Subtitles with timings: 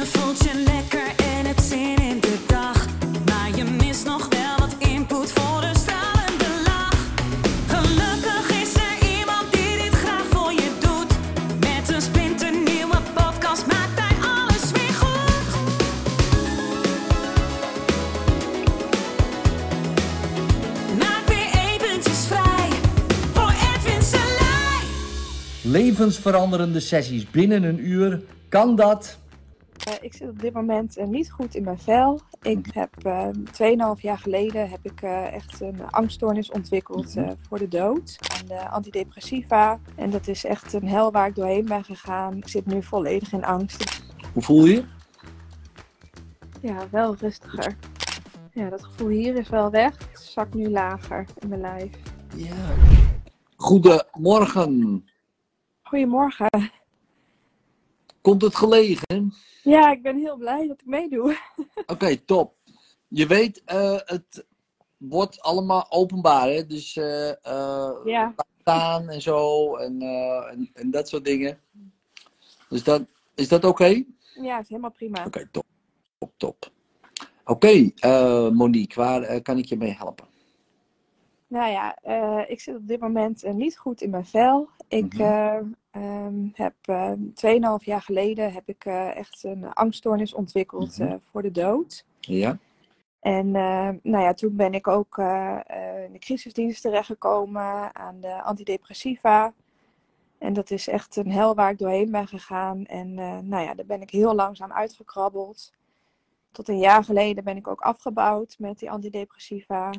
[0.00, 2.86] Je voelt je lekker en hebt zin in de dag.
[3.26, 6.98] Maar je mist nog wel wat input voor een stralende lach.
[7.66, 11.12] Gelukkig is er iemand die dit graag voor je doet.
[11.58, 15.46] Met een splinternieuwe podcast maakt hij alles weer goed.
[20.98, 22.68] Maak weer eventjes vrij
[23.32, 24.82] voor Edwin Selij.
[25.62, 28.22] Levensveranderende sessies binnen een uur.
[28.48, 29.19] Kan dat?
[29.90, 32.20] Eh, ik zit op dit moment eh, niet goed in mijn vel.
[32.42, 33.28] Ik heb eh
[33.96, 38.18] 2,5 jaar geleden heb ik eh, echt een angststoornis ontwikkeld eh, voor de dood.
[38.38, 39.80] Aan de antidepressiva.
[39.96, 42.36] En dat is echt een hel waar ik doorheen ben gegaan.
[42.36, 44.02] Ik zit nu volledig in angst.
[44.32, 44.74] Hoe voel je?
[44.74, 44.84] je?
[46.60, 47.76] Ja, wel rustiger.
[48.52, 49.98] Ja, dat gevoel hier is wel weg.
[49.98, 51.90] Het zakt nu lager in mijn lijf.
[52.36, 52.74] Ja.
[53.56, 55.04] Goedemorgen.
[55.82, 56.48] Goedemorgen.
[58.20, 59.32] Komt het gelegen?
[59.62, 61.38] Ja, ik ben heel blij dat ik meedoe.
[61.86, 62.54] Oké, top.
[63.08, 64.46] Je weet, eh, het
[64.96, 66.66] wordt allemaal openbaar, hè?
[66.66, 67.32] Dus eh,
[68.04, 68.34] Ja.
[68.60, 70.02] staan en zo en,
[70.50, 71.60] en, en dat soort dingen.
[72.68, 73.02] Dus dat,
[73.34, 74.04] is dat oké?
[74.42, 75.24] Ja, is helemaal prima.
[75.26, 75.64] Oké, top.
[76.18, 76.70] Top, top.
[77.44, 77.90] Oké,
[78.52, 80.26] Monique, waar kan ik je mee helpen?
[81.46, 81.98] Nou ja,
[82.46, 84.68] ik zit op dit moment niet goed in mijn vel.
[84.90, 85.22] Ik Mhm.
[85.22, 85.56] eh,
[85.90, 91.18] ehm, heb eh 2,5 jaar geleden heb ik eh, echt een angststoornis ontwikkeld Mhm.
[91.30, 92.04] voor de dood.
[92.20, 92.58] Ja?
[93.20, 93.50] En
[94.02, 95.18] nou ja, toen ben ik ook
[96.06, 99.52] in de crisisdienst terechtgekomen aan de antidepressiva.
[100.38, 102.84] En dat is echt een hel waar ik doorheen ben gegaan.
[102.86, 103.14] En
[103.48, 105.72] nou ja, daar ben ik heel langzaam uitgekrabbeld.
[106.52, 109.90] Tot een jaar geleden ben ik ook afgebouwd met die antidepressiva.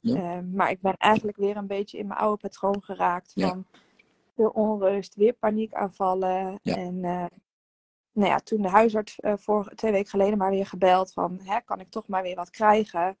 [0.00, 0.14] Ja.
[0.16, 3.56] Eh, maar ik ben eigenlijk weer een beetje in mijn oude patroon geraakt Ja.
[4.36, 6.58] Veel onrust, weer paniekaanvallen.
[6.62, 6.76] Ja.
[6.76, 7.24] En eh,
[8.12, 11.80] nou ja, toen de huisarts voor twee weken geleden maar weer gebeld van, hè, kan
[11.80, 13.16] ik toch maar weer wat krijgen?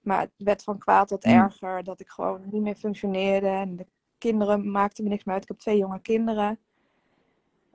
[0.00, 1.32] Maar het werd van kwaad tot Hmm.
[1.32, 3.46] erger, dat ik gewoon niet meer functioneerde.
[3.46, 3.86] En de
[4.18, 5.42] kinderen maakten me niks meer uit.
[5.42, 6.58] Ik heb twee jonge kinderen.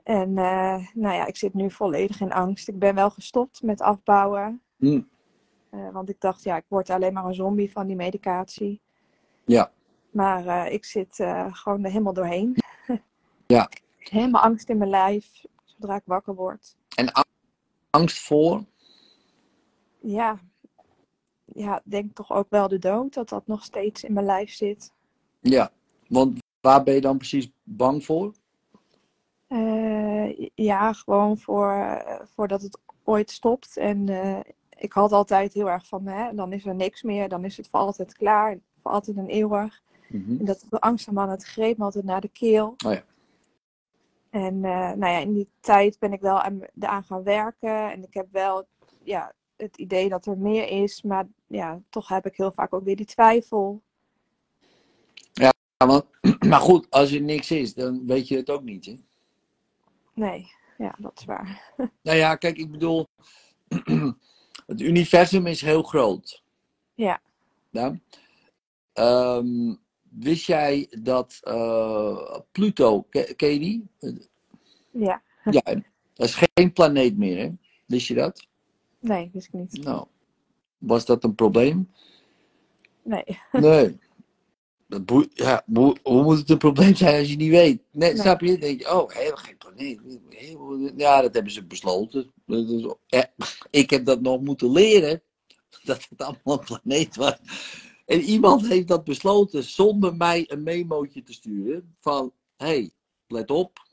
[0.02, 2.68] En eh, nou ja, ik zit nu volledig in angst.
[2.68, 4.62] Ik ben wel gestopt met afbouwen.
[5.70, 8.80] Eh, want ik dacht, ja, ik word alleen maar een zombie van die medicatie.
[9.44, 9.70] Ja.
[10.10, 12.56] Maar eh, ik zit eh, gewoon er helemaal doorheen.
[13.46, 13.68] Ja.
[13.98, 16.76] Helemaal angst in mijn lijf, zodra ik wakker word.
[16.96, 17.12] En
[17.90, 18.64] angst voor?
[20.00, 20.38] Ja,
[21.44, 24.92] ja, denk toch ook wel de dood, dat dat nog steeds in mijn lijf zit.
[25.40, 25.70] Ja,
[26.08, 28.34] want waar ben je dan precies bang voor?
[29.46, 32.02] Eh, ja, gewoon voor,
[32.34, 33.76] voordat het ooit stopt.
[33.76, 34.08] En
[34.78, 37.68] ik had altijd heel erg van, hè, dan is er niks meer, dan is het
[37.68, 39.82] voor altijd klaar, voor altijd en eeuwig.
[40.08, 40.38] Mhm.
[40.38, 42.74] En dat de angstman, het greep me altijd naar de keel.
[42.86, 43.04] Oh ja.
[44.30, 47.90] En eh, nou ja, in die tijd ben ik wel aan, aan gaan werken.
[47.90, 48.66] En ik heb wel
[49.02, 51.02] ja, het idee dat er meer is.
[51.02, 53.82] Maar ja, toch heb ik heel vaak ook weer die twijfel.
[55.32, 56.04] Ja, want,
[56.48, 58.86] maar goed, als er niks is, dan weet je het ook niet.
[58.86, 58.98] Hè?
[60.14, 61.72] Nee, ja, dat is waar.
[62.02, 63.06] Nou ja, kijk, ik bedoel,
[64.66, 66.42] het universum is heel groot.
[66.94, 67.20] Ja.
[67.70, 67.98] Ja?
[68.92, 69.74] Ehm,
[70.10, 73.88] wist jij dat eh, Pluto, ke- ken je die?
[74.90, 75.62] Ja, Ja,
[76.14, 77.50] dat is geen planeet meer, hè?
[77.86, 78.46] Wist je dat?
[79.00, 79.84] nee, wist ik niet.
[79.84, 80.06] Nou,
[80.78, 81.90] was dat een probleem?
[83.02, 83.98] Nee, Nee.
[84.88, 87.82] Dat ja, boe- hoe moet het een probleem zijn als je niet weet?
[87.90, 88.20] Nee, Nee.
[88.20, 88.46] snap je?
[88.50, 90.00] Dan denk je, oh, helemaal geen planeet.
[90.96, 92.32] Ja, dat hebben ze besloten.
[92.46, 93.32] Is- ja,
[93.70, 95.22] ik heb dat nog moeten leren.
[95.84, 97.36] Dat het allemaal een planeet was.
[98.08, 101.96] En iemand heeft dat besloten zonder mij een memootje te sturen.
[102.00, 102.90] Van, hé, hey,
[103.26, 103.86] let op.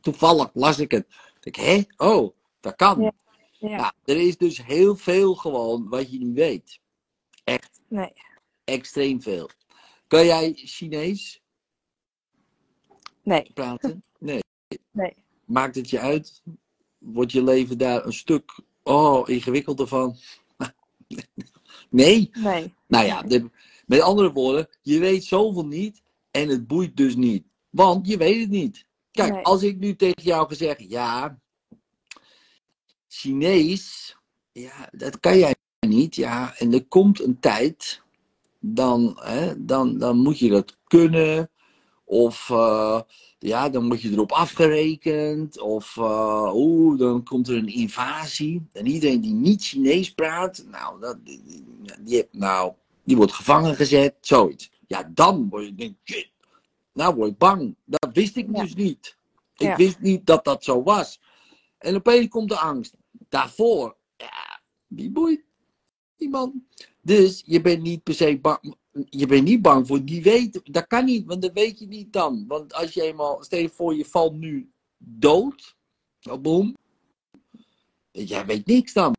[0.00, 1.06] Toevallig las ik het.
[1.40, 3.00] Ik, hé, oh, dat kan.
[3.00, 3.12] Ja.
[3.50, 6.80] ja, Nou, er is dus heel veel gewoon wat je niet weet.
[7.44, 8.12] Echt nee.
[8.64, 9.50] extreem veel.
[10.06, 11.42] Kan jij Chinees
[13.22, 14.02] Nee, praten?
[14.18, 14.40] Nee.
[14.90, 15.14] nee.
[15.44, 16.42] Maakt het je uit?
[16.98, 20.16] Wordt je leven daar een stuk oh, ingewikkelder van?
[21.90, 22.30] Nee?
[22.32, 22.74] Nee.
[22.86, 23.50] Nou ja, de-
[23.86, 27.44] met andere woorden, je weet zoveel niet en het boeit dus niet.
[27.70, 28.86] Want je weet het niet.
[29.10, 29.42] Kijk, Nee.
[29.44, 31.38] als ik nu tegen jou ga zeggen, ja,
[33.08, 34.16] Chinees,
[34.52, 35.54] ja, dat kan jij
[35.86, 36.14] niet.
[36.14, 38.02] Ja, en er komt een tijd,
[38.60, 41.50] dan, hè, dan, dan moet je dat kunnen.
[42.08, 43.00] Of eh,
[43.38, 45.60] ja, dan word je erop afgerekend.
[45.60, 48.66] Of eh, oeh, dan komt er een invasie.
[48.72, 51.64] En iedereen die niet Chinees praat, nou, dat, die, die-
[52.00, 52.72] die- nou,
[53.04, 54.14] die wordt gevangen gezet.
[54.20, 54.70] Zoiets.
[54.86, 56.30] Ja, dan word je, denk shit,
[56.92, 57.74] nou word ik bang.
[57.84, 58.62] Dat wist ik Ja.
[58.62, 59.16] dus niet.
[59.56, 59.76] Ik Ja.
[59.76, 61.20] wist niet dat dat zo was.
[61.78, 62.96] En opeens komt de angst.
[63.28, 65.44] Daarvoor, ja, die boeit
[66.18, 66.54] niemand.
[67.02, 68.74] Dus je bent niet per se bang.
[69.04, 70.60] Je bent niet bang voor die weten.
[70.64, 72.44] Dat kan niet, want dat weet je niet dan.
[72.48, 75.76] Want als je eenmaal, stel je voor, je valt nu dood.
[76.30, 76.76] Oh, boom.
[78.10, 79.14] Jij weet niks dan.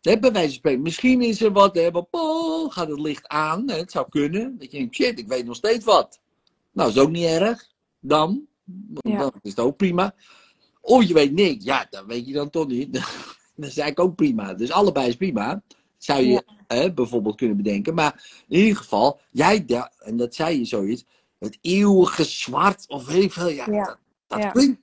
[0.00, 0.82] Hè, bij wijze van spreken.
[0.82, 3.70] Misschien is er wat, hè, oh, gaat het licht aan.
[3.70, 4.58] Hè, het zou kunnen.
[4.58, 6.20] Dat je denkt, shit, ik weet nog steeds wat.
[6.72, 7.68] Nou, is ook niet erg.
[8.00, 8.46] Dan.
[9.00, 9.18] Ja.
[9.18, 10.14] Dan is het ook prima.
[10.80, 11.64] Of je weet niks.
[11.64, 12.92] Ja, dat weet je dan toch niet.
[13.56, 14.54] dat is eigenlijk ook prima.
[14.54, 15.62] Dus allebei is prima.
[15.98, 16.59] Zou je Ja.
[16.76, 17.94] Hè, bijvoorbeeld kunnen bedenken.
[17.94, 19.64] Maar in ieder geval, jij,
[19.98, 21.04] en dat zei je zoiets.
[21.38, 23.48] Het eeuwige zwart of weet ik veel.
[23.48, 23.84] Ja, Ja.
[23.84, 24.50] Dat, dat Ja.
[24.50, 24.80] klinkt,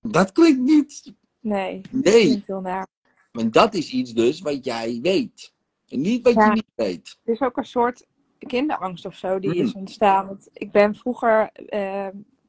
[0.00, 1.12] dat klinkt niet.
[1.40, 2.42] Nee, Nee.
[2.46, 2.86] heel naar.
[3.32, 5.52] En dat is iets dus wat jij weet.
[5.88, 7.18] En niet wat je niet weet.
[7.24, 8.06] Er is ook een soort
[8.38, 9.60] kinderangst of zo die Mm.
[9.66, 10.26] is ontstaan.
[10.26, 12.08] Want ik ben vroeger, eh,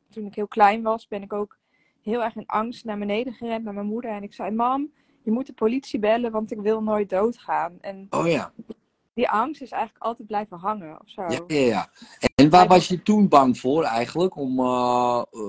[0.09, 1.57] toen ik heel klein was, ben ik ook
[2.01, 4.11] heel erg in angst naar beneden gerend naar mijn moeder.
[4.11, 4.91] En ik zei, mam,
[5.23, 7.77] je moet de politie bellen, want ik wil nooit doodgaan.
[7.81, 8.53] En Oh ja.
[9.17, 11.21] Die angst is eigenlijk altijd blijven hangen of zo.
[11.21, 11.89] Ja, ja, ja.
[12.35, 15.41] En waar was je toen bang voor eigenlijk om, eh, eh,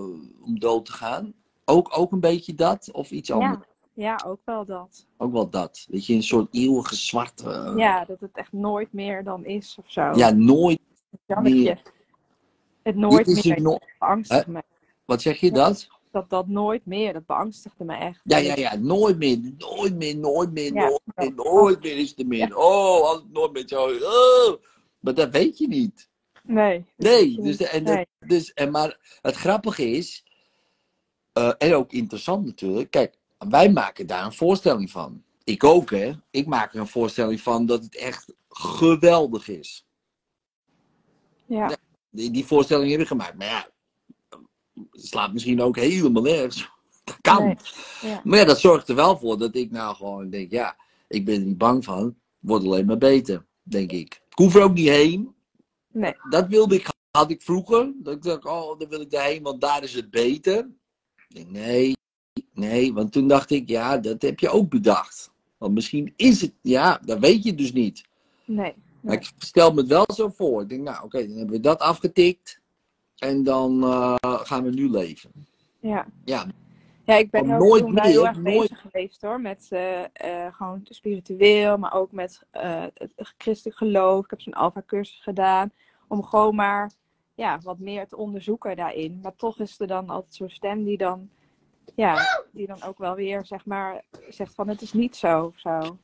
[0.44, 1.32] om dood te gaan?
[1.65, 3.67] Ook, ook een beetje dat of iets anders?
[3.94, 5.06] ja, ja, ook wel dat.
[5.17, 5.87] Ook wel dat.
[5.91, 7.50] Dat je een soort eeuwige zwarte.
[7.50, 10.12] eh, Ja, dat het echt nooit meer dan is of zo.
[10.14, 10.81] ja, nooit.
[11.26, 11.82] Meer.
[12.82, 13.79] het nooit Dit is meer no-
[14.47, 14.62] me.
[15.05, 15.88] Wat zeg je dat?
[16.11, 18.21] Dat dat nooit meer, dat beangstigde me echt.
[18.23, 18.77] Ja, ja, ja.
[18.77, 19.39] Nooit meer.
[19.59, 20.89] Nooit meer, nooit meer, Ja.
[20.89, 21.35] nooit meer.
[21.35, 22.57] Nooit meer is er meer.
[22.57, 23.91] Oh, als het nooit meer zo.
[24.03, 24.63] Oh.
[25.01, 26.09] Maar dat weet je niet.
[26.43, 26.85] Nee.
[26.97, 27.69] Nee, dus, niet.
[27.69, 28.07] en, dat- Nee.
[28.19, 30.25] dus, en maar het grappige is,
[31.33, 33.19] eh, en ook interessant natuurlijk, kijk,
[33.49, 35.23] wij maken daar een voorstelling van.
[35.45, 36.13] Ik ook, hè.
[36.31, 39.87] Ik maak er een voorstelling van dat het echt geweldig is.
[41.47, 41.77] Ja.
[42.11, 43.69] Die, die voorstelling heb ik gemaakt, maar ja,
[44.91, 46.71] slaat misschien ook helemaal nergens.
[47.05, 47.45] Dat kan.
[47.45, 47.57] Nee.
[48.01, 48.21] Ja.
[48.25, 50.77] Maar ja, dat zorgt er wel voor dat ik nou gewoon denk, ja,
[51.09, 52.15] ik ben er niet bang van.
[52.39, 54.23] Wordt alleen maar beter, denk ik.
[54.29, 55.35] Ik hoef er ook niet heen.
[55.93, 56.15] Nee.
[56.31, 57.93] Dat wilde ik, had ik vroeger.
[57.97, 60.69] Dat ik dacht, oh, dan wil ik daarheen, want daar is het beter.
[61.47, 61.93] Nee,
[62.55, 65.31] nee, want toen dacht ik, ja, dat heb je ook bedacht.
[65.59, 68.05] Want misschien is het, ja, dat weet je dus niet.
[68.45, 68.75] Nee.
[69.01, 70.63] Maar ik stel me het wel zo voor.
[70.63, 72.58] Ik denk, nou, oké, dan hebben we dat afgetikt.
[73.19, 75.31] En dan eh, gaan we nu leven.
[75.81, 76.06] Ja.
[76.25, 76.47] Ja,
[77.05, 79.41] Ja, ik ben ook nooit wel heel meer, erg nooit- bezig geweest hoor.
[79.41, 82.43] Met eh, eh, gewoon spiritueel, maar ook met
[82.85, 84.25] het christelijk geloof.
[84.25, 85.70] Ik heb zo'n alfa-cursus gedaan.
[86.09, 86.91] Om gewoon maar
[87.35, 89.19] ja, wat meer te onderzoeken daarin.
[89.23, 91.29] Maar toch is er dan altijd zo'n stem die dan,
[91.94, 95.59] ja, die dan ook wel weer zeg maar zegt van het is niet zo of
[95.59, 95.99] zo.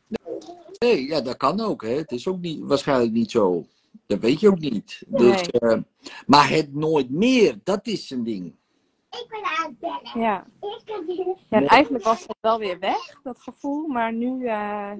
[0.78, 1.82] Nee, ja, dat kan ook.
[1.82, 1.88] Hè.
[1.96, 3.64] Het is ook niet, waarschijnlijk niet zo.
[4.06, 5.02] Dat weet je ook niet.
[5.06, 5.78] Dus, eh,
[6.26, 8.46] maar het nooit meer, dat is een ding.
[9.10, 10.20] Ik ben aan het bellen.
[10.24, 10.46] Ja.
[11.48, 13.86] Ja en eigenlijk was dat wel weer weg, dat gevoel.
[13.86, 14.92] Maar nu, eh,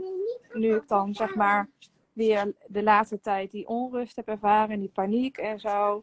[0.53, 1.71] nu ik dan zeg maar
[2.12, 6.03] weer de laatste tijd die onrust heb ervaren, die paniek en zo,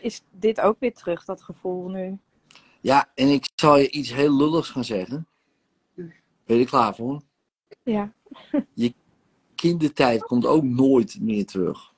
[0.00, 2.18] is dit ook weer terug, dat gevoel nu.
[2.80, 5.26] Ja, en ik zal je iets heel lulligs gaan zeggen.
[5.94, 7.22] Ben je er klaar voor?
[7.82, 8.12] Ja,
[9.54, 11.93] Kindertijd komt ook nooit meer terug.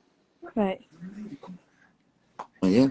[0.56, 0.88] Nee.
[2.60, 2.90] Je?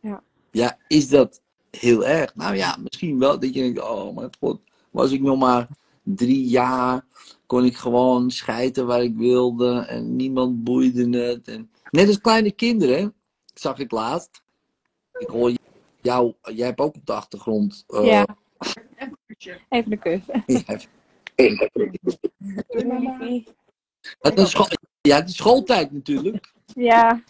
[0.00, 0.22] Ja.
[0.50, 2.34] Ja, is dat heel erg?
[2.34, 3.40] Nou ja, misschien wel.
[3.40, 5.68] Dat je denkt, oh mijn god, was ik nog maar
[6.02, 7.04] drie jaar,
[7.46, 11.48] kon ik gewoon schijten waar ik wilde en niemand boeide het.
[11.48, 11.70] En...
[11.90, 13.14] Net als kleine kinderen,
[13.54, 14.42] zag ik laatst.
[15.18, 15.52] Ik hoor
[16.00, 17.84] jou, jij hebt ook op de achtergrond.
[17.88, 18.26] eh, Ja.
[19.68, 20.20] Even een kus.
[24.20, 24.66] Het is school,
[25.00, 26.52] ja, het is schooltijd natuurlijk.
[26.74, 27.22] Ja,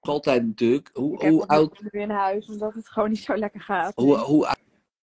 [0.00, 0.88] Schooltijd natuurlijk.
[0.88, 3.94] ik Hoe, heb hoe, oud, nu in huis, omdat het gewoon niet zo lekker gaat.
[3.94, 4.54] hoe, hoe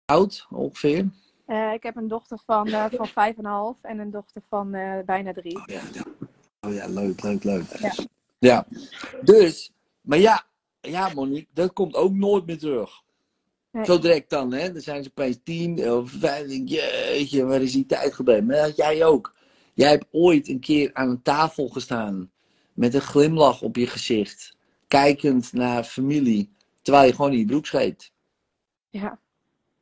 [0.06, 1.10] oud ongeveer?
[1.46, 4.42] Eh, ik heb een dochter van, eh van vijf en een half en een dochter
[4.50, 5.56] van eh, bijna drie.
[5.56, 6.04] Oh ja, ja.
[6.60, 7.78] Oh ja, leuk, leuk, leuk.
[7.80, 7.94] Ja.
[8.40, 8.66] Ja.
[9.22, 9.72] Dus,
[10.02, 10.44] maar ja,
[10.80, 13.02] ja Monique, dat komt ook nooit meer terug.
[13.72, 13.86] Nee.
[13.86, 14.72] Zo direct dan, hè.
[14.72, 16.48] Dan zijn ze opeens tien of vijf.
[16.48, 18.46] ik, Jeetje, waar is die tijd gebleven?
[18.46, 19.34] Maar dat had jij ook.
[19.82, 22.32] Jij hebt ooit een keer aan een tafel gestaan
[22.74, 24.58] met een glimlach op je gezicht.
[24.88, 28.12] Kijkend naar familie, terwijl je gewoon in je broek scheet.
[28.90, 29.20] Ja,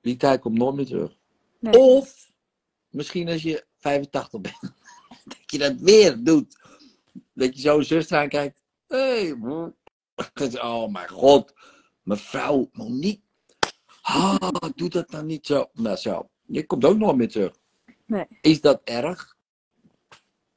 [0.01, 1.17] Die tijd komt nooit meer terug.
[1.59, 1.77] nee.
[1.77, 2.31] Of
[2.89, 4.59] misschien als je 85 bent,
[5.31, 6.59] dat je dat weer doet.
[7.33, 8.61] Dat je zo een zuster aankijkt.
[8.87, 11.53] Hé, hey, oh mijn god,
[12.03, 13.21] mevrouw Monique.
[14.01, 15.69] Ah, doe dat nou niet zo.
[15.73, 17.55] Nou zo, je komt ook nooit meer terug.
[18.05, 18.25] Nee.
[18.41, 19.37] Is dat erg?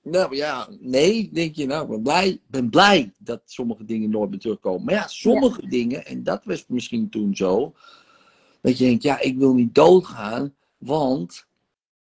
[0.02, 4.30] Nou ja, nee, denk je, nou, ik ben blij, ben blij dat sommige dingen nooit
[4.30, 4.85] meer terugkomen.
[4.85, 7.75] Maar ja, sommige dingen, en dat was misschien toen zo,
[8.61, 11.47] Dat je denkt, ja, ik wil niet doodgaan, want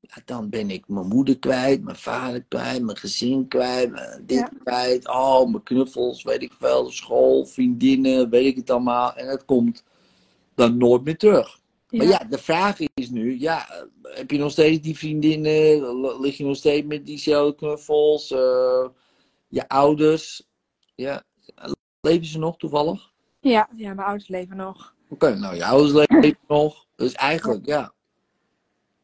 [0.00, 4.38] ja, dan ben ik mijn moeder kwijt, mijn vader kwijt, mijn gezin kwijt, mijn dit
[4.38, 4.50] Ja.
[4.62, 5.08] kwijt.
[5.08, 9.14] Oh, mijn knuffels, weet ik veel, school, vriendinnen, weet ik het allemaal.
[9.14, 9.84] En het komt
[10.54, 11.60] dan nooit meer terug.
[11.96, 16.20] Maar ja, de vraag is nu, ja, eh, heb je nog steeds die vriendinnen?
[16.20, 18.30] Lig je nog steeds met diezelfde knuffels?
[18.30, 18.86] eh,
[19.48, 20.46] je ouders?
[20.94, 21.22] Ja,
[22.00, 23.12] leven ze nog toevallig?
[23.40, 24.94] Ja, ja, mijn ouders leven nog.
[25.08, 26.86] Oké, nou, je ouders leven nog.
[26.96, 27.92] Dus eigenlijk, ja,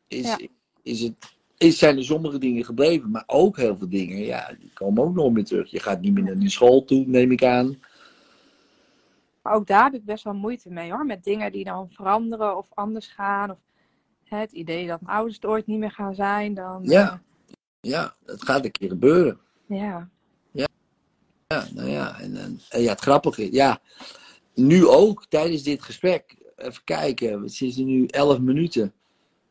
[0.08, 0.38] is, Ja.
[0.82, 1.14] is het,
[1.58, 5.14] is, zijn er sommige dingen gebleven, maar ook heel veel dingen, ja, die komen ook
[5.14, 5.70] nooit meer terug.
[5.70, 7.78] Je gaat niet meer naar die school toe, neem ik aan.
[9.42, 11.06] Maar ook daar heb ik best wel moeite mee hoor.
[11.06, 13.50] Met dingen die dan veranderen of anders gaan.
[13.50, 13.58] Of
[14.24, 16.54] hè, het idee dat mijn ouders het ooit niet meer gaan zijn.
[16.54, 17.22] Dan, Ja.
[17.80, 19.38] Ja, dat gaat een keer gebeuren.
[19.68, 20.08] eh, ja.
[21.46, 23.80] Ja, nou ja, en, en, en ja, het grappige ja,
[24.54, 28.92] nu ook tijdens dit gesprek, even kijken, het is nu 11 minuten,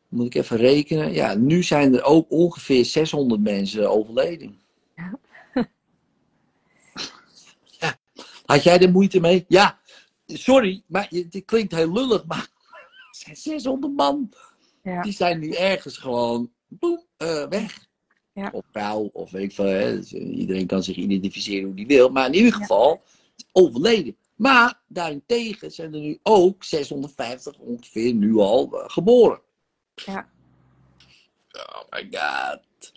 [0.08, 1.12] moet ik even rekenen.
[1.12, 4.60] Ja, nu zijn er ook ongeveer 600 mensen overleden.
[4.96, 5.18] Ja.
[7.80, 7.96] Ja.
[8.46, 9.44] Had jij er moeite mee?
[9.48, 9.79] Ja,
[10.38, 14.32] sorry, maar het klinkt heel lullig, maar er zijn 600 man.
[14.82, 15.02] Ja.
[15.02, 17.88] Die zijn nu ergens gewoon boem, eh, weg.
[18.32, 18.50] Ja.
[18.52, 19.64] Of vrouw, of weet ik veel.
[19.64, 19.96] Hè.
[19.96, 22.08] Dus, eh, iedereen kan zich identificeren hoe die wil.
[22.08, 23.02] Maar in ieder geval,
[23.52, 24.16] overleden.
[24.34, 29.40] Maar daarentegen zijn er nu ook 650 ongeveer nu al eh, geboren.
[29.94, 30.30] Ja.
[31.52, 32.92] Oh my god.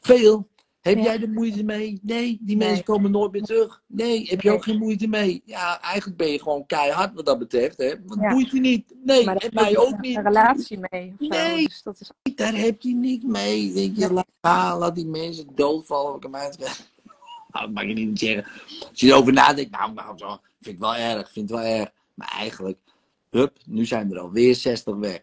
[0.00, 0.48] Veel.
[0.82, 1.02] Heb Ja.
[1.02, 1.98] jij er moeite mee?
[2.02, 2.66] Nee, die Nee.
[2.68, 3.82] mensen komen nooit meer terug.
[3.86, 4.56] Nee, heb je Nee.
[4.56, 5.42] ook geen moeite mee?
[5.44, 7.76] Ja, eigenlijk ben je gewoon keihard wat dat betreft.
[7.76, 7.94] Hè?
[8.06, 8.30] Want Ja.
[8.30, 8.94] moeite niet.
[9.04, 10.16] Nee, Maar heb je mij ook een niet.
[10.16, 11.14] relatie mee.
[11.18, 11.68] Nee.
[11.68, 13.72] Dus dat is, Daar heb je niet mee.
[13.72, 16.16] Denk je, laat, die mensen doodvallen.
[16.16, 16.32] Ik het
[17.52, 18.44] nou, dat mag je niet zeggen.
[18.90, 21.90] Als je erover nadenkt, nou, nou, zo, vind ik wel erg, vind het wel erg.
[22.14, 22.78] Maar eigenlijk,
[23.30, 25.22] hup, nu zijn er alweer 60 weg.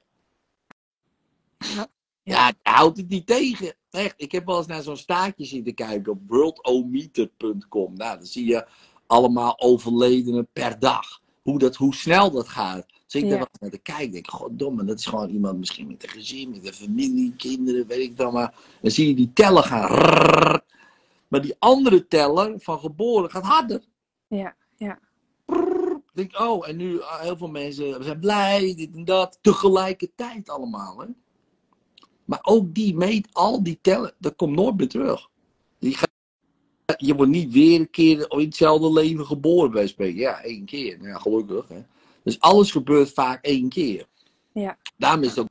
[1.58, 1.88] Ja.
[2.24, 3.74] Ja, je houdt het niet tegen.
[3.92, 7.94] Echt, ik heb wel eens naar zo'n staartje zitten kijken op worldometer.com.
[7.96, 8.68] Nou, dan zie je
[9.08, 11.22] allemaal overledenen per dag.
[11.42, 12.86] Hoe, dat, hoe snel dat gaat.
[13.06, 13.30] Dus ik Ja.
[13.30, 14.12] daar eens naar te kijken.
[14.12, 18.00] denk, goddomme, dat is gewoon iemand misschien met een gezin, met een familie, kinderen, weet
[18.00, 18.56] ik dan maar.
[18.82, 20.62] Dan zie je die teller gaan.
[21.28, 23.84] Maar die andere teller van geboren gaat harder.
[24.28, 25.00] ja, ja.
[26.14, 29.38] Denk, oh, en nu ah, heel veel mensen zijn blij, dit en dat.
[29.42, 31.06] Tegelijkertijd allemaal, hè.
[32.30, 35.30] Maar ook die meet, al die tellen, dat komt nooit meer terug.
[35.80, 36.10] Die gaat,
[36.98, 40.20] je wordt niet weer een keer in hetzelfde leven geboren bij spreken.
[40.20, 41.02] Ja, één keer.
[41.02, 41.68] Ja, gelukkig.
[41.68, 41.84] Hè.
[42.24, 44.08] Dus alles gebeurt vaak één keer.
[44.52, 44.78] Ja.
[44.98, 45.48] Daarom is het ook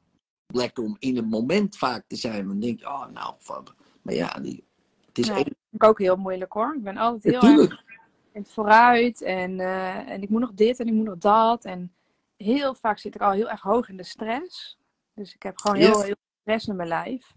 [0.47, 2.47] lekker om in het moment vaak te zijn.
[2.47, 3.75] Dan denk je, oh, nou, fuck.
[4.03, 4.65] Maar ja, die,
[5.07, 5.35] het is Ja.
[5.35, 5.45] één.
[5.45, 6.75] vind ik ook heel moeilijk hoor.
[6.75, 7.85] Ik ben altijd heel erg
[8.33, 9.23] in het vooruit.
[9.23, 11.65] En, eh, en ik moet nog dit en ik moet nog dat.
[11.65, 11.93] En
[12.37, 14.79] heel vaak zit ik al heel erg hoog in de stress.
[15.15, 16.17] Dus ik heb gewoon heel, heel
[16.49, 17.35] stress in mijn lijf.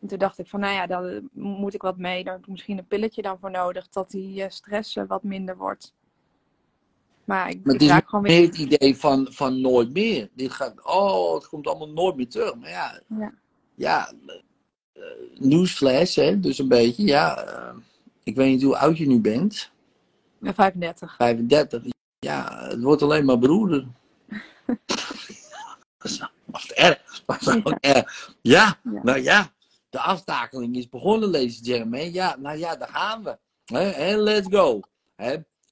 [0.00, 2.24] En toen dacht ik van, nou ja, daar moet ik wat mee.
[2.24, 3.88] Daar heb ik misschien een pilletje dan voor nodig.
[3.88, 5.94] Dat die eh, stress wat minder wordt.
[7.24, 8.46] Maar ik, Maar ik raak gewoon weer...
[8.46, 10.28] het idee van, van nooit meer.
[10.34, 12.54] Dit gaat, oh, het komt allemaal nooit meer terug.
[12.54, 13.34] Maar ja, Ja.
[13.74, 14.12] ja
[14.92, 15.02] eh,
[15.38, 17.04] nieuwsflash, hè, dus een beetje.
[17.04, 17.76] Ja, eh,
[18.22, 19.72] ik weet niet hoe oud je nu bent.
[20.38, 21.16] Ik ben 35.
[21.16, 21.82] 35.
[22.18, 23.86] Ja, het wordt alleen maar broeder.
[26.50, 27.22] Wat erg.
[27.26, 28.34] Wat ook erg.
[28.42, 29.52] Ja, nou ja,
[29.90, 32.12] de aftakeling is begonnen, ladies and gentlemen.
[32.12, 33.38] Ja, nou ja, daar gaan we.
[33.92, 34.80] En let's go.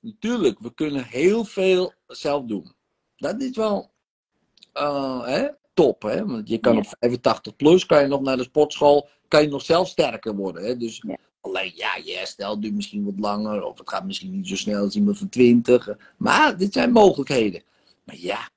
[0.00, 2.72] Natuurlijk, we kunnen heel veel zelf doen.
[3.16, 3.90] Dat is wel
[4.72, 6.26] eh, top, hè?
[6.26, 6.78] Want je kan Ja.
[6.78, 10.64] op 85 plus, kan je nog naar de sportschool, kan je nog zelf sterker worden.
[10.64, 10.76] Hè?
[10.76, 11.16] Dus Ja.
[11.40, 14.82] alleen, ja, je herstel duurt misschien wat langer, of het gaat misschien niet zo snel
[14.84, 15.88] als iemand van 20.
[16.16, 17.62] Maar dit zijn mogelijkheden.
[18.04, 18.48] Maar ja,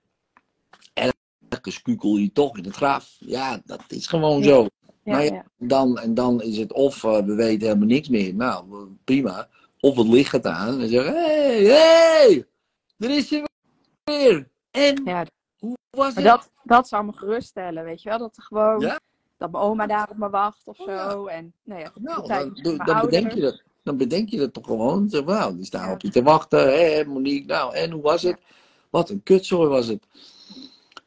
[1.50, 3.16] ergens kukel je toch in het graf.
[3.20, 4.68] Ja, dat is gewoon zo.
[5.04, 5.42] Ja, Nou.
[5.58, 8.34] Dan, en dan is het of eh, we weten helemaal niks meer.
[8.36, 9.48] Nou, prima.
[9.80, 12.48] Of het licht gaat aan en zeggen: Hé, hey, hey,
[12.98, 13.44] er is je
[14.04, 14.50] weer.
[14.72, 15.26] En Ja,
[15.60, 16.24] hoe was het?
[16.24, 18.18] dat, dat zou me geruststellen, weet je wel?
[18.18, 19.00] Dat er gewoon, Ja?
[19.38, 21.26] dat mijn oma daar op me wacht of Oh, zo.
[21.26, 23.62] En nou ja, Nou, dan, dan, bedenk je dat.
[23.84, 25.10] Dan bedenk je dat toch gewoon.
[25.10, 26.60] Zeg, wauw, die staan op je te wachten.
[26.60, 28.40] Hé, Monique, nou, en hoe was het?
[28.90, 30.04] Wat een kutzooi was het.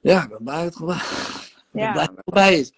[0.03, 0.89] Ja, ik ben blij dat het
[1.71, 2.73] Ja, blij dat het voorbij is.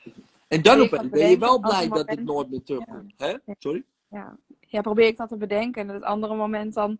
[0.48, 3.12] En dan opeens ben je wel blij dat het moment- nooit meer terugkomt.
[3.16, 3.34] Hè?
[3.58, 3.82] Sorry?
[4.08, 4.36] ja.
[4.60, 5.82] ja, probeer ik dat te bedenken.
[5.82, 6.98] En op het andere moment dan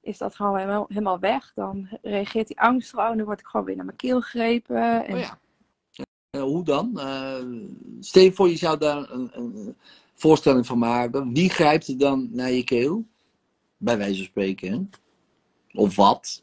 [0.00, 1.52] is dat gewoon helemaal, helemaal weg.
[1.54, 3.16] Dan reageert die angst gewoon.
[3.16, 5.06] Dan word ik gewoon weer naar mijn keel gegrepen.
[5.06, 5.38] En, Oh ja.
[6.30, 6.90] Eh, hoe dan?
[8.00, 9.76] Stel je voor, je zou daar een, een
[10.12, 11.32] voorstelling van maken.
[11.32, 13.04] Wie grijpt er dan naar je keel?
[13.76, 14.72] Bij wijze van spreken.
[14.72, 15.80] hè?
[15.80, 16.42] Of wat?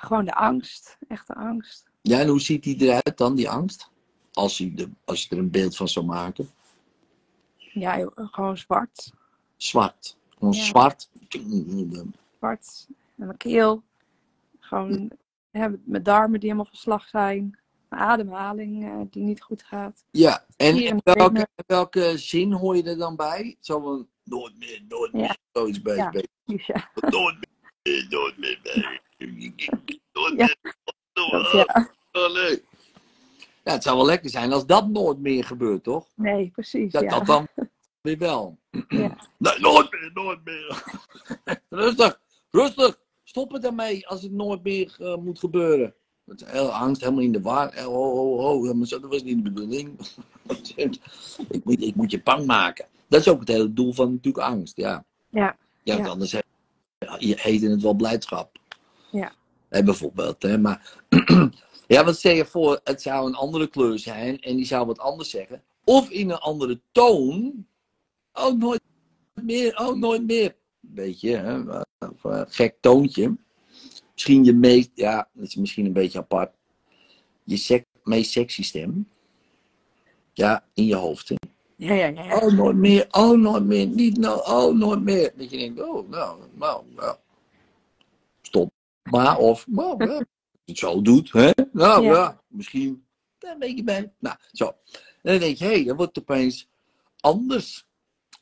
[0.00, 0.98] Gewoon de angst.
[1.08, 1.90] Echte angst.
[2.02, 3.90] Ja, en hoe ziet die eruit dan, die angst?
[4.32, 6.50] Als je, de, als je er een beeld van zou maken.
[7.56, 9.12] Ja, gewoon zwart.
[9.56, 10.16] Zwart.
[10.28, 10.64] Gewoon Ja.
[10.64, 11.10] zwart.
[12.38, 12.86] Zwart.
[13.16, 13.82] En mijn keel.
[14.58, 15.10] Gewoon
[15.50, 17.58] hè, mijn darmen die helemaal van slag zijn.
[17.88, 20.04] Mijn ademhaling eh, die niet goed gaat.
[20.10, 23.56] Ja, en, welke, welke zin hoor je er dan bij?
[23.60, 25.22] Zo van, nooit meer, nooit meer.
[25.22, 25.36] Ja.
[25.52, 25.96] Zoiets bij.
[25.96, 26.10] Ja,
[27.08, 27.36] Nooit
[27.82, 29.00] meer, nooit meer.
[30.36, 30.54] Ja.
[32.12, 32.62] Oh, nee.
[33.64, 36.06] Ja, het zou wel lekker zijn als dat nooit meer gebeurt, toch?
[36.14, 36.92] Nee, precies.
[36.92, 37.08] Dat, ja.
[37.08, 37.48] dat dan
[38.00, 38.58] weer wel.
[38.88, 39.16] Ja.
[39.38, 40.84] Nee, nooit meer, nooit meer.
[41.68, 42.98] rustig, rustig.
[43.24, 45.94] Stop het ermee als het nooit meer eh, moet gebeuren.
[46.26, 47.86] Het is heel angst, helemaal in de war.
[47.86, 50.00] Oh, oh, oh, maar dat was niet de bedoeling.
[51.48, 52.86] ik, moet, ik moet je bang maken.
[53.08, 55.04] Dat is ook het hele doel van natuurlijk angst, ja.
[55.30, 56.06] Ja, Ja, Ja.
[56.06, 56.34] anders
[57.18, 58.59] heet het wel blijdschap.
[59.10, 59.32] Ja.
[59.68, 60.58] Bijvoorbeeld, hè.
[60.58, 61.02] Maar,
[61.86, 64.98] ja, wat stel je voor, het zou een andere kleur zijn en die zou wat
[64.98, 65.62] anders zeggen.
[65.84, 67.66] Of in een andere toon.
[68.32, 68.80] Oh, nooit
[69.34, 70.56] meer, oh, nooit meer.
[70.80, 71.60] Beetje, hè.
[71.98, 73.36] Of, eh, gek toontje.
[74.12, 76.54] Misschien je meest, ja, dat is misschien een beetje apart.
[77.44, 79.08] Je sec, meest sexy stem.
[80.32, 81.28] Ja, in je hoofd.
[81.28, 81.34] Hè.
[81.76, 82.06] ja, ja.
[82.06, 82.38] ja, ja.
[82.38, 83.06] Oh, nooit meer.
[83.10, 83.86] Oh, nooit meer.
[83.86, 84.38] Niet nou.
[84.38, 85.32] Oh, nooit meer.
[85.36, 87.16] Dat je denkt, oh, nou, nou, nou.
[89.10, 89.82] Maar, of, ja.
[89.82, 90.24] Als
[90.64, 91.50] het zo doet, hè.
[91.72, 92.12] Nou, ja.
[92.12, 92.40] Ja.
[92.46, 93.04] Misschien
[93.38, 94.12] daar een beetje bij.
[94.18, 94.66] Nou, zo.
[95.22, 96.68] En dan denk je, hé, hey, dat wordt opeens
[97.20, 97.84] anders.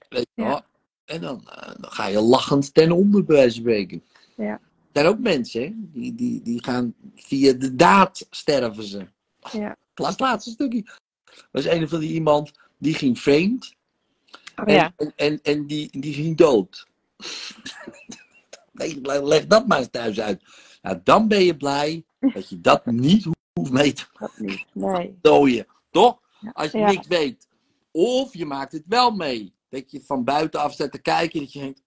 [0.08, 0.48] Weet je Ja.
[0.48, 0.62] wel.
[1.04, 4.02] En dan, eh, dan ga je lachend ten onder, bij wijze van spreken.
[4.37, 4.52] Ja.
[4.92, 5.72] Er zijn ook mensen, hè.
[5.75, 9.06] Die, die, die gaan via de daad sterven ze.
[9.52, 9.76] Ja.
[9.94, 10.82] Het laatste stukje.
[11.25, 13.75] Er was een van die iemand, die ging vreemd.
[14.56, 14.92] Oh, En, ja.
[14.96, 16.87] en, en, en die, die ging dood.
[19.02, 20.42] Leg- dat maar eens thuis uit.
[20.82, 22.04] Nou, dan ben je blij
[22.35, 24.06] dat je dat niet hoeft mee te
[24.37, 24.64] niet.
[24.73, 25.18] Nee.
[25.20, 25.66] dooien.
[25.90, 26.20] Toch?
[26.52, 26.90] Als je Ja.
[26.90, 27.48] niks weet.
[27.90, 29.55] Of je maakt het wel mee.
[29.68, 31.83] Dat je van buitenaf staat te kijken en dat je denkt...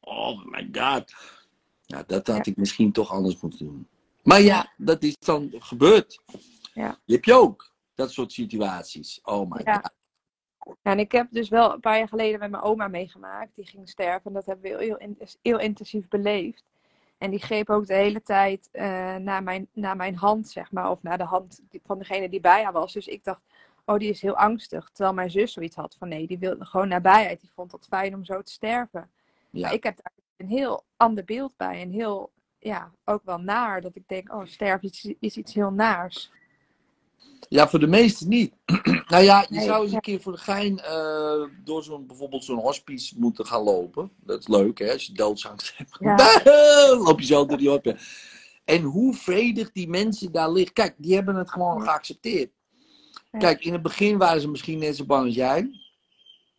[0.00, 1.12] Oh my god.
[1.82, 2.52] Ja, dat had Ja.
[2.52, 3.88] ik misschien toch anders moeten doen.
[4.22, 6.20] Maar ja, dat is dan gebeurd.
[6.74, 6.98] Ja.
[7.06, 7.72] Heb je ook.
[7.94, 9.20] Dat soort situaties.
[9.22, 9.74] Oh my Ja.
[9.74, 9.94] god.
[10.66, 13.54] Ja, en ik heb dus wel een paar jaar geleden met mijn oma meegemaakt.
[13.54, 14.24] Die ging sterven.
[14.24, 16.64] En dat hebben we heel, heel, in- heel intensief beleefd.
[17.18, 20.90] En die greep ook de hele tijd eh, naar, mijn, naar mijn hand, zeg maar.
[20.90, 22.92] Of naar de hand van degene die bij haar was.
[22.92, 23.40] Dus ik dacht,
[23.84, 24.88] oh, die is heel angstig.
[24.92, 27.40] Terwijl mijn zus zoiets had van, nee, die wilde gewoon nabijheid.
[27.40, 29.08] Die vond het fijn om zo te sterven.
[29.50, 29.60] Ja.
[29.60, 31.80] Maar ik heb daar een heel ander beeld bij.
[31.80, 33.80] En heel, ja, ook wel naar.
[33.80, 36.30] Dat ik denk, oh, sterven is, is iets heel naars.
[37.48, 38.52] Ja, voor de meesten niet.
[39.08, 42.58] nou ja, je zou eens een keer voor de gein eh, door zo'n, bijvoorbeeld zo'n
[42.58, 44.10] hospice moeten gaan lopen.
[44.24, 44.92] Dat is leuk, hè?
[44.92, 45.96] Als je doodsangst hebt.
[46.00, 46.42] Ja.
[47.04, 47.96] loop je zo door die hospice.
[48.64, 50.72] En hoe vredig die mensen daar liggen.
[50.72, 52.50] Kijk, die hebben het gewoon geaccepteerd.
[53.38, 55.70] Kijk, in het begin waren ze misschien net zo bang als jij.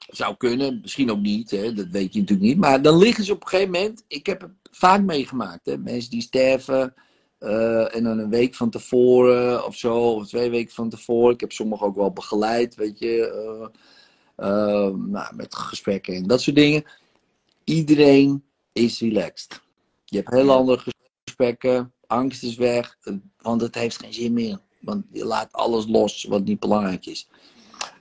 [0.07, 1.73] Zou kunnen, misschien ook niet, hè?
[1.73, 2.57] dat weet je natuurlijk niet.
[2.57, 4.03] Maar dan liggen ze op een gegeven moment.
[4.07, 5.65] Ik heb het vaak meegemaakt.
[5.65, 5.77] Hè?
[5.77, 6.93] Mensen die sterven.
[7.39, 11.33] Eh, en dan een week van tevoren of zo, of twee weken van tevoren.
[11.33, 13.27] Ik heb sommigen ook wel begeleid, weet je.
[13.31, 13.67] eh,
[14.35, 16.83] eh, nou, met gesprekken en dat soort dingen.
[17.63, 19.61] Iedereen is relaxed.
[20.05, 20.53] Je hebt heel Ja.
[20.53, 20.83] andere
[21.25, 21.91] gesprekken.
[22.07, 22.97] Angst is weg,
[23.41, 24.59] want het heeft geen zin meer.
[24.81, 27.29] Want je laat alles los wat niet belangrijk is.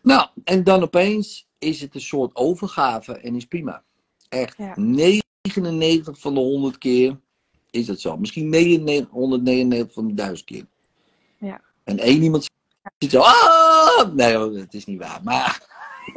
[0.03, 3.83] Nou, en dan opeens is het een soort overgave en is prima.
[4.29, 4.73] Echt, Ja.
[4.77, 7.21] 99 van de 100 keer
[7.77, 8.17] is het zo.
[8.17, 10.67] Misschien 99, 199 van de 1000 keer.
[11.39, 11.61] Ja.
[11.85, 12.51] En één iemand
[12.99, 14.13] zit zo, ah!
[14.15, 15.21] Nee, hoor, dat is niet waar.
[15.23, 15.67] Maar,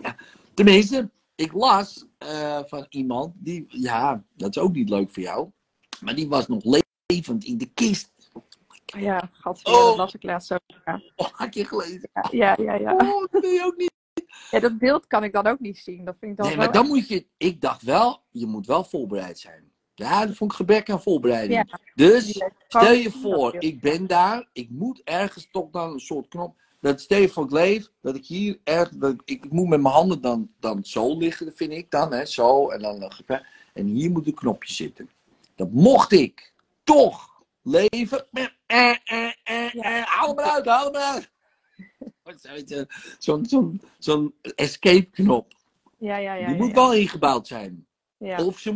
[0.02, 0.16] ja.
[0.54, 5.50] tenminste, ik las eh, van iemand die, ja, dat is ook niet leuk voor jou.
[6.02, 6.64] Maar die was nog
[7.06, 8.12] levend in de kist.
[8.86, 9.74] Ja, gat, Oh.
[9.74, 10.56] dat las ik laatst zo.
[10.86, 12.10] Ja, Oh, had je gelezen?
[12.32, 12.74] ja, ja.
[12.74, 12.94] ja.
[12.94, 13.92] Oh, dat wil je ook niet.
[14.52, 16.06] Ja, dat beeld kan ik dan ook niet zien.
[16.06, 18.84] Dat vind ik dan Nee, maar dan moet je, ik dacht wel, je moet wel
[18.84, 19.69] voorbereid zijn.
[20.00, 21.54] Ja, dat vond ik gebrek aan voorbereiding.
[21.70, 26.28] Ja, Dus, stel je voor, ik ben daar, ik moet ergens toch dan een soort
[26.28, 26.56] knop.
[26.82, 29.82] Dat stel je voor ik leef, dat ik hier erg, dat ik, ik moet met
[29.82, 33.38] mijn handen dan, dan zo liggen, dat vind ik dan, hè, zo, en dan, eh,
[33.74, 35.10] en hier moet een knopje zitten.
[35.56, 38.26] Dat mocht ik toch leven.
[38.32, 39.82] Eh, eh, eh, eh, Ja.
[39.82, 41.30] eh, haal hem eruit, haal hem eruit.
[42.72, 42.82] Eh,
[43.18, 45.54] Zo'n zo'n zo'n escape knop.
[45.98, 46.48] Ja, ja, ja.
[46.48, 47.86] Die moet wel ingebouwd zijn.
[48.18, 48.46] Ja.
[48.46, 48.72] Of ze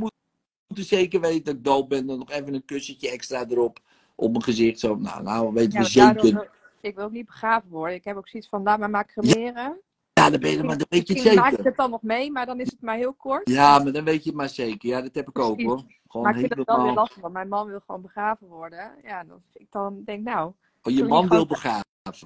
[0.76, 2.06] moeten zeker weten dat ik dood ben.
[2.08, 3.80] Dan nog even een kussentje extra erop.
[4.16, 4.80] Op mijn gezicht.
[4.80, 6.34] Zo, nou, nou weten Ja, we maar zeker.
[6.34, 6.48] wil-
[6.82, 7.96] ik wil ook niet begraven worden.
[7.96, 9.80] Ik heb ook zoiets van, laat me maar cremeren.
[10.14, 11.66] Ja, dan ben je, maar dan weet je het Misschien maak ik zeker.
[11.66, 13.50] het dan nog mee, maar dan is het maar heel kort.
[13.50, 14.90] Ja, maar dan weet je het maar zeker.
[14.90, 15.84] Ja, dat heb ik ook hoor.
[16.08, 18.92] Gewoon maar ik vind het wel weer lastig, want mijn man wil gewoon begraven worden.
[19.04, 21.86] Ja, dan ik dan denk nou, Oh, je man wil begraven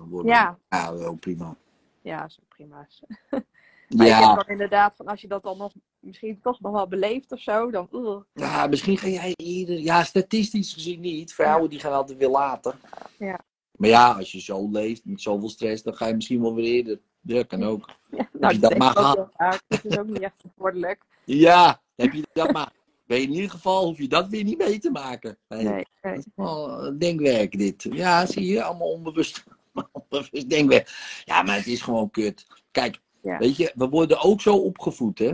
[0.10, 0.32] worden.
[0.32, 0.58] Ja.
[0.70, 1.56] Ja, wel prima.
[2.02, 2.88] ja, ook prima.
[3.88, 6.72] Maar ik Ja, heb dan inderdaad van als je dat dan nog misschien toch nog
[6.72, 9.80] wel beleeft of zo, dan ja, misschien ga jij eerder.
[9.80, 11.34] Ja, statistisch gezien niet.
[11.34, 12.76] Vrouwen die gaan altijd weer later.
[13.18, 13.40] Ja.
[13.72, 16.66] Maar ja, als je zo leeft met zoveel stress, dan ga je misschien wel weer
[16.66, 17.00] eerder.
[17.22, 17.90] Ja, kan ook.
[18.12, 19.62] Ja, nou, je dat maar ik ook vaak.
[19.68, 21.02] Dat is ook niet echt verantwoordelijk.
[21.26, 22.72] Ja, heb je dat maar.
[23.06, 25.38] Ben je in ieder geval, hoef je dat weer niet mee te maken.
[25.48, 25.86] Nee, Nee, nee.
[26.02, 27.88] Dat is wel eh, denkwerk dit.
[27.92, 29.44] Ja, zie je, allemaal onbewust,
[29.92, 31.22] onbewust denkwerk.
[31.26, 32.48] Ja, maar het is gewoon kut.
[32.72, 33.38] Kijk, Ja.
[33.38, 35.32] weet je, we worden ook zo opgevoed, hè.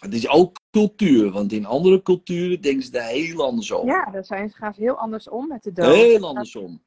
[0.00, 3.88] Het is ook cultuur, want in andere culturen denken ze daar heel anders over.
[3.88, 5.94] Ja, daar zijn, gaan ze heel anders om met de dood.
[5.94, 6.80] heel andersom.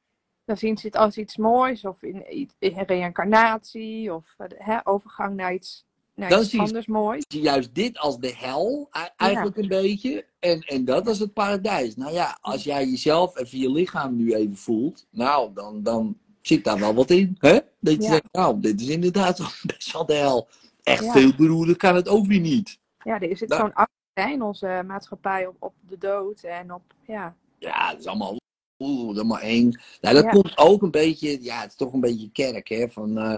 [0.46, 5.54] Dan zien ze het als iets moois of in, in reïncarnatie of hè, overgang naar
[5.54, 7.26] iets, naar Dan anders moois.
[7.28, 10.26] Zie Juist dit als de hel, e- eigenlijk een beetje.
[10.40, 11.96] En, en dat als het paradijs.
[11.96, 16.64] Nou ja, als jij jezelf en je lichaam nu even voelt, nou, dan, dan zit
[16.64, 17.36] daar wel wat in.
[17.40, 17.60] Hè?
[17.80, 18.08] Dat je Ja.
[18.08, 19.38] zegt, nou, dit is inderdaad
[19.76, 20.48] best wel de hel.
[20.84, 21.12] Echt Ja.
[21.12, 22.80] veel beroerder kan het ook weer niet.
[23.04, 23.62] Ja, er zit Nou.
[23.62, 27.36] zo'n angst in onze maatschappij op, op de dood en op, ja.
[27.60, 28.38] Ja, dat is allemaal,
[28.80, 29.80] oeh, dat eng.
[30.02, 30.30] Nou, dat Ja.
[30.30, 32.90] komt ook een beetje, ja, het is toch een beetje kerk, hè.
[32.90, 33.38] Van, eh,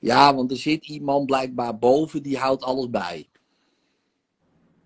[0.00, 3.28] ja, want er zit iemand blijkbaar boven, die houdt alles bij.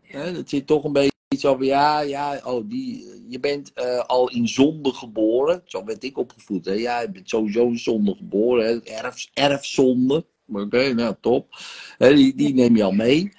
[0.03, 3.99] Hè, dat zit toch een beetje zo van, ja, ja, oh, die, je bent eh,
[3.99, 5.62] al in zonde geboren.
[5.64, 6.73] Zo werd ik opgevoed, hè.
[6.73, 8.81] Ja, je bent sowieso in zonde geboren, hè.
[8.81, 10.27] Erf, erfzonde.
[10.53, 11.57] Oké, nou, top.
[11.99, 13.33] Hè, die, die neem je al mee.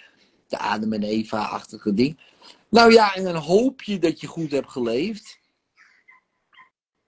[0.47, 2.19] De Adam en Eva-achtige ding.
[2.69, 5.39] Nou ja, en dan hoop je dat je goed hebt geleefd.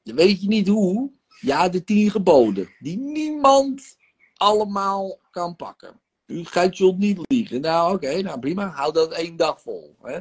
[0.04, 1.12] Dan weet je niet hoe.
[1.40, 2.70] Ja, de tien geboden.
[2.80, 3.98] Die niemand
[4.34, 6.02] allemaal kan pakken.
[6.26, 7.62] U gaat zult niet liegen.
[7.62, 8.68] Nou, oké, nou prima.
[8.68, 9.96] Hou dat één dag vol.
[10.02, 10.20] Hè?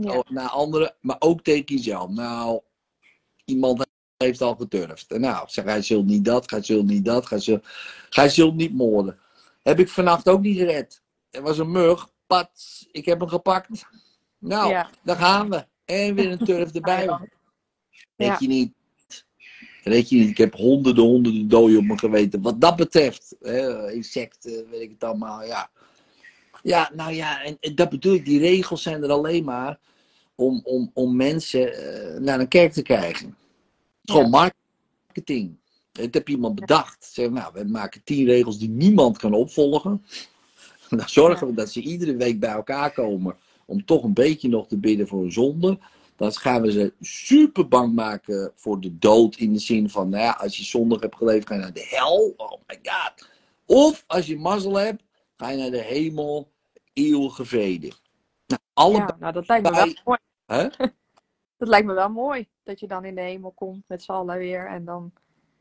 [0.00, 0.18] Ja.
[0.18, 2.08] Oh, naar anderen, maar ook tegen jezelf.
[2.10, 2.60] Nou,
[3.44, 3.86] iemand
[4.16, 5.10] heeft al geturfd.
[5.12, 7.66] En Nou, zeg, hij zult niet dat, hij zult niet dat, hij zult,
[8.10, 9.18] hij zult niet moorden.
[9.62, 11.02] Heb ik vannacht ook niet gered.
[11.30, 13.68] Er was een mug, pat, ik heb hem gepakt.
[14.38, 14.90] Nou, Ja.
[15.02, 15.66] daar gaan we.
[15.84, 17.04] En weer een turf erbij.
[17.04, 17.20] Ja.
[18.16, 18.72] Weet je niet.
[19.84, 22.42] Weet je niet, ik heb honderden, honderden doden op me geweten.
[22.42, 25.70] Wat dat betreft, hè, insecten, weet ik het allemaal, ja.
[26.62, 29.78] Ja, nou ja, en, en dat bedoel ik, die regels zijn er alleen maar
[30.40, 33.36] om, om, om mensen eh, naar een kerk te krijgen.
[34.04, 35.58] Gewoon marketing.
[35.92, 37.04] Het heb iemand bedacht.
[37.04, 40.04] Zeg, nou, we maken tien regels die niemand kan opvolgen.
[40.88, 44.66] Dan zorgen we dat ze iedere week bij elkaar komen om toch een beetje nog
[44.66, 45.78] te bidden voor een zonde.
[46.16, 49.36] Dan gaan we ze super bang maken voor de dood.
[49.36, 51.86] In de zin van, nou ja, als je zondig hebt geleefd, ga je naar de
[51.90, 52.34] hel.
[52.36, 53.28] Oh my god.
[53.66, 55.02] Of als je mazzel hebt,
[55.36, 56.50] ga je naar de hemel.
[56.92, 57.92] Eeuwige vrede.
[58.46, 59.06] Nou, allebei.
[59.06, 60.18] Ja, nou, dat lijkt me wel mooi.
[60.50, 60.68] Hè?
[61.58, 62.48] Dat lijkt me wel mooi.
[62.62, 65.12] Dat je dan in de hemel komt met z'n allen weer en dan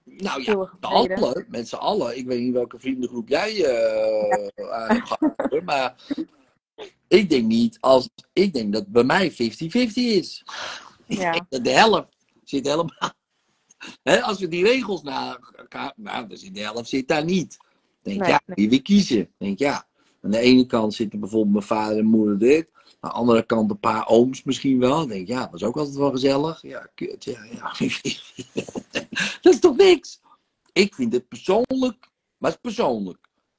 [0.04, 2.18] Nou ja, met allen, met z'n allen.
[2.18, 5.96] Ik weet niet welke vriendengroep jij hebt gehouden, maar
[7.08, 8.10] ik denk niet als.
[8.34, 9.36] Ik denk dat bij mij 50-50
[9.94, 10.44] is.
[11.08, 11.32] Ik Ja.
[11.32, 12.98] denk dat de helft zit helemaal.
[14.04, 15.40] Hè, als we die regels na.
[15.96, 17.58] Nou, de helft zit daar niet.
[18.02, 18.56] Denk Nee, ja, nee.
[18.56, 19.34] wie we kiezen.
[19.38, 19.88] Denk ja.
[20.22, 22.68] Aan de ene kant zitten bijvoorbeeld mijn vader en moeder dit.
[23.00, 25.08] Aan de andere kant een paar ooms misschien wel.
[25.08, 26.62] Denk ja, dat was ook altijd wel gezellig.
[26.62, 27.24] Ja, kut.
[27.24, 27.40] Ja,
[29.42, 30.22] dat is toch niks?
[30.74, 33.18] Ik vind het persoonlijk, maar het is persoonlijk.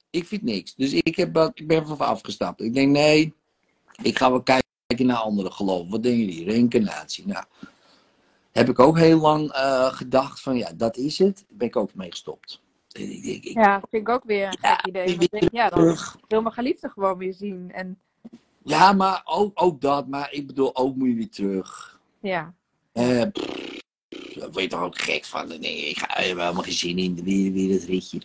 [0.09, 0.75] Ik vind niks.
[0.75, 2.61] Dus ik, heb, ik ben ervan afgestapt.
[2.61, 3.33] Ik denk, nee,
[4.01, 5.91] ik ga wel kijken naar andere geloven.
[5.91, 6.45] Wat denken jullie?
[6.45, 7.27] Reïncarnatie.
[7.27, 7.45] Nou,
[8.51, 11.45] heb ik ook heel lang eh, gedacht van, ja, dat is het.
[11.49, 12.61] Ben ik ook mee gestopt.
[12.93, 15.05] Ik ik Ja, dat vind ik ook weer een Ja, gek idee.
[15.05, 17.71] ik denk, ja, dan wil mijn geliefde gewoon weer zien.
[17.71, 17.99] En
[18.63, 20.07] Ja, maar ook, ook dat.
[20.07, 21.99] Maar ik bedoel, ook moet je weer terug.
[22.21, 22.53] ja,
[22.91, 25.47] Eh, pff, daar word je toch ook gek van.
[25.47, 27.23] Nee, ik ga er helemaal geen zin in.
[27.23, 28.21] Weer, weer het ritje.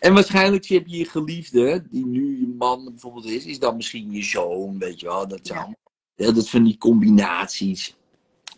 [0.00, 4.10] En waarschijnlijk heb je je geliefde, die nu je man bijvoorbeeld is, is dan misschien
[4.10, 5.28] je zoon, weet je wel.
[5.28, 5.76] Dat zijn
[6.16, 6.32] ja.
[6.32, 7.96] dat van die combinaties.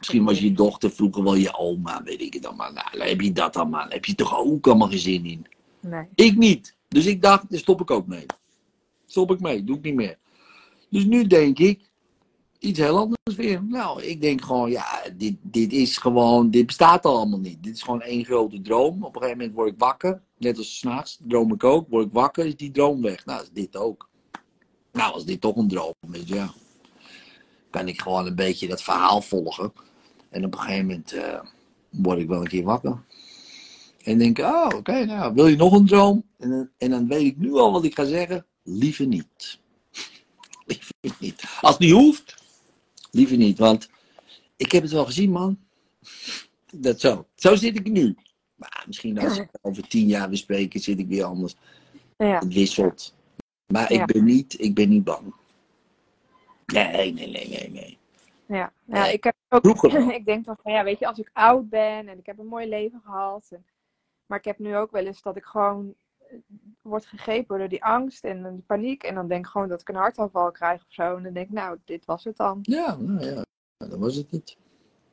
[0.03, 2.73] Misschien was je dochter vroeger wel je oma, weet ik het allemaal.
[2.73, 3.89] Nou, heb je dat allemaal.
[3.89, 5.47] Heb je toch ook allemaal geen zin in.
[5.81, 6.07] nee.
[6.15, 6.77] Ik niet.
[6.89, 8.27] Dus ik dacht, daar stop ik ook mee.
[9.07, 10.19] Stop ik mee, doe ik niet meer.
[10.89, 11.91] Dus nu denk ik,
[12.59, 13.65] iets heel anders weer.
[13.65, 17.63] Nou, ik denk gewoon, ja, dit, dit is gewoon, dit bestaat al allemaal niet.
[17.63, 19.05] Dit is gewoon één grote droom.
[19.05, 20.23] Op een gegeven moment word ik wakker.
[20.39, 21.89] Net als s'nachts, droom ik ook.
[21.89, 23.25] Word ik wakker, is die droom weg.
[23.25, 24.09] Nou, is dit ook.
[24.93, 26.53] Nou, als dit toch een droom is, ja.
[27.71, 29.73] Kan ik gewoon een beetje dat verhaal volgen.
[30.33, 31.41] En op een gegeven moment eh,
[31.89, 33.03] word ik wel een keer wakker.
[34.05, 36.25] En denk, oh, oké, nou, wil je nog een droom?
[36.39, 38.47] En, dan- en dan weet ik nu al wat ik ga zeggen.
[38.63, 39.59] Liever niet.
[40.67, 41.43] liever niet.
[41.61, 42.35] Als het niet hoeft,
[43.11, 43.59] liever niet.
[43.59, 43.89] Want
[44.57, 45.59] ik heb het wel gezien, man.
[46.75, 47.27] Dat zo.
[47.35, 48.15] Zo zit ik nu.
[48.55, 51.55] Maar misschien als we over tien jaar weer spreken, zit ik weer anders.
[52.17, 53.15] Ja, Het wisselt.
[53.67, 54.01] Maar Ja.
[54.01, 55.35] ik, ben niet, ik ben niet bang.
[56.67, 57.99] Nee, nee, nee, nee, nee.
[58.47, 58.73] ja.
[58.87, 59.83] ja ik, ook,
[60.19, 62.47] ik denk dan van ja, weet je, als ik oud ben en ik heb een
[62.47, 63.47] mooi leven gehad.
[63.51, 63.67] En,
[64.27, 66.37] maar ik heb nu ook wel eens dat ik gewoon eh,
[66.83, 69.03] word gegrepen door die angst en die paniek.
[69.03, 71.17] En dan denk ik gewoon dat ik een hartaanval krijg of zo.
[71.17, 72.59] En dan denk ik, nou, dit was het dan.
[72.63, 73.45] Ja, nou ja,
[73.89, 74.57] dan was het het.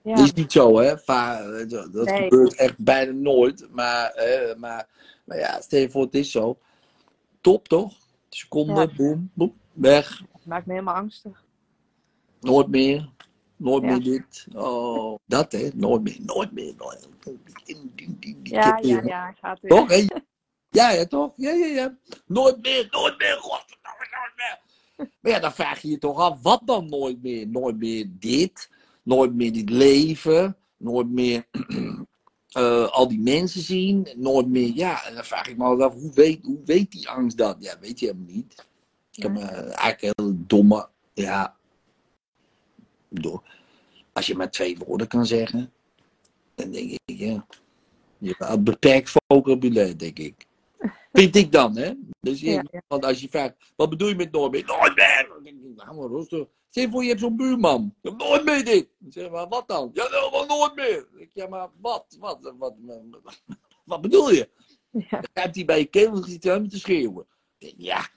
[0.01, 0.95] Ja, Dat is niet zo, hè?
[0.95, 2.21] Dat dat Nee.
[2.21, 3.67] gebeurt echt bijna nooit.
[3.71, 4.87] Maar, eh, maar,
[5.23, 6.57] maar ja, stel je voor, het is zo.
[7.41, 7.97] Top, toch?
[8.29, 8.95] Seconde, Ja.
[8.95, 10.23] boem, boem, weg.
[10.31, 11.43] het maakt me helemaal angstig.
[12.39, 13.09] Nooit meer.
[13.59, 14.47] Nooit meer dit.
[14.55, 15.69] Oh, dat hè?
[15.73, 16.73] Nooit meer, nooit meer.
[16.77, 17.07] Nooit.
[17.23, 19.71] Die, die, die, die Ja, ja, ja, gaat weer.
[19.71, 19.91] Toch?
[20.69, 21.33] Ja, ja, toch?
[21.35, 21.97] Ja, ja, ja.
[22.25, 23.37] Nooit meer, nooit meer.
[23.39, 24.59] Godverdomme, nooit meer.
[25.21, 27.47] Maar ja, dan vraag je je toch af, wat dan nooit meer?
[27.47, 28.69] Nooit meer dit,
[29.03, 31.47] nooit meer dit leven, nooit meer
[32.49, 35.05] eh, al die mensen zien, nooit meer, ja.
[35.05, 37.55] En dan vraag ik me altijd af, hoe weet, hoe weet die angst dat?
[37.59, 38.65] Ja, weet je helemaal niet.
[39.11, 41.55] Ik heb me eigenlijk een hele domme, ja,
[43.09, 43.43] door.
[44.13, 45.71] Als je maar twee woorden kan zeggen,
[46.55, 47.45] dan denk ik, ja.
[48.17, 50.47] Je hebt een beperkt vocabulaire, denk ik.
[51.13, 51.93] Vind ik dan, hè?
[52.21, 52.81] Dus je, Ja, ja.
[52.87, 54.65] Want als je vraagt, wat bedoel je met nooit meer?
[54.65, 55.25] Nooit meer!
[55.33, 56.47] Dan denk ik, nou maar rustig.
[56.69, 57.93] Je voor, je hebt zo'n buurman.
[58.01, 58.87] Nooit meer dit.
[58.97, 59.89] Dan zeg maar wat dan?
[59.93, 60.95] Ja, maar nooit meer.
[60.95, 62.15] Dan denk ik, ja, maar wat?
[62.19, 63.03] Wat, wat, wat,
[63.85, 64.49] wat bedoel je?
[64.91, 65.21] Ja.
[65.33, 67.25] Dan hij bij je keel en zit hij helemaal te schreeuwen.
[67.57, 68.09] Ik denk, ja,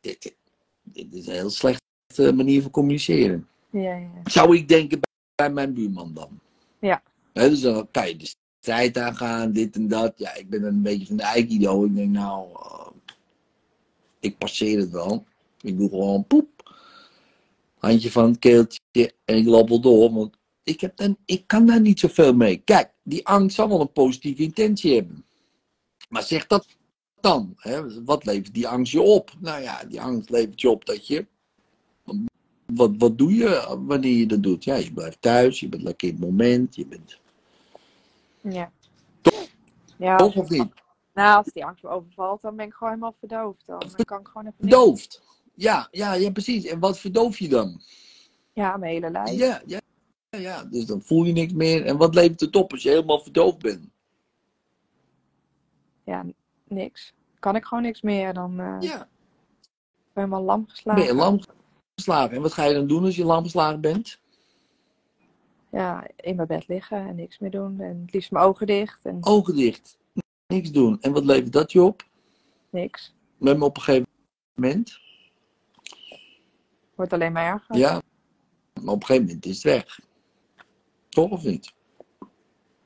[0.00, 0.36] dit, dit,
[0.82, 3.48] dit is een heel slechte manier van communiceren.
[3.72, 4.10] Ja, ja.
[4.24, 6.40] Zou ik denken bij, bij mijn buurman dan.
[6.78, 7.02] Ja.
[7.32, 10.12] Dus dan kan je de strijd aangaan, dit en dat.
[10.16, 11.84] Ja, ik ben dan een beetje van de Aikido.
[11.84, 12.86] Ik denk, nou, eh,
[14.20, 15.24] ik passeer het wel.
[15.60, 16.74] Ik doe gewoon poep.
[17.78, 20.12] Handje van het keeltje en ik loop wel door.
[20.12, 22.56] Want ik, heb dan, ik kan daar niet zoveel mee.
[22.56, 25.24] Kijk, die angst zal wel een positieve intentie hebben.
[26.08, 26.66] Maar zeg dat
[27.20, 27.54] dan.
[27.56, 28.04] Hè?
[28.04, 29.32] Wat levert die angst je op?
[29.40, 31.26] Nou ja, die angst levert je op dat je
[32.74, 34.64] wat, wat doe je wanneer je dat doet?
[34.64, 37.18] Ja, je blijft thuis, je bent lekker in het moment, je bent.
[38.40, 38.70] Ja.
[39.96, 40.68] Ja, Toch of niet?
[41.14, 43.66] nou, als die angst me overvalt, dan ben ik gewoon helemaal verdoofd.
[43.66, 44.58] Dan, dan kan ik gewoon even.
[44.60, 45.22] Verdoofd.
[45.54, 46.64] Ja, ja, ja, precies.
[46.64, 47.80] En wat verdoof je dan?
[48.52, 49.30] Ja, mijn hele lijf.
[49.30, 49.80] Ja, ja,
[50.30, 50.64] ja, ja.
[50.64, 51.84] Dus dan voel je niks meer.
[51.86, 53.88] En wat levert het op als je helemaal verdoofd bent?
[56.04, 56.24] Ja,
[56.68, 57.12] niks.
[57.38, 59.08] Kan ik gewoon niks meer, dan eh ben Ja, ik
[60.12, 61.04] helemaal lam ben geslagen.
[61.04, 61.40] je lam
[61.94, 62.36] geslagen.
[62.36, 64.20] En wat ga je dan doen als je geslagen bent?
[65.70, 67.80] Ja, in mijn bed liggen en niks meer doen.
[67.80, 69.98] En het liefst mijn ogen dicht en Ogen dicht.
[70.46, 71.00] Niks doen.
[71.00, 72.10] En wat levert dat je op?
[72.72, 73.14] niks.
[73.36, 74.08] Met me op een gegeven
[74.54, 75.00] moment?
[76.94, 77.76] Wordt alleen maar erger.
[77.76, 78.02] Ja.
[78.82, 80.00] Maar op een gegeven moment is het weg.
[81.08, 81.72] Toch of niet?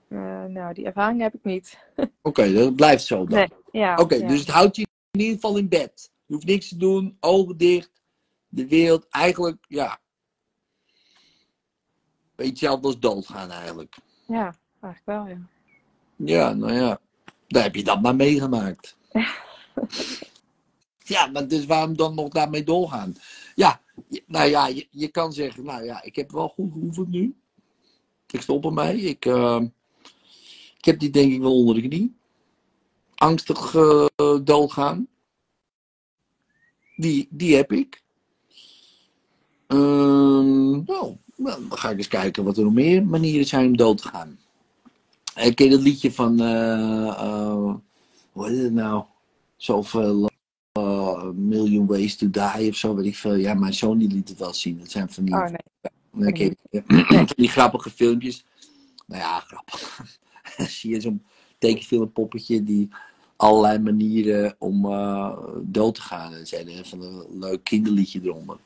[0.09, 1.79] Eh, nou, die ervaring heb ik niet.
[2.23, 3.39] Oké, dat blijft zo dan.
[3.39, 3.97] Nee, ja.
[3.97, 4.29] Oké, ja.
[4.29, 6.11] dus het houdt je in ieder geval in bed.
[6.27, 7.91] Je hoeft niks te doen, ogen dicht.
[8.49, 10.01] De wereld, eigenlijk, ja.
[12.35, 13.97] Beetje hetzelfde als doodgaan eigenlijk.
[14.27, 15.39] Ja, eigenlijk wel, ja.
[16.17, 17.01] Ja, nou ja.
[17.47, 18.97] Dan heb je dat maar meegemaakt.
[21.05, 23.15] ja, maar dus waarom dan nog daarmee doorgaan?
[23.55, 23.81] Ja,
[24.27, 27.37] nou ja, je, je kan zeggen, nou ja, ik heb wel goed geoefend nu.
[28.27, 29.01] Ik stop ermee.
[29.01, 29.63] Ik, eh,
[30.79, 32.17] ik heb die denk ik wel onder de knie.
[33.15, 34.07] Angstig eh,
[34.45, 35.09] doodgaan.
[36.97, 38.03] Die, die heb ik.
[39.67, 44.09] Nou, dan ga ik eens kijken wat er nog meer manieren zijn om dood te
[44.09, 44.39] gaan.
[45.35, 47.75] Ik ken dat liedje van, eh eh,
[48.33, 49.05] hoe heet het nou?
[49.57, 50.31] Zoveel
[50.73, 53.35] eh, Million Ways to Die of zo, weet ik veel.
[53.35, 54.79] Ja, mijn zoon die liet het wel zien.
[54.79, 55.51] Dat zijn van die, Oh
[56.11, 56.57] nee.
[57.37, 58.45] die grappige filmpjes.
[59.07, 60.01] Nou ja, grappig.
[60.79, 61.25] Zie je zo'n
[61.59, 62.89] tekenfilmpoppetje die
[63.37, 66.33] allerlei manieren om eh, dood te gaan.
[66.33, 68.59] Er zijn van een leuk kinderliedje eronder.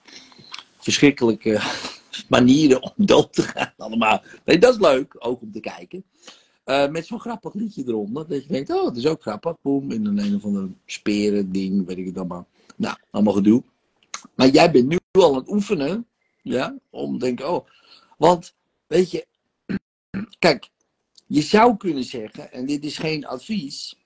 [0.80, 1.60] Verschrikkelijke
[2.28, 4.22] manieren om dood te gaan allemaal.
[4.44, 6.04] Nee, dat is leuk, ook om te kijken.
[6.64, 8.28] Eh, met zo'n grappig liedje eronder.
[8.28, 9.56] Dat je denkt, oh, dat is ook grappig.
[9.62, 12.46] Boom, in een een of ander speren ding, weet ik het allemaal.
[12.76, 13.62] Nou, allemaal gedoe.
[14.34, 16.06] Maar jij bent nu al aan het oefenen.
[16.42, 17.66] Ja, om te denken, oh.
[18.18, 18.54] Want,
[18.86, 19.26] weet je,
[20.38, 20.70] kijk,
[21.26, 23.98] je zou kunnen zeggen, en dit is geen advies.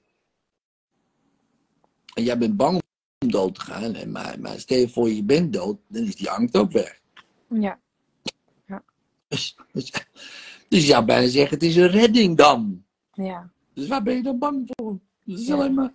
[2.15, 2.83] En jij bent bang
[3.25, 3.95] om dood te gaan.
[3.95, 7.01] En maar, maar stel je voor, je bent dood, dan is die angst ook weg.
[7.49, 7.79] Ja,
[9.29, 9.91] Dus, dus,
[10.69, 12.85] dus je zou bijna zeggen, het is een redding dan.
[13.13, 13.53] ja.
[13.75, 14.99] Dus waar ben je dan bang voor?
[15.25, 15.55] Ja.
[15.55, 15.93] alleen maar...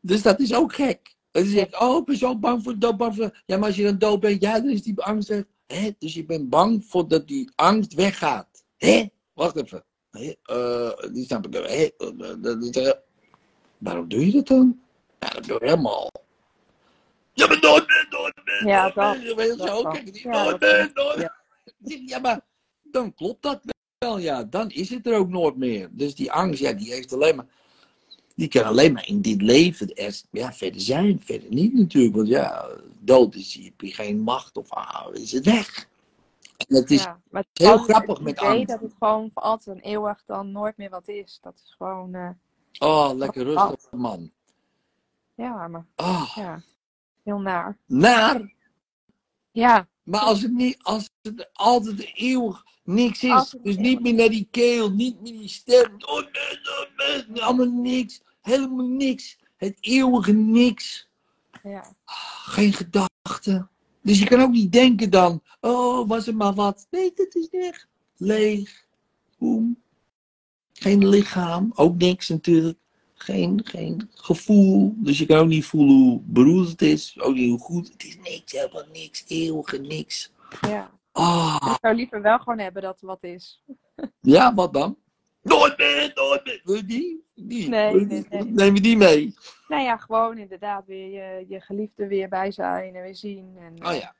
[0.00, 1.16] Dus dat is ook gek.
[1.30, 3.42] En dan ik, oh, ik ben zo bang voor dood, bang voor...
[3.46, 5.44] Ja, maar als je dan dood bent, ja, dan is die angst weg.
[5.66, 5.90] Hè?
[5.98, 8.64] Dus je bent bang voor dat die angst weggaat.
[8.76, 9.08] Hè?
[9.32, 9.84] Wacht even.
[10.10, 10.32] Hè?
[10.42, 11.54] Eh, die snap ik.
[11.54, 11.60] Hè?
[11.60, 12.92] Eh, eh,
[13.78, 14.80] Waarom doe je dat dan?
[15.20, 16.10] Ja, dat doe je helemaal.
[17.34, 19.36] Ja, maar nooit meer, nooit meer, Ja, nooit dat- meer.
[19.36, 19.82] Weet zo, wel.
[19.88, 21.34] kijk, die Ja, nooit dat meer, nooit ja.
[21.78, 22.02] meer.
[22.06, 22.40] Ja, maar
[22.82, 23.60] dan klopt dat
[23.98, 24.44] wel, ja.
[24.44, 25.88] Dan is het er ook nooit meer.
[25.92, 27.46] Dus die angst, ja, die heeft alleen maar...
[28.36, 31.20] Die kan alleen maar in dit leven er, ja, verder zijn.
[31.24, 32.14] Verder niet natuurlijk.
[32.14, 32.68] Want ja,
[32.98, 35.88] dood is, heb je geen macht of ah, is het weg.
[36.68, 38.66] En het is ja, maar het heel grappig met angst.
[38.68, 41.38] dat het gewoon voor altijd en eeuwig dan nooit meer wat is.
[41.42, 42.28] Dat is gewoon, eh,
[42.78, 44.30] Oh, lekker rustig, man.
[45.34, 46.62] ja, maar Oh, ja,
[47.24, 47.78] heel naar.
[47.86, 48.52] naar.
[49.50, 54.28] Ja, Maar als het, niet, als het altijd eeuwig niks is, dus niet meer naar
[54.28, 56.24] die keel, niet meer die stem, oh,
[57.34, 61.08] allemaal niks, helemaal niks, het eeuwige niks,
[61.62, 61.94] ja,
[62.44, 63.70] geen gedachten.
[64.02, 66.86] Dus je kan ook niet denken dan, oh, was er maar wat.
[66.90, 67.86] Nee, dat is weg.
[68.16, 68.86] Leeg,
[69.38, 69.82] boem.
[70.72, 72.78] Geen lichaam, ook niks natuurlijk.
[73.24, 74.94] Geen, geen gevoel.
[74.96, 77.20] Dus je kan ook niet voelen hoe beroerd het is.
[77.20, 77.88] Ook niet hoe goed.
[77.92, 79.24] Het is niks, helemaal niks.
[79.28, 80.32] Eeuwige niks.
[80.60, 80.90] ja.
[81.12, 83.62] Ah, Ik zou liever wel gewoon hebben dat er wat is.
[84.20, 84.96] ja, wat dan?
[85.42, 86.60] Nooit meer, nooit meer.
[86.64, 87.24] Wil je die?
[87.34, 87.68] die?
[87.68, 88.26] Nee, je nee, die?
[88.30, 88.44] nee.
[88.44, 89.34] Neem je die mee?
[89.68, 93.56] Nou ja, gewoon inderdaad weer je, je geliefde weer bij zijn en weer zien.
[93.58, 94.14] En, Oh ja.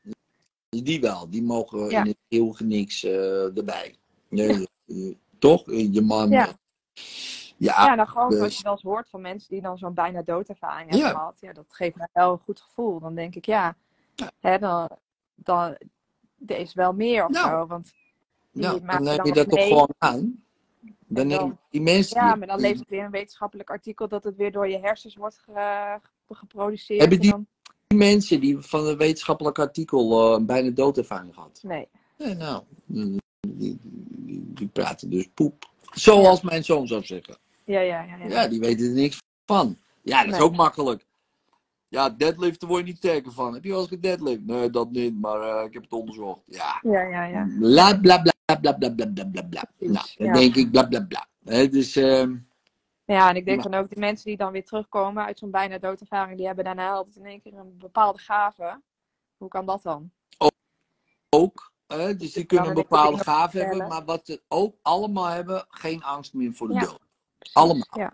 [0.69, 1.31] Dus die wel.
[1.31, 2.01] Die mogen Ja.
[2.01, 3.95] in het eeuwige niks eh, erbij.
[4.29, 4.97] Nee, eh,
[5.39, 5.63] toch?
[5.67, 6.31] Je man.
[6.31, 6.57] Ja.
[7.57, 9.95] Ja, Ja, nou gewoon dus- zoals je wel eens hoort van mensen die dan zo'n
[9.95, 11.15] bijna doodervaring hebben Ja.
[11.15, 11.37] gehad.
[11.41, 13.01] Ja, dat geeft mij wel een goed gevoel.
[13.01, 13.77] Dan denk ik, ja,
[14.15, 14.31] Ja.
[14.41, 14.89] Hè, dan,
[15.35, 15.77] dan
[16.47, 17.49] er is wel meer of Nou.
[17.51, 17.67] zo.
[17.67, 17.93] Want
[18.53, 20.43] die nou, dan neem dan je dat toch gewoon aan.
[21.07, 22.21] Dan dan- die mensen.
[22.25, 25.17] Ja, maar dan leest het weer een wetenschappelijk artikel dat het weer door je hersens
[25.17, 27.01] wordt ge- geproduceerd.
[27.01, 27.47] Hebben en die- dan-
[27.87, 31.61] die mensen die van een wetenschappelijk artikel eh, een bijna doodervaring gehad.
[31.63, 31.89] Nee.
[32.19, 35.69] Nee, nou, die, die, die, die praten dus poep.
[35.93, 37.37] Zoals mijn zoon zou zeggen.
[37.65, 38.17] Ja, ja, ja.
[38.17, 38.27] ja.
[38.29, 39.79] Ja, die weten er niks van.
[40.03, 40.43] Ja, dat is Nee.
[40.43, 41.07] ook makkelijk.
[41.89, 43.55] Ja, deadliften word je niet sterker van.
[43.55, 44.47] Heb je wel eens gedeadlift?
[44.47, 46.41] Nee, dat niet, maar eh, ik heb het onderzocht.
[46.45, 46.79] Ja.
[46.83, 47.47] ja, ja, ja.
[47.59, 49.65] Bla bla bla bla bla bla bla bla bla.
[49.79, 50.33] Nou, dan Ja.
[50.33, 51.27] denk ik bla bla bla.
[51.45, 52.37] Hè, dus, ehm,
[53.07, 55.79] Ja, en ik denk dan ook de mensen die dan weer terugkomen uit zo'n bijna
[55.79, 58.81] doodervaring, die hebben daarna altijd in één keer een bepaalde gave.
[59.37, 60.11] Hoe kan dat dan?
[61.29, 61.73] ook.
[61.87, 66.03] Hè, dus die kunnen een bepaalde gave hebben, maar wat ze ook allemaal hebben, geen
[66.03, 66.81] angst meer voor de Ja.
[67.53, 68.13] Allemaal.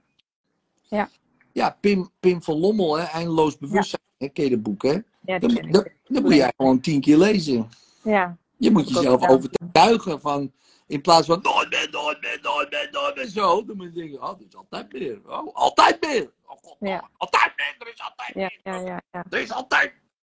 [0.88, 1.10] Ja,
[1.52, 4.02] Ja, Pim, Pim van Lommel, hè, Eindeloos Bewustzijn.
[4.18, 4.98] Hè, ken je dat boek, hè?
[5.20, 7.68] ja Dat, moet jij gewoon tien keer lezen.
[8.02, 10.52] Ja, Je moet jezelf overtuigen van,
[10.86, 13.64] in plaats van nooit meer, nooit meer, nooit meer, nooit meer zo.
[13.64, 15.20] Dan moet je denken, oh, er is altijd meer.
[15.26, 16.30] Oh, altijd meer.
[16.46, 17.10] Oh, god, Ja.
[17.16, 18.80] altijd meer, er is altijd ja, meer.
[18.82, 19.02] ja, ja.
[19.12, 19.24] ja.
[19.30, 19.92] Er is altijd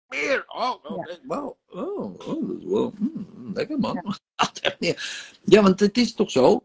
[0.09, 0.45] meer.
[0.47, 1.19] Oh, oh, Ja.
[1.23, 1.57] wow.
[1.71, 4.03] Oh, oh, dat is wel, mm, lekker man.
[4.37, 5.29] Altijd meer.
[5.45, 6.63] Ja, want het is toch zo.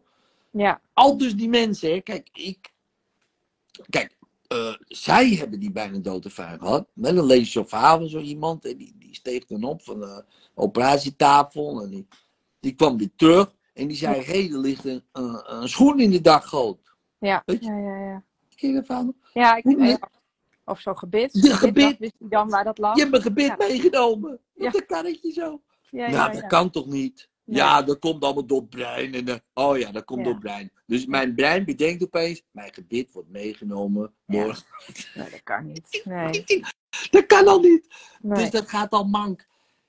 [0.57, 0.81] Ja.
[0.93, 2.73] Al dus die mensen, hè, kijk, ik.
[3.89, 6.87] Kijk, eh, zij hebben die bijna doodervaring gehad.
[6.93, 8.61] Maar dan lees je van zo iemand.
[8.61, 11.81] Die, die steeg dan op van de operatietafel.
[11.81, 12.07] En die,
[12.59, 13.55] die kwam weer terug.
[13.73, 16.95] En die zei: Hé, hey, er ligt een, een, een schoen in de daggoot.
[17.19, 17.71] Ja, Weet je?
[17.71, 18.23] ja, ja, ja.
[18.55, 19.13] Ken je dat verhaal?
[19.33, 20.09] Ja, ik, ja.
[20.65, 21.41] Of zo'n gebit.
[21.41, 22.95] De Gebit, Wist hij dan waar dat lag?
[22.95, 23.55] Je hebt een gebit Ja.
[23.57, 24.39] meegenomen.
[24.53, 24.67] Ja.
[24.67, 25.61] Op een karretje zo.
[25.89, 26.47] Ja, nou, ja, dat ja.
[26.47, 27.29] kan toch niet?
[27.45, 27.57] Nee.
[27.57, 29.13] Ja, dat komt allemaal door brein.
[29.13, 30.25] En, eh, oh ja, dat komt Ja.
[30.31, 30.71] door brein.
[30.85, 34.43] Dus mijn brein bedenkt opeens: mijn gebit wordt meegenomen Ja.
[34.43, 34.61] door.
[35.15, 36.01] Nee, dat kan niet.
[36.05, 36.43] Nee.
[37.09, 37.87] Dat kan al niet.
[38.21, 38.37] nee.
[38.41, 39.47] Dus dat gaat al mank.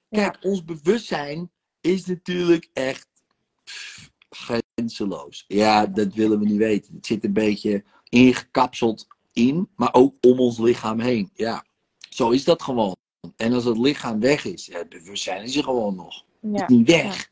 [0.09, 0.29] Ja.
[0.29, 3.09] Kijk, ons bewustzijn is natuurlijk echt
[3.65, 5.45] pff, grenzeloos.
[5.49, 6.95] Ja, dat willen we niet weten.
[6.95, 11.31] Het zit een beetje ingekapseld in, maar ook om ons lichaam heen.
[11.35, 11.65] Ja,
[12.11, 12.97] zo is dat gewoon.
[13.37, 16.25] En als het lichaam weg is, ja, het bewustzijn is er gewoon nog.
[16.41, 16.63] Het Ja.
[16.63, 17.31] is niet weg.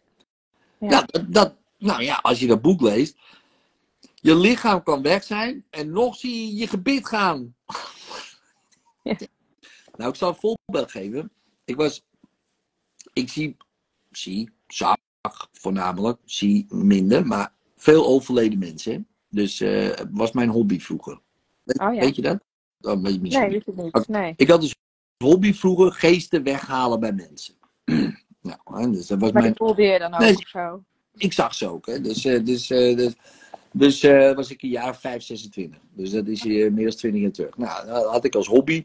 [0.84, 0.90] Ja.
[0.90, 1.02] Ja.
[1.06, 3.16] dat, dat, nou ja, als je dat boek leest.
[4.14, 7.54] Je lichaam kan weg zijn en nog zie je je gebit gaan.
[9.02, 9.16] Ja.
[9.96, 11.30] Nou, ik zal een voorbeeld geven.
[11.64, 12.04] Ik was,
[13.12, 13.56] ik zie,
[14.10, 14.96] zie, zag
[15.52, 19.06] voornamelijk, zie minder, maar veel overleden mensen.
[19.28, 21.20] Dus eh was mijn hobby vroeger.
[21.62, 22.00] Weet, Oh ja.
[22.00, 22.44] weet je dat?
[22.80, 24.08] Oh, weet je Nee, weet ik niet.
[24.08, 24.34] Nee.
[24.36, 24.74] Ik had dus
[25.24, 27.54] hobby vroeger geesten weghalen bij mensen.
[28.44, 30.36] Nou, dus dat was Maar mijn die voelde je dan ook Nee.
[30.46, 30.82] zo?
[31.16, 31.86] ik zag ze ook.
[31.86, 32.00] Hè.
[32.00, 33.12] Dus, eh, dus, eh, dus,
[33.72, 35.80] dus eh, was ik een jaar of 5, 26.
[35.92, 37.56] Dus dat is hier meer dan 20 jaar terug.
[37.56, 38.84] Nou, dat had ik als hobby.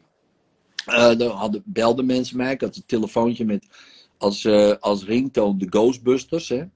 [1.16, 2.52] Dan hadden, belden mensen mij.
[2.52, 3.66] Ik had een telefoontje met
[4.18, 4.46] als,
[4.80, 6.48] als ringtoon de Ghostbusters.
[6.48, 6.64] Hè.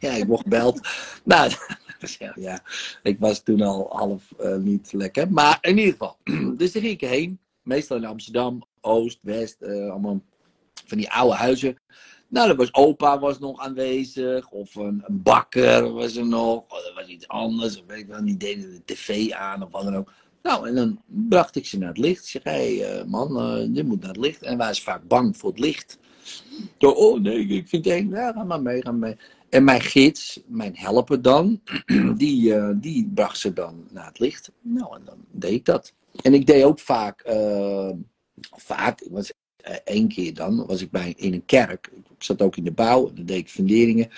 [0.00, 0.80] Ja, ik word gebeld.
[1.24, 1.52] Nou,
[2.34, 2.62] ja.
[3.02, 5.30] Ik was toen al half niet lekker.
[5.32, 6.16] Maar in ieder geval.
[6.56, 7.38] Dus daar ging ik heen.
[7.62, 9.62] Meestal in Amsterdam, Oost, West.
[9.62, 10.20] allemaal
[10.86, 11.76] van die oude huizen.
[12.28, 14.50] Nou, er was opa was nog aanwezig.
[14.50, 16.64] Of een, een bakker was er nog.
[16.68, 17.80] Of er was iets anders.
[17.80, 20.12] Of weet ik wel, die deden de tv aan of wat dan ook.
[20.42, 22.26] Nou, en dan bracht ik ze naar het licht.
[22.26, 24.42] Zeg, hé hey, eh, man, eh, dit moet naar het licht.
[24.42, 25.98] En wij zijn vaak bang voor het licht.
[26.78, 28.10] Zo, oh nee, ik vind het eng.
[28.10, 29.16] Ja, ga maar mee, ga maar.
[29.48, 31.60] En mijn gids, mijn helper dan,
[32.16, 34.52] die, eh, die bracht ze dan naar het licht.
[34.60, 35.92] Nou, en dan deed ik dat.
[36.22, 37.90] En ik deed ook vaak, eh,
[38.40, 39.36] vaak, ik was eh,
[39.84, 41.90] één keer dan, was ik bij, in een kerk.
[41.94, 44.08] Ik zat ook in de bouw, en dan deed ik funderingen.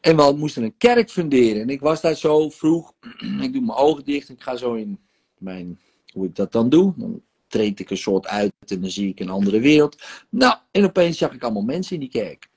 [0.00, 1.62] En we moesten een kerk funderen.
[1.62, 2.92] En ik was daar zo vroeg,
[3.42, 4.98] ik doe mijn ogen dicht en ik ga zo in
[5.38, 5.78] mijn,
[6.12, 6.92] hoe ik dat dan doe.
[6.96, 10.02] Dan treed ik een soort uit en dan zie ik een andere wereld.
[10.28, 12.48] Nou, en opeens zag ik allemaal mensen in die kerk.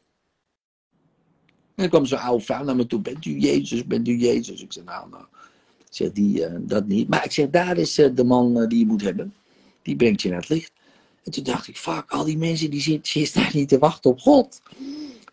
[1.76, 3.02] En dan kwam zo'n oude vrouw naar me toe.
[3.02, 3.86] Bent u Jezus?
[3.86, 4.62] Bent u Jezus?
[4.62, 5.24] Ik zei, nou, nou.
[5.90, 7.08] Zeg, die, eh, dat niet.
[7.08, 9.34] Maar ik zeg, daar is eh, de man eh, die je moet hebben.
[9.82, 10.72] Die brengt je naar het licht.
[11.24, 14.20] En toen dacht ik, fuck, al die mensen die zitten, daar niet te wachten op
[14.20, 14.62] God.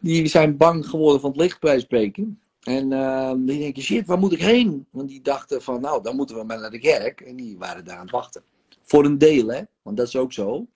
[0.00, 2.40] Die zijn bang geworden van het licht bij spreken.
[2.62, 4.86] En eh, die denken, shit, waar moet ik heen?
[4.90, 7.20] Want die dachten van, nou, dan moeten we maar naar de kerk.
[7.20, 8.42] En die waren daar aan het wachten.
[8.82, 9.62] Voor een deel, hè.
[9.82, 10.66] Want dat is ook zo.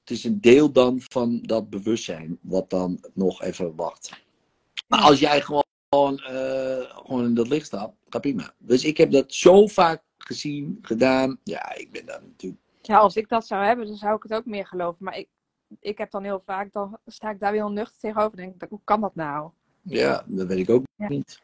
[0.00, 4.10] Het is een deel dan van dat bewustzijn, wat dan nog even wacht.
[4.88, 8.52] Maar als jij gewoon, eh, gewoon in dat licht staat, gaat.
[8.58, 11.38] Dus ik heb dat zo vaak gezien, gedaan.
[11.44, 12.60] Ja, ik ben daar natuurlijk.
[12.86, 15.04] Ja, als ik dat zou hebben, dan zou ik het ook meer geloven.
[15.04, 15.28] Maar ik,
[15.80, 18.36] ik heb dan heel vaak, dan sta ik daar weer heel nuchter tegenover.
[18.36, 19.50] Denk ik, hoe kan dat nou?
[19.82, 21.08] Ja, dat weet ik ook Ja.
[21.08, 21.42] niet.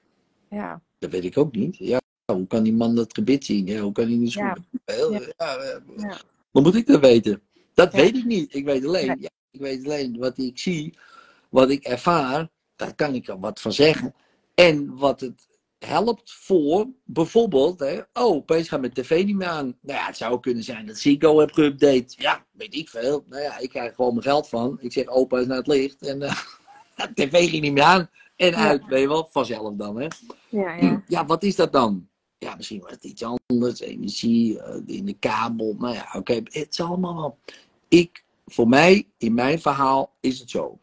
[0.51, 1.76] Ja, Dat weet ik ook niet.
[1.76, 2.01] Ja,
[2.32, 3.66] hoe kan die man dat gebit zien?
[3.66, 4.57] Ja, hoe kan hij niet Ja.
[4.84, 5.20] schoenen?
[5.20, 5.20] Ja.
[5.36, 6.16] Ja, eh, Ja.
[6.51, 7.43] Wat moet ik dat weten?
[7.74, 8.55] Dat weet ik niet.
[8.55, 9.28] Ik weet alleen, Nee.
[9.51, 10.99] ik weet alleen wat ik zie,
[11.49, 14.14] wat ik ervaar, daar kan ik er wat van zeggen.
[14.55, 15.47] En wat het
[15.85, 19.76] helpt voor, bijvoorbeeld, hè, oh, opeens gaat mijn tv niet meer aan.
[19.80, 22.14] Nou ja, het zou kunnen zijn dat Zico heb geüpdate.
[22.16, 23.24] Ja, weet ik veel.
[23.28, 24.78] Nou ja, ik krijg gewoon mijn geld van.
[24.80, 26.03] Ik zeg, opa is naar het licht.
[26.03, 26.37] En eh,
[27.14, 28.11] de tv ging niet meer aan.
[28.37, 28.57] En Ja.
[28.68, 30.07] uit, weet je wel, vanzelf dan, hè.
[30.49, 31.03] ja, ja.
[31.07, 32.09] Ja, wat is dat dan?
[32.39, 35.74] Ja, misschien was het iets anders, energie, eh, in de kabel.
[35.78, 37.39] Nou ja, oké, het is allemaal wel.
[37.89, 40.78] Ik, voor mij, in mijn verhaal, is het zo.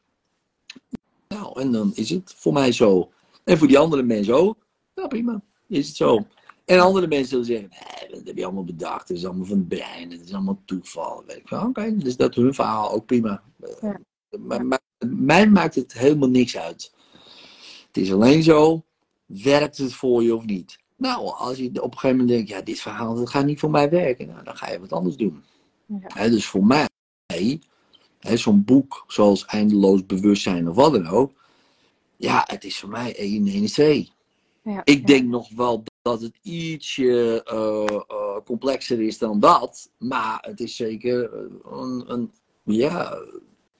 [1.27, 3.11] Nou, en dan is het voor mij zo.
[3.43, 4.67] En voor die andere mensen ook.
[4.99, 6.25] Nou, prima, is het zo.
[6.65, 9.07] En andere mensen zullen zeggen, nee, dat heb je allemaal bedacht.
[9.07, 11.23] Het is allemaal van het brein, het is allemaal toeval.
[11.25, 13.43] Weet ik van, oké, dus dat is hun verhaal, ook prima.
[13.81, 13.99] Ja.
[14.39, 16.93] Maar, maar mij maakt het helemaal niks uit.
[17.87, 18.83] Het is alleen zo,
[19.25, 20.79] werkt het voor je of niet?
[20.95, 23.71] Nou, als je op een gegeven moment denkt, ja, dit verhaal dat gaat niet voor
[23.71, 25.43] mij werken, nou, dan ga je wat anders doen.
[25.85, 26.29] Ja.
[26.29, 26.87] Dus voor mij,
[28.21, 31.31] zo'n boek zoals Eindeloos Bewustzijn of wat dan ook,
[32.17, 34.11] ja, het is voor mij 1 1 is 2.
[34.69, 34.81] Ja.
[34.83, 35.05] Ik ja.
[35.05, 40.75] denk nog wel dat het ietsje eh, eh, complexer is dan dat, maar het is
[40.75, 41.41] zeker eh,
[41.71, 42.31] een, een
[42.63, 43.17] ja,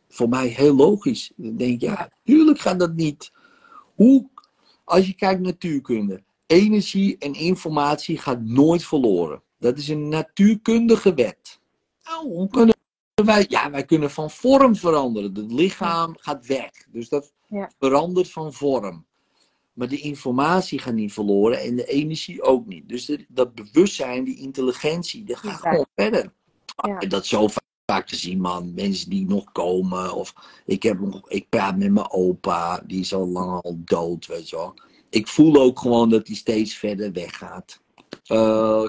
[0.10, 1.32] voor mij heel logisch.
[1.38, 3.32] Ik denk, ja, tuurlijk gaat dat niet.
[3.96, 4.30] Hoe,
[4.84, 9.42] als je kijkt naar natuurkunde, energie en informatie gaat nooit verloren.
[9.60, 11.60] Dat is een natuurkundige wet.
[12.04, 12.76] Nou, hoe kunnen
[13.26, 15.36] wij, ja, wij kunnen van vorm veranderen.
[15.36, 16.72] Het lichaam gaat weg.
[16.88, 17.72] Dus dat Ja.
[17.80, 19.06] verandert van vorm.
[19.80, 22.90] Maar de informatie gaat niet verloren en de energie ook niet.
[22.90, 25.70] Dus de- dat bewustzijn, die intelligentie, dat gaat Ja.
[25.70, 26.34] gewoon verder.
[26.88, 27.00] Ja.
[27.00, 28.74] Dat is zo va- vaak te zien, man.
[28.74, 30.14] Mensen die nog komen.
[30.14, 30.34] Of
[30.66, 34.50] ik, heb nog, ik praat met mijn opa, die is al lang al dood, weet
[34.50, 34.74] je wel.
[35.10, 37.80] Ik voel ook gewoon dat hij steeds verder weggaat.
[38.26, 38.88] Eh,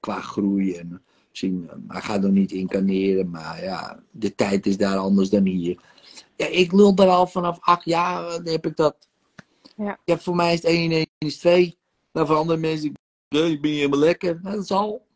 [0.00, 0.74] qua- groei.
[0.74, 1.50] En eh,
[1.88, 5.78] hij gaat nog niet incarneren, maar ja, de tijd is daar anders dan hier.
[6.36, 9.07] Ja, ik lul daar al vanaf acht jaar, heb ik dat.
[9.78, 9.98] Ja.
[10.04, 11.78] Ja, voor mij is het 1 en 1 is 2.
[12.12, 12.92] Maar voor andere mensen,
[13.28, 14.38] nee, ik ben helemaal lekker.
[14.42, 15.06] Nou, dat is al.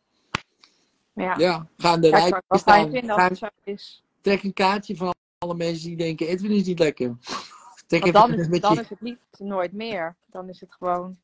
[1.13, 1.37] Ja.
[1.37, 2.91] Ja, ga in de ik rij zou het wel fijn staan.
[2.91, 4.03] vinden Ga- als het zo is.
[4.21, 7.17] Trek een kaartje van alle mensen die denken, Edwin is niet lekker.
[7.87, 8.81] Trek even dan is, met dan je.
[8.81, 10.15] is het niet nooit meer.
[10.25, 11.17] Dan is het gewoon.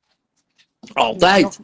[0.93, 1.59] Altijd.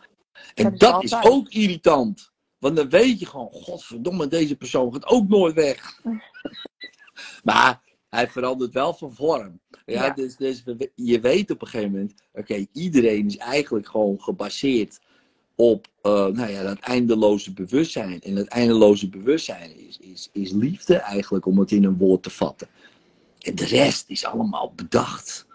[0.54, 1.34] En dat is dat is altijd.
[1.34, 2.32] ook irritant.
[2.58, 6.02] Want dan weet je gewoon, godverdomme, deze persoon gaat ook nooit weg.
[7.44, 7.82] maar
[8.16, 9.60] hij verandert wel van vorm.
[9.86, 10.10] Ja, Ja.
[10.14, 15.00] Dus, dus we- je weet op een gegeven moment, oké, iedereen is eigenlijk gewoon gebaseerd
[15.56, 18.22] op eh, nou ja, dat eindeloze bewustzijn.
[18.22, 22.30] En dat eindeloze bewustzijn is, is, is liefde eigenlijk, om het in een woord te
[22.30, 22.68] vatten.
[23.40, 25.46] En de rest is allemaal bedacht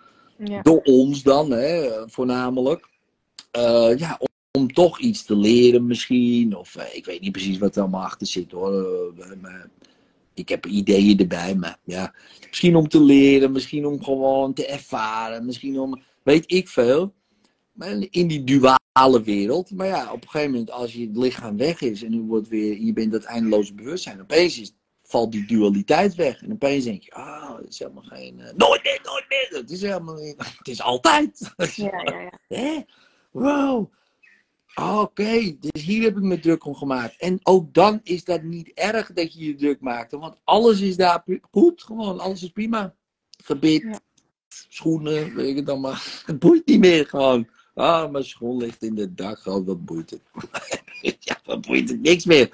[0.44, 0.62] Ja.
[0.62, 2.88] door ons dan, hè, voornamelijk.
[3.50, 4.28] Eh, ja, om,
[4.60, 6.56] om toch iets te leren misschien.
[6.56, 9.12] Of eh, ik weet niet precies wat er allemaal achter zit hoor.
[9.40, 9.68] Maar
[10.40, 12.14] ik heb ideeën erbij, maar ja.
[12.48, 17.14] Misschien om te leren, misschien om gewoon te ervaren, misschien om, weet ik veel.
[17.72, 19.70] maar in die duale wereld.
[19.70, 22.48] Maar ja, op een gegeven moment, als je het lichaam weg is en je, wordt
[22.48, 24.72] weer, je bent dat eindeloze bewustzijn, opeens is,
[25.02, 26.42] valt die dualiteit weg.
[26.42, 28.40] En opeens denk je, ah, het is helemaal geen.
[28.40, 29.48] eh, nooit meer, nooit meer.
[29.60, 30.34] Het is helemaal niet.
[30.58, 31.52] Het is altijd.
[31.56, 31.66] Ja,
[32.04, 32.30] ja, ja.
[32.56, 32.80] Hè?
[33.30, 33.92] Wow.
[34.74, 37.16] Ah, Oké, dus hier heb ik me druk om gemaakt.
[37.18, 40.12] En ook dan is dat niet erg dat je je druk maakt.
[40.12, 41.82] Want alles is daar goed.
[41.82, 42.94] Gewoon, alles is prima.
[43.44, 44.00] Gebit, Ja.
[44.48, 46.04] schoenen, weet ik het dan maar.
[46.26, 47.48] Het boeit niet meer gewoon.
[47.74, 49.46] Ah, mijn schoen ligt in de dak.
[49.46, 50.22] Oh, wat boeit het?
[51.20, 52.00] ja, wat boeit het?
[52.02, 52.50] Niks meer.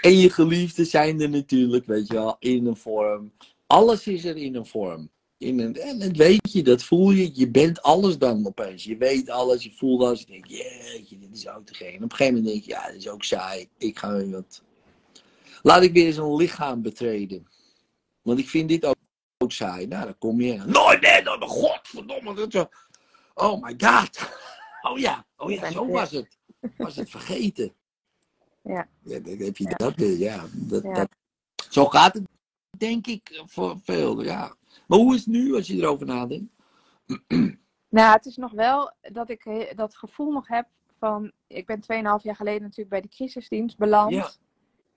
[0.00, 3.32] En je geliefden zijn er natuurlijk, weet je wel, in een vorm.
[3.66, 5.10] Alles is er in een vorm.
[5.38, 7.30] In een, en dat weet je, dat voel je.
[7.34, 8.84] Je bent alles dan opeens.
[8.84, 10.20] Je weet alles, je voelt alles.
[10.20, 11.94] Je denkt, jeetje, dit is ook te gek.
[11.94, 13.68] En op een gegeven moment denk je, ja, dit is ook saai.
[13.76, 14.62] Ik ga weer wat...
[15.62, 17.46] Laat ik weer eens een lichaam betreden.
[18.22, 18.96] Want ik vind dit ook,
[19.38, 19.86] ook saai.
[19.86, 20.56] Nou, dan kom je...
[20.56, 21.48] Nooit meer, nooit meer.
[21.48, 22.34] Godverdomme.
[22.34, 22.68] Dat zo.
[23.34, 24.18] Oh my god.
[24.82, 26.38] Oh ja, oh ja, zo was het.
[26.76, 27.74] Was het vergeten.
[28.62, 28.88] Ja.
[29.02, 30.44] Ja, dan heb je dat weer, ja.
[30.52, 30.94] Dat, Ja.
[30.94, 31.08] Dat,
[31.70, 32.22] zo gaat het,
[32.78, 34.56] denk ik, voor veel, ja.
[34.86, 36.52] Maar hoe is het nu, als je erover nadenkt?
[37.88, 40.66] Nou, het is nog wel dat ik he- dat gevoel nog heb
[40.98, 41.32] van.
[41.46, 44.12] Ik ben 2,5 jaar geleden natuurlijk bij de crisisdienst beland.
[44.12, 44.30] Ja.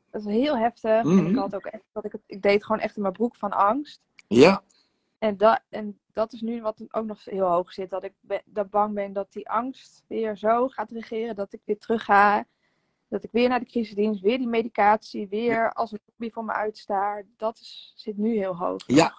[0.09, 0.91] Dat is heel heftig.
[0.91, 1.25] En Mhm.
[1.29, 2.21] ik had ook echt dat ik het.
[2.25, 4.01] Ik deed gewoon echt in mijn broek van angst.
[4.27, 4.63] Ja,
[5.17, 7.89] En dat, en dat is nu wat ook nog heel hoog zit.
[7.89, 11.35] Dat ik ben, dat bang ben dat die angst weer zo gaat regeren.
[11.35, 12.45] Dat ik weer terug ga.
[13.07, 14.21] Dat ik weer naar de crisisdienst.
[14.21, 15.27] Weer die medicatie.
[15.27, 17.25] Weer als een zombie voor me uitstaar.
[17.37, 18.83] Dat is, zit nu heel hoog.
[18.87, 19.15] Ja.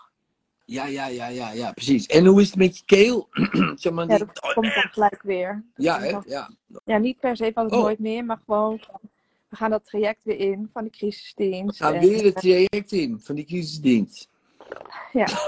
[0.70, 2.06] Ja, ja, ja, ja, ja, precies.
[2.06, 3.28] En hoe is het met je keel?
[3.74, 5.64] zeg maar, Ja, dat komt dan gelijk weer.
[5.76, 6.16] ja, hè?
[6.26, 6.50] ja.
[6.84, 7.80] Ja, niet per se van het Oh.
[7.80, 9.00] nooit meer, maar gewoon van,
[9.48, 11.80] we gaan dat traject weer in van de crisisdienst.
[11.80, 14.28] Nou, En, weer het traject in van die crisisdienst.
[15.12, 15.26] Ja.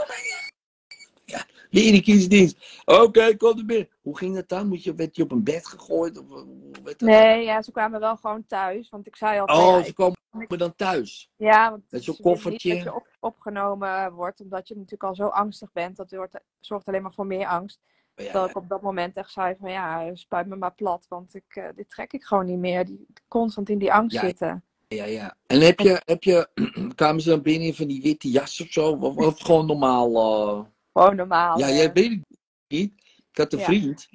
[1.73, 2.83] die crisisdienst.
[2.85, 3.89] Oké, kom er binnen.
[4.03, 4.69] Hoe ging dat dan?
[4.69, 6.19] Moet je, werd je op een bed gegooid?
[6.19, 6.45] Of, hoe
[6.83, 7.01] dat?
[7.01, 9.95] Nee, ja, ze kwamen wel gewoon thuis, want ik zei al Oh, ja, ze ik-
[9.95, 10.17] komen
[10.49, 11.31] dan thuis.
[11.37, 12.75] ja, want Met zo'n koffertje.
[12.75, 15.97] Niet dat je op, opgenomen wordt, omdat je natuurlijk al zo angstig bent.
[15.97, 17.81] Dat wordt, zorgt alleen maar voor meer angst.
[18.17, 21.35] Ja, Terwijl ik op dat moment echt zei van, ja, spuit me maar plat, want
[21.35, 22.85] ik, eh, dit trek ik gewoon niet meer.
[22.87, 24.65] Die, constant in die angst Ja, zitten.
[24.89, 25.37] Ja, ja.
[25.47, 26.49] En heb je, heb je,
[26.95, 28.91] kwamen ze dan binnen in van die witte jas of zo?
[28.93, 30.17] Of, of gewoon normaal?
[30.17, 30.65] eh?
[30.93, 31.59] Gewoon normaal.
[31.59, 31.77] Ja, eh.
[31.77, 32.39] jij weet het
[32.69, 32.93] niet.
[33.31, 33.65] Ik had een Ja.
[33.65, 34.09] vriend.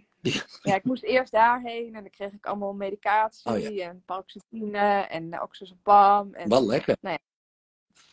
[0.62, 4.78] Ja, ik moest eerst daarheen en dan kreeg ik allemaal medicatie Oh, en paroxetine
[5.10, 6.34] en oxazepam.
[6.34, 6.98] En, Wel lekker.
[7.02, 7.18] Nee.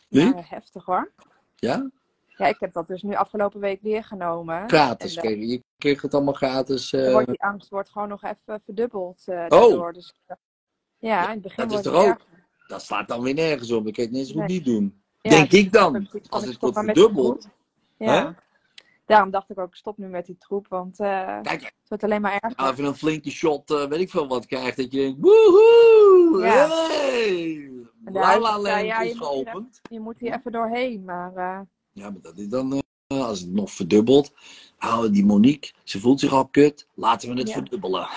[0.09, 0.25] Nee?
[0.25, 1.11] Ja, heftig hoor.
[1.55, 1.89] Ja?
[2.27, 4.69] Ja, ik heb dat dus nu afgelopen week weer genomen.
[4.69, 5.15] Gratis.
[5.15, 5.63] En, eh, kreeg je.
[5.77, 6.93] kreeg het allemaal gratis.
[6.93, 9.49] eh, wordt die angst wordt gewoon nog even verdubbeld eh Oh.
[9.49, 9.93] daardoor.
[9.93, 10.35] Dus, eh,
[10.97, 12.25] ja, in het begin dat is toch ook?
[12.67, 13.87] dat slaat dan weer nergens op.
[13.87, 14.55] Ik kan het net zo goed Nee.
[14.57, 15.01] niet doen.
[15.21, 16.07] Ja, Denk dus ik dan.
[16.29, 17.47] Als het wordt verdubbeld.
[17.97, 18.35] Ja.
[19.05, 22.21] Daarom dacht ik ook, stop nu met die troep, want eh, Kijk, het wordt alleen
[22.21, 22.55] maar erger.
[22.55, 24.77] als je een flinke shot, eh, weet ik veel wat, krijgt.
[24.77, 26.39] Dat je denkt, woehoe!
[26.43, 26.67] Ja.
[26.67, 27.69] Hey!
[28.11, 29.81] La La ja, je is moet geopend.
[29.89, 31.59] Je moet hier even doorheen, maar eh,
[31.91, 34.33] Ja, maar dat is dan, als het nog verdubbelt.
[34.79, 36.87] Oh, die Monique, ze voelt zich al kut.
[36.93, 38.07] Laten we het verdubbelen.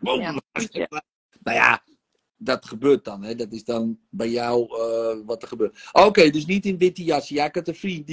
[1.42, 1.82] Nou ja,
[2.36, 3.22] dat gebeurt dan.
[3.22, 3.34] Hè.
[3.34, 4.68] Dat is dan bij jou
[5.24, 5.88] wat er gebeurt.
[5.92, 7.28] Oké, dus niet in witte jas.
[7.28, 8.06] Ja, ik had een vriend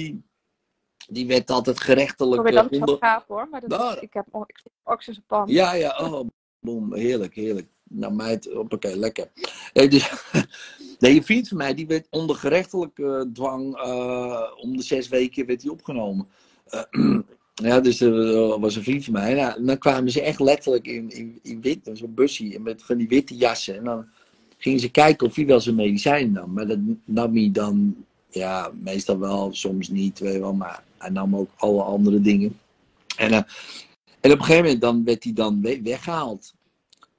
[1.08, 4.00] die, werd altijd ik gerechtelijk probeer dat eh, zo gaaf hoor, maar dat Nou, is,
[4.00, 5.48] ik heb o- ik oxazepam.
[5.50, 6.28] Ja, ja, oh,
[6.60, 7.66] boom, heerlijk, heerlijk.
[7.88, 9.28] Nou, meid, hoppakee, lekker.
[9.72, 10.10] Nee, dus,
[10.98, 15.46] nee, een vriend van mij, die werd onder gerechtelijke dwang, eh, om de zes weken
[15.46, 16.28] werd hij opgenomen.
[16.66, 16.82] Eh,
[17.54, 19.34] ja, dus er was een vriend van mij.
[19.34, 23.08] Nou, dan kwamen ze echt letterlijk in, in, in wit, zo'n busje, met van die
[23.08, 23.76] witte jassen.
[23.76, 24.06] En dan
[24.58, 26.52] gingen ze kijken of hij wel zijn medicijn nam.
[26.52, 30.52] Maar dat nam hij dan, ja, meestal wel, soms niet, weet wel.
[30.54, 32.58] Maar hij nam ook alle andere dingen.
[33.16, 33.42] En, eh,
[34.20, 36.54] en op een gegeven moment dan werd hij dan we- weggehaald.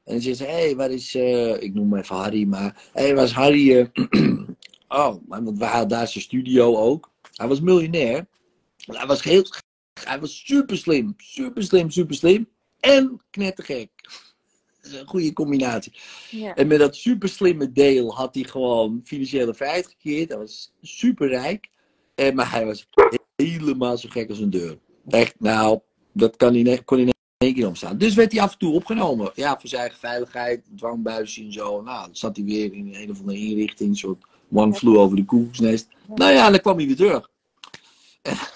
[0.03, 2.89] En dan zei ze, hé, hey, waar is, eh, ik noem hem even Harry, maar,
[2.93, 3.77] hé, hey, waar is Harry?
[3.77, 3.85] eh?"
[4.87, 7.11] oh, want wij hadden daar zijn studio ook.
[7.33, 8.27] Hij was miljonair.
[8.85, 9.43] Hij was heel,
[10.03, 12.47] hij was super slim, super slim, super slim.
[12.79, 13.89] En knettergek.
[14.81, 15.93] Dat is een goede combinatie.
[16.29, 16.55] Ja.
[16.55, 20.29] En met dat super slimme deel had hij gewoon financiële vrijheid gekeerd.
[20.29, 21.69] Hij was super rijk.
[22.17, 22.87] En, maar hij was
[23.35, 24.77] helemaal zo gek als een deur.
[25.07, 25.79] Echt, nou,
[26.11, 27.97] dat kan hij, kon hij in één keer omstaan.
[27.97, 29.31] Dus werd hij af en toe opgenomen.
[29.33, 31.81] Ja, voor zijn eigen veiligheid, dwangbuisje en zo.
[31.81, 33.89] Nou, dan zat hij weer in een of andere inrichting.
[33.89, 35.87] Een soort one flew over de koekoeksnest.
[36.15, 37.29] Nou ja, dan kwam hij weer terug.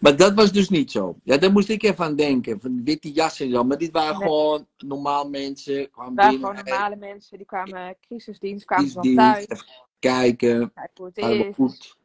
[0.00, 1.16] Maar dat was dus niet zo.
[1.24, 2.60] Ja, daar moest ik even aan denken.
[2.60, 3.64] Van witte jassen en zo.
[3.64, 4.28] Maar dit waren Nee.
[4.28, 5.90] gewoon normaal mensen.
[5.90, 9.64] Kwamen binnen, gewoon normale mensen, die kwamen crisisdienst, kwamen dienstdienst, thuis.
[10.02, 10.72] Kijken.
[10.94, 11.54] Hoe het is.
[11.54, 11.96] goed.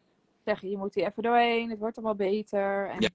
[0.45, 2.89] Zeggen, je moet hier even doorheen, het wordt allemaal beter.
[2.89, 3.09] En, Ja.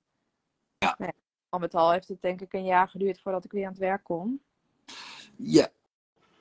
[0.78, 0.94] Ja.
[0.98, 1.12] Nee.
[1.48, 3.80] al met al heeft het denk ik een jaar geduurd voordat ik weer aan het
[3.80, 4.42] werk kon.
[5.36, 5.68] Ja.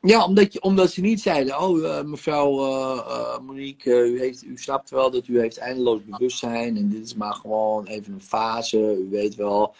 [0.02, 4.44] Ja, omdat, je, omdat ze niet zeiden, oh eh, mevrouw eh, eh, Monique, u, heeft,
[4.44, 8.22] u snapt wel dat u heeft eindeloos bewustzijn en dit is maar gewoon even een
[8.22, 9.76] fase, u weet wel.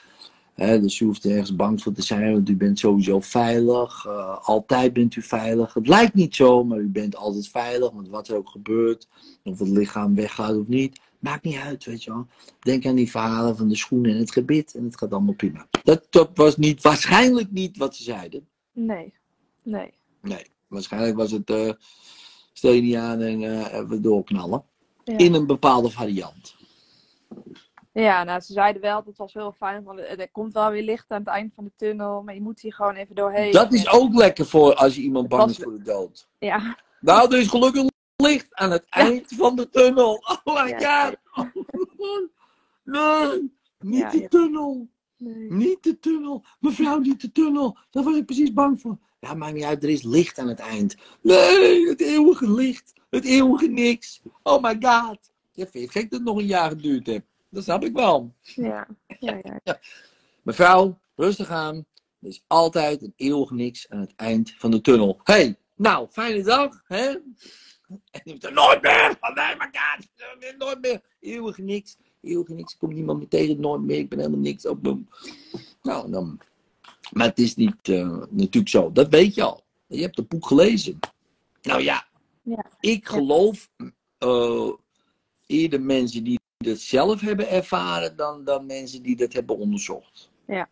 [0.56, 4.06] Dus u hoeft ergens bang voor te zijn, want u bent sowieso veilig.
[4.06, 5.74] Eh, altijd bent u veilig.
[5.74, 9.08] Het lijkt niet zo, maar u bent altijd veilig, want wat er ook gebeurt,
[9.44, 12.28] of het lichaam weggaat of niet, maakt niet uit, weet je wel.
[12.60, 15.68] Denk aan die verhalen van de schoenen en het gebit en het gaat allemaal prima.
[15.84, 18.48] Dat, dat was niet, waarschijnlijk niet wat ze zeiden.
[18.72, 19.14] Nee,
[19.64, 19.94] nee.
[20.22, 21.72] Nee, waarschijnlijk was het eh,
[22.54, 24.64] stel je niet aan en eh, even doorknallen.
[25.04, 25.18] Ja.
[25.18, 26.56] In een bepaalde variant.
[27.94, 31.06] Ja, nou, ze zeiden wel, dat was heel fijn, want er komt wel weer licht
[31.12, 33.52] aan het eind van de tunnel, maar je moet hier gewoon even doorheen.
[33.52, 36.28] Dat is ook lekker voor als je iemand bang was- is voor de dood.
[36.40, 37.84] Ja, Nou, er is gelukkig
[38.16, 40.24] licht aan het eind van de tunnel.
[40.44, 41.14] Oh my Ja.
[41.32, 41.48] god.
[42.84, 44.88] Nee, niet Ja, de tunnel.
[45.18, 45.52] nee.
[45.52, 46.44] Niet de tunnel.
[46.60, 47.78] Mevrouw, niet de tunnel.
[47.90, 48.98] Daar was ik precies bang voor.
[49.20, 49.84] Ja, maakt niet uit.
[49.84, 50.96] Er is licht aan het eind.
[51.22, 52.94] Nee, het eeuwige licht.
[53.10, 54.22] Het eeuwige niks.
[54.44, 55.32] Oh my god.
[55.52, 57.26] Je het gek dat het nog een jaar geduurd heeft?
[57.52, 58.34] Dat snap ik wel.
[58.42, 58.88] Ja,
[59.20, 59.80] ja, ja.
[60.42, 61.86] Mevrouw, rustig aan.
[62.20, 65.20] Er is altijd een eeuwig niks aan het eind van de tunnel.
[65.24, 67.16] hey, nou, fijne dag, hè?
[68.12, 69.18] En je er nooit meer.
[69.20, 70.58] Oh nee, my god.
[70.58, 71.02] Nooit meer.
[71.20, 71.98] Eeuwig niks.
[72.22, 72.74] Eeuwig niks.
[72.74, 73.60] Ik kom niemand meer tegen.
[73.60, 73.98] Nooit meer.
[73.98, 74.68] Ik ben helemaal niks.
[74.78, 75.08] Boem.
[75.82, 76.40] Nou, dan...
[77.12, 78.92] Maar het is niet eh, natuurlijk zo.
[78.92, 79.64] Dat weet je al.
[79.88, 81.00] Je hebt het boek gelezen.
[81.62, 82.08] Nou ja.
[82.42, 82.66] Ja.
[82.80, 83.70] Ik geloof
[84.18, 84.72] eh,
[85.46, 90.30] eerder mensen die dat zelf hebben ervaren dan, dan mensen die dat hebben onderzocht.
[90.48, 90.70] Ja.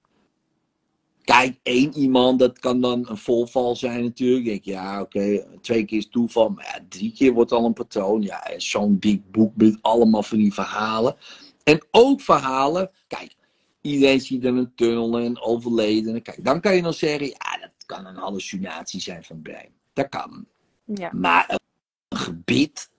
[1.24, 4.46] Kijk, één iemand, dat kan dan een volval zijn natuurlijk.
[4.46, 7.74] Denk je, ja, oké, twee keer is toeval, maar ja, drie keer wordt al een
[7.74, 8.22] patroon.
[8.22, 11.16] Ja, en zo'n dik boek met allemaal van die verhalen.
[11.64, 13.36] En ook verhalen, kijk,
[13.82, 16.22] iedereen ziet er een tunnel en overleden.
[16.22, 19.72] Kijk, dan kan je nog zeggen, ja, dat kan een hallucinatie zijn van het brein.
[19.94, 20.46] Dat kan.
[20.86, 22.90] Ja, Maar een gebit,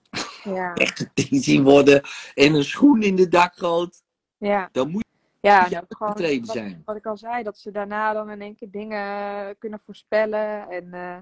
[0.43, 2.01] ja, echt gedien zien worden
[2.33, 4.03] en een schoen in de dakgoot,
[4.37, 4.69] ja.
[4.71, 5.05] dan moet
[5.39, 6.81] Ja, je gewoon wat, zijn.
[6.85, 10.69] wat ik al zei, dat ze daarna dan in één keer dingen kunnen voorspellen.
[10.69, 11.17] En eh,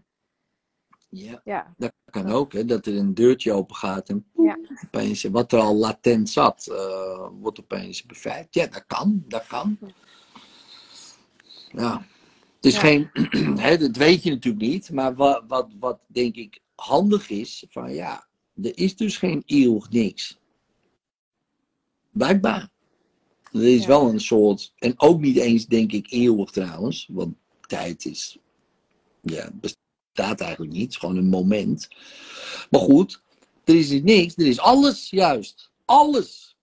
[1.09, 4.57] Ja, ja, dat kan ook, hè, dat er een deurtje open gaat en Ja.
[4.85, 8.53] opeens, wat er al latent zat, eh, wordt opeens bevrijd.
[8.53, 9.77] Ja, dat kan, dat kan.
[11.71, 12.05] Ja.
[12.55, 12.79] Het is Ja.
[12.79, 13.09] geen,
[13.65, 17.93] hè, dat weet je natuurlijk niet, maar wat, wat, wat denk ik handig is, van
[17.93, 18.27] ja,
[18.63, 20.39] er is dus geen eeuwig niks.
[22.11, 22.69] Blijkbaar.
[23.51, 23.87] Er is Ja.
[23.87, 27.35] wel een soort, en ook niet eens denk ik eeuwig trouwens, want
[27.67, 28.37] tijd is,
[29.21, 31.87] ja, bestaat eigenlijk niet, het is gewoon een moment.
[32.69, 33.21] Maar goed,
[33.63, 35.71] er is dus niks, er is alles juist.
[35.85, 36.55] Alles.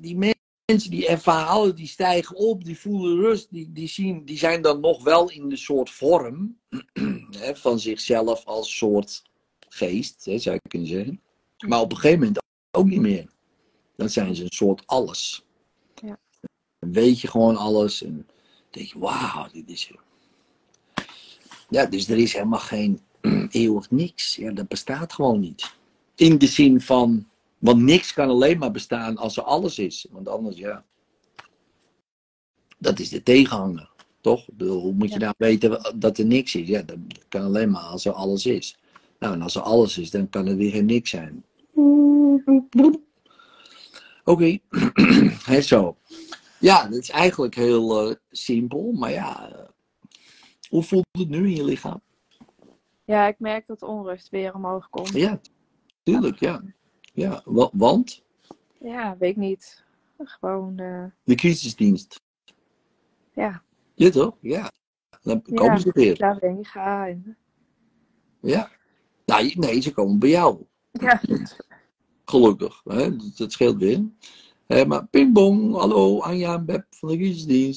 [0.00, 4.62] Die mensen die ervaren, die stijgen op, die voelen rust, die, die, zien, die zijn
[4.62, 6.58] dan nog wel in de soort vorm
[7.38, 9.22] hè, van zichzelf als soort
[9.74, 11.20] geest, hè, zou je kunnen zeggen.
[11.66, 13.26] Maar op een gegeven moment ook niet meer.
[13.96, 15.44] Dan zijn ze een soort alles.
[16.02, 16.18] Ja.
[16.78, 18.24] Dan weet je gewoon alles en dan
[18.70, 19.90] denk je, wauw, dit is...
[21.68, 23.00] Ja, dus er is helemaal geen
[23.50, 24.36] eeuwig niks.
[24.36, 25.72] Ja, dat bestaat gewoon niet.
[26.14, 27.26] In de zin van,
[27.58, 30.06] want niks kan alleen maar bestaan als er alles is.
[30.10, 30.84] Want anders, ja,
[32.78, 34.46] dat is de tegenhanger, toch?
[34.58, 35.20] Hoe moet je Ja.
[35.20, 36.68] nou weten dat er niks is?
[36.68, 36.96] Ja, dat
[37.28, 38.76] kan alleen maar als er alles is.
[39.24, 41.44] Nou, en als er alles is, dan kan er weer geen niks zijn.
[44.24, 44.58] Oké,
[45.50, 45.96] Hè, zo.
[46.60, 49.68] Ja, dat is eigenlijk heel eh, simpel, maar ja, eh,
[50.68, 52.00] hoe voelt het nu in je lichaam?
[53.04, 55.08] ja, ik merk dat onrust weer omhoog komt.
[55.12, 55.40] Ja,
[56.02, 56.62] tuurlijk, ja.
[57.12, 58.22] Ja, wa- want
[58.80, 59.84] Ja, weet ik niet.
[60.18, 62.20] Gewoon, eh, de crisisdienst.
[63.32, 63.62] ja,
[63.94, 64.36] Ja, toch?
[64.40, 64.70] Ja.
[65.22, 65.54] Dan Ja.
[65.56, 66.18] komen ze weer.
[66.18, 67.06] daarheen gaan.
[67.08, 67.36] En,
[68.40, 68.70] Ja.
[69.34, 70.58] Nou, nee, ze komen bij jou.
[70.92, 71.20] ja,
[72.24, 72.80] Gelukkig.
[72.84, 73.16] Hè?
[73.16, 74.04] Dat, dat scheelt weer.
[74.86, 77.34] Maar pingpong, hallo, Anja en Beb van de.
[77.36, 77.72] Ja,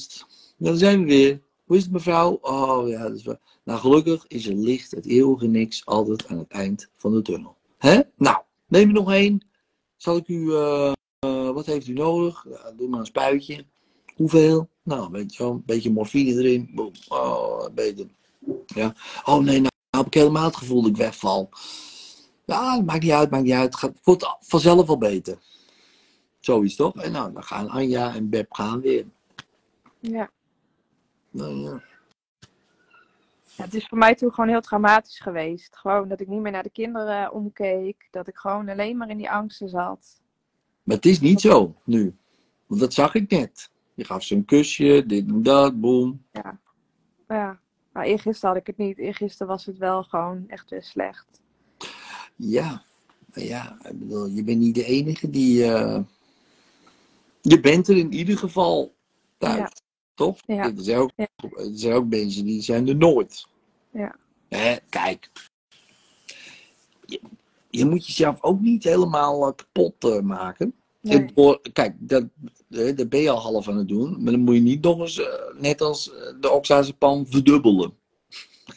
[0.57, 1.41] daar zijn we weer.
[1.65, 2.39] Hoe is het mevrouw?
[2.41, 3.39] Oh ja, dat is wel.
[3.63, 7.55] Nou, gelukkig is er licht, het eeuwige niks, altijd aan het eind van de tunnel.
[7.77, 8.01] Hè?
[8.17, 8.37] Nou,
[8.67, 9.47] neem er nog één.
[9.95, 10.93] Zal ik u, eh,
[11.53, 12.45] wat heeft u nodig?
[12.49, 13.65] Ja, doe maar een spuitje.
[14.15, 14.69] Hoeveel?
[14.83, 16.71] Nou, weet je wel, een beetje morfine erin.
[16.75, 16.91] Boem.
[17.07, 18.07] Oh, beter.
[18.65, 18.95] Ja.
[19.23, 21.49] Oh nee, nou heb ik helemaal het gevoel dat ik wegval.
[22.45, 23.65] Ja, maakt niet uit, maakt niet uit.
[23.65, 25.37] Het gaat- wordt vanzelf wel beter.
[26.39, 26.95] Zoiets toch?
[26.95, 29.05] En nou, dan gaan Anja en Beb gaan weer.
[29.99, 30.29] ja.
[31.29, 31.81] Nou, ja.
[33.55, 35.77] Ja, het is voor mij toen gewoon heel traumatisch geweest.
[35.77, 38.07] Gewoon dat ik niet meer naar de kinderen omkeek.
[38.11, 40.21] Dat ik gewoon alleen maar in die angsten zat.
[40.83, 42.15] Maar het is niet zo nu.
[42.65, 43.71] Want dat zag ik net.
[43.93, 46.25] Je gaf ze een kusje, dit en dat, boem.
[47.27, 47.59] Ja.
[47.97, 48.97] Maar eergisteren had ik het niet.
[48.97, 51.41] Eergisteren was het wel gewoon echt weer slecht.
[52.35, 52.83] Ja,
[53.33, 55.63] ja, ik bedoel, je bent niet de enige die.
[55.73, 55.99] eh,
[57.41, 58.93] Je bent er in ieder geval
[59.37, 59.71] thuis, Ja.
[60.13, 60.39] toch?
[60.45, 60.63] Ja.
[60.63, 61.27] Er, zijn ook, Ja.
[61.39, 63.47] er zijn ook mensen die zijn er nooit.
[63.91, 64.15] Ja.
[64.49, 65.29] Hè, kijk,
[67.05, 67.21] je,
[67.69, 70.73] je moet jezelf ook niet helemaal eh, kapot eh, maken.
[71.01, 71.17] Nee.
[71.17, 72.25] En door- kijk, dat,
[72.67, 75.19] dat ben je al half aan het doen, maar dan moet je niet nog eens,
[75.19, 75.27] eh,
[75.59, 77.93] net als eh, de Oxaanse pan, verdubbelen.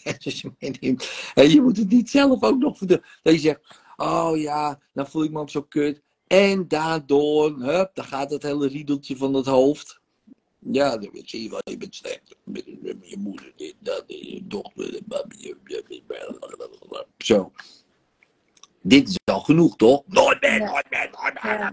[0.24, 0.96] Dus je
[1.34, 3.12] je moet het niet zelf ook nog verdubbelen.
[3.22, 3.60] Dat je zegt,
[3.96, 6.02] oh ja, dan voel ik me ook zo kut.
[6.26, 10.00] En daardoor, hup, dan gaat het hele riedeltje van het hoofd.
[10.58, 12.36] Ja, dan zie je wel, je bent slecht.
[13.02, 15.00] Je moeder, dit, dat, je dochter.
[17.18, 17.52] Zo.
[18.82, 20.02] Dit is al genoeg, toch?
[20.06, 21.72] Nooit meer, nooit meer, nooit meer.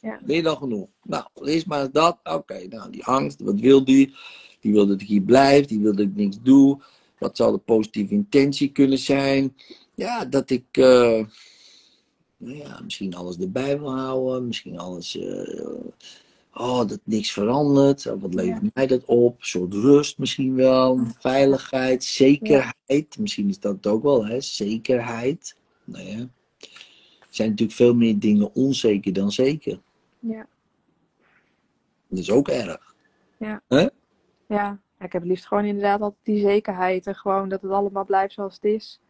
[0.00, 0.54] Ja.
[0.54, 0.88] Genoeg?
[1.02, 2.18] Nou, lees maar eens dat.
[2.24, 4.14] Oké, nou, die angst, wat wil die?
[4.60, 6.80] Die wil dat ik hier blijf, die wil dat ik niks doe.
[7.18, 9.56] Wat zou de positieve intentie kunnen zijn?
[9.94, 11.24] Ja, dat ik, eh,
[12.36, 15.74] nou ja, misschien alles erbij wil houden, misschien alles, eh,
[16.54, 18.04] oh, dat niks verandert.
[18.04, 19.38] Wat levert mij dat op?
[19.38, 23.18] Een soort rust misschien wel, veiligheid, zekerheid.
[23.18, 24.40] Misschien is dat het ook wel, hè?
[24.40, 25.56] Zekerheid.
[25.84, 26.28] Nou ja.
[27.32, 29.80] Zijn natuurlijk veel meer dingen onzeker dan zeker.
[30.18, 30.46] Ja.
[32.08, 32.94] Dat is ook erg.
[33.38, 33.60] Ja.
[34.98, 37.06] Ik heb het liefst gewoon inderdaad altijd die zekerheid.
[37.06, 39.00] En gewoon dat het allemaal blijft zoals het is.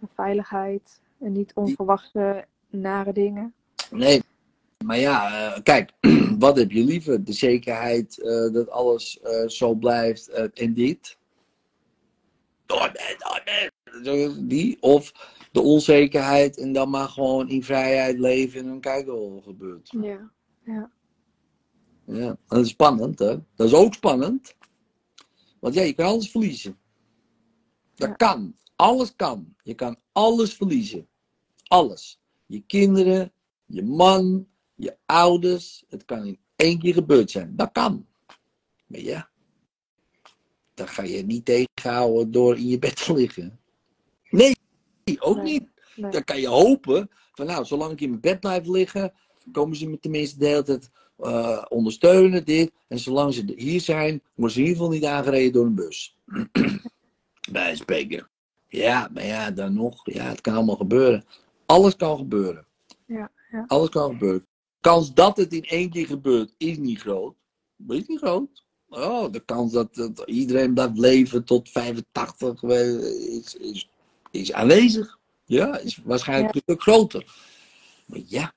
[0.00, 1.00] En veiligheid.
[1.20, 3.54] En niet onverwachte nare dingen.
[3.90, 4.22] Nee,
[4.84, 5.92] maar ja, eh, kijk,
[6.38, 7.24] wat heb je liever?
[7.24, 11.18] De zekerheid eh, dat alles eh, zo blijft en dit?
[12.66, 14.46] Oh nee, oh nee.
[14.46, 14.76] Die?
[14.80, 15.12] Of
[15.56, 19.94] de onzekerheid en dan maar gewoon in vrijheid leven en dan kijken wat er gebeurt.
[20.00, 20.30] Ja.
[20.64, 20.90] Ja.
[22.06, 23.36] Ja, dat is spannend, hè?
[23.54, 24.56] Dat is ook spannend.
[25.60, 26.78] Want ja, je kan alles verliezen.
[27.94, 28.14] Dat Ja.
[28.14, 28.56] kan.
[28.76, 29.54] Alles kan.
[29.62, 31.08] Je kan alles verliezen.
[31.66, 32.20] Alles.
[32.46, 33.32] Je kinderen,
[33.66, 35.84] je man, je ouders.
[35.88, 37.56] Het kan in één keer gebeurd zijn.
[37.56, 38.06] Dat kan.
[38.86, 39.28] Maar ja,
[40.74, 43.60] dat ga je niet tegenhouden door in je bed te liggen.
[44.30, 44.54] Nee,
[45.18, 45.52] ook Nee.
[45.52, 45.68] niet.
[45.96, 46.10] Nee.
[46.10, 49.12] Dan kan je hopen van nou, zolang ik in mijn bed blijf liggen,
[49.52, 52.72] komen ze me tenminste de hele tijd eh, ondersteunen, dit.
[52.88, 56.16] En zolang ze hier zijn, worden ze in ieder geval niet aangereden door een bus.
[57.52, 58.28] Bij een spreken.
[58.68, 60.00] Ja, maar ja, dan nog.
[60.12, 61.24] Ja, het kan allemaal gebeuren.
[61.66, 62.66] Alles kan gebeuren.
[63.06, 63.64] Ja, ja.
[63.66, 64.46] Alles kan gebeuren.
[64.80, 67.34] Kans dat het in één keer gebeurt, is niet groot.
[67.76, 68.64] Maar is niet groot.
[68.88, 73.88] Oh, de kans dat, dat iedereen blijft leven tot 85 eh, is, is,
[74.38, 75.18] is aanwezig.
[75.44, 77.34] Ja, is waarschijnlijk een stuk groter.
[78.06, 78.52] Maar ja,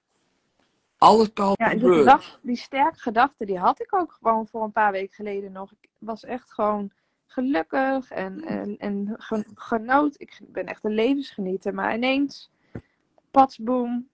[0.97, 2.03] alles kan Ja, en die, gebeuren.
[2.11, 5.71] gedacht, die sterke gedachte, die had ik ook gewoon voor een paar weken geleden nog.
[5.81, 6.91] Ik was echt gewoon
[7.25, 10.15] gelukkig en, en, en gen- genoot.
[10.17, 11.73] Ik ben echt een levensgenieter.
[11.73, 12.49] Maar ineens,
[13.31, 14.07] patsboom,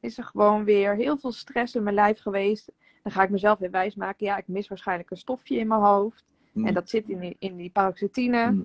[0.00, 2.72] is er gewoon weer heel veel stress in mijn lijf geweest.
[3.02, 4.26] Dan ga ik mezelf weer wijsmaken.
[4.26, 6.24] Ja, ik mis waarschijnlijk een stofje in mijn hoofd.
[6.54, 8.44] En dat zit in die, in die paroxetine.
[8.46, 8.62] Hm.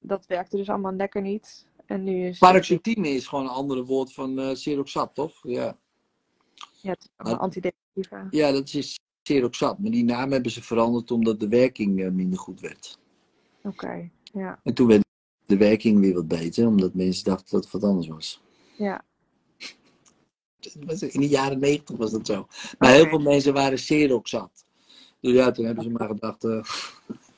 [0.00, 1.66] Dat werkte dus allemaal lekker niet.
[1.86, 5.32] En nu is Paroxetine is gewoon een andere woord van eh Seroxat, toch?
[5.42, 5.78] Ja.
[6.80, 8.26] Ja, het is allemaal antidepressiva.
[8.30, 9.78] ja, dat is Seroxat.
[9.78, 12.98] Maar die naam hebben ze veranderd omdat de werking eh, minder goed werd.
[13.62, 14.60] Oké, ja.
[14.62, 15.04] En toen werd
[15.46, 18.42] de werking weer wat beter, omdat mensen dachten dat het wat anders was.
[18.76, 19.04] Ja,
[21.10, 22.46] In de jaren negentig was dat zo.
[22.78, 24.64] Maar heel veel mensen waren Seroxat.
[25.20, 26.60] Dus ja, toen hebben ze maar gedacht, eh,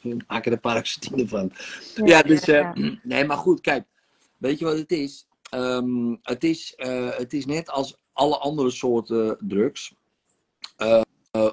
[0.28, 1.52] maken er paroxetine van.
[1.94, 2.74] Ja, dus, eh, ja.
[3.02, 3.84] nee, maar goed, kijk,
[4.36, 5.26] weet je wat het is?
[5.50, 9.94] Ehm, het, is eh, het is net als alle andere soorten drugs.
[10.76, 11.02] Eh,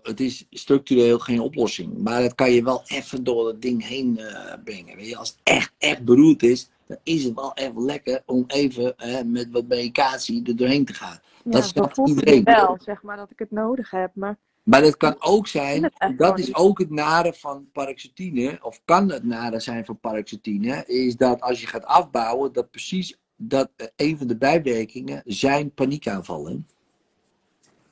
[0.02, 4.20] het is structureel geen oplossing, maar het kan je wel even door het ding heen
[4.64, 4.96] brengen.
[4.96, 5.18] Weet je?
[5.18, 8.96] Als het echt, echt beroerd is, dan is het wel even lekker om even
[9.26, 11.20] met wat medicatie er doorheen te gaan.
[11.44, 12.44] Dat snapt iedereen.
[12.44, 14.12] wel, zeg maar, dat ik het nodig heb.
[14.14, 14.38] Maar
[14.68, 19.24] Maar het kan ook zijn, dat is ook het nare van paroxetine, of kan het
[19.24, 24.18] nare zijn van paroxetine, is dat als je gaat afbouwen, dat precies dat eh, een
[24.18, 26.68] van de bijwerkingen zijn paniekaanvallen.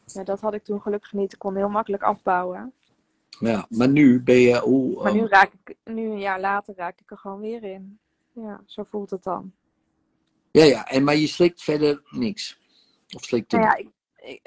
[0.06, 1.34] ja, dat had ik toen gelukkig niet.
[1.34, 2.74] Ik kon heel makkelijk afbouwen.
[3.40, 6.74] Ja, maar nu ben je, hoe, Maar nu ehm, raak ik, nu een jaar later
[6.78, 8.00] raak ik er gewoon weer in.
[8.32, 9.52] Ja, zo voelt het dan.
[10.52, 12.60] ja, ja, en, maar je slikt verder niks.
[13.16, 13.94] Of slikt Nou er ja, ik, ik-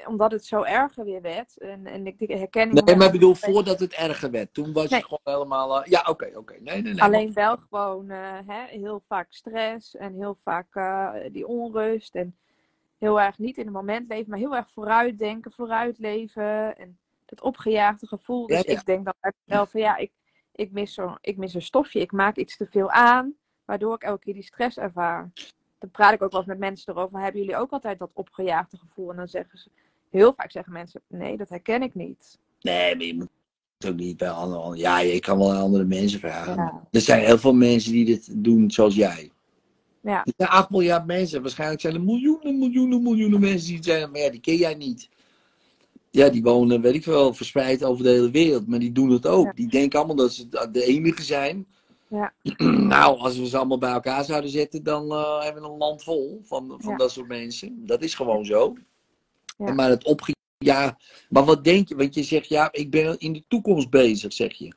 [0.07, 1.57] omdat het zo erger weer werd.
[1.57, 2.85] En, en ik de herkenning.
[2.85, 4.99] Nee, maar ik bedoel, voordat het erger werd, toen was Nee.
[4.99, 7.01] je gewoon helemaal, eh, ja, oké, oké, nee, nee, nee.
[7.03, 12.15] Alleen wel gewoon eh, hè, heel vaak stress en heel vaak eh, die onrust.
[12.15, 12.35] En
[12.97, 16.77] heel erg niet in het moment leven, maar heel erg vooruitdenken, vooruitleven.
[16.77, 18.47] En dat opgejaagde gevoel.
[18.47, 18.79] Dus Ja, ja.
[18.79, 20.11] ik denk dan mezelf van ja, ik,
[20.51, 21.99] ik, mis zo, ik mis een stofje.
[21.99, 25.31] Ik maak iets te veel aan, waardoor ik elke keer die stress ervaar.
[25.79, 27.19] Dan praat ik ook wel eens met mensen erover.
[27.19, 29.09] Hebben jullie ook altijd dat opgejaagde gevoel?
[29.09, 29.69] En dan zeggen ze,
[30.09, 32.37] heel vaak zeggen mensen, nee, dat herken ik niet.
[32.61, 33.27] Nee, maar je moet
[33.85, 34.77] ook niet bij anderen.
[34.77, 36.55] Ja, je kan wel aan andere mensen vragen.
[36.55, 36.87] Ja.
[36.91, 39.31] Er zijn heel veel mensen die dit doen zoals jij.
[40.01, 40.25] Ja.
[40.25, 41.41] Er zijn 8 miljard mensen.
[41.41, 44.11] Waarschijnlijk zijn er miljoenen, miljoenen, miljoenen mensen die het zijn.
[44.11, 45.09] Maar ja, die ken jij niet.
[46.09, 48.67] Ja, die wonen, weet ik veel, verspreid over de hele wereld.
[48.67, 49.45] Maar die doen het ook.
[49.45, 49.51] Ja.
[49.51, 51.67] Die denken allemaal dat ze de enige zijn.
[52.09, 52.33] Ja.
[52.93, 56.03] nou, als we ze allemaal bij elkaar zouden zetten, dan eh, hebben we een land
[56.03, 56.97] vol van, van Ja.
[56.97, 57.85] dat soort mensen.
[57.85, 58.73] Dat is gewoon zo.
[59.57, 59.65] Ja.
[59.65, 60.31] En Maar het opge...
[60.57, 60.97] Ja,
[61.29, 61.95] maar wat denk je?
[61.95, 64.73] Want je zegt, ja, ik ben in de toekomst bezig, zeg je.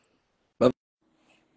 [0.57, 0.71] Maar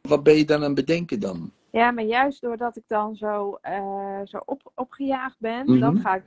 [0.02, 1.52] wat ben je dan aan het bedenken dan?
[1.72, 5.80] Ja, maar juist doordat ik dan zo, eh, zo op, opgejaagd ben, Mhm.
[5.80, 6.24] dan, ga ik,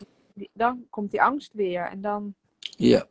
[0.53, 1.83] dan komt die angst weer.
[1.83, 2.35] En dan,
[2.77, 3.07] Ja,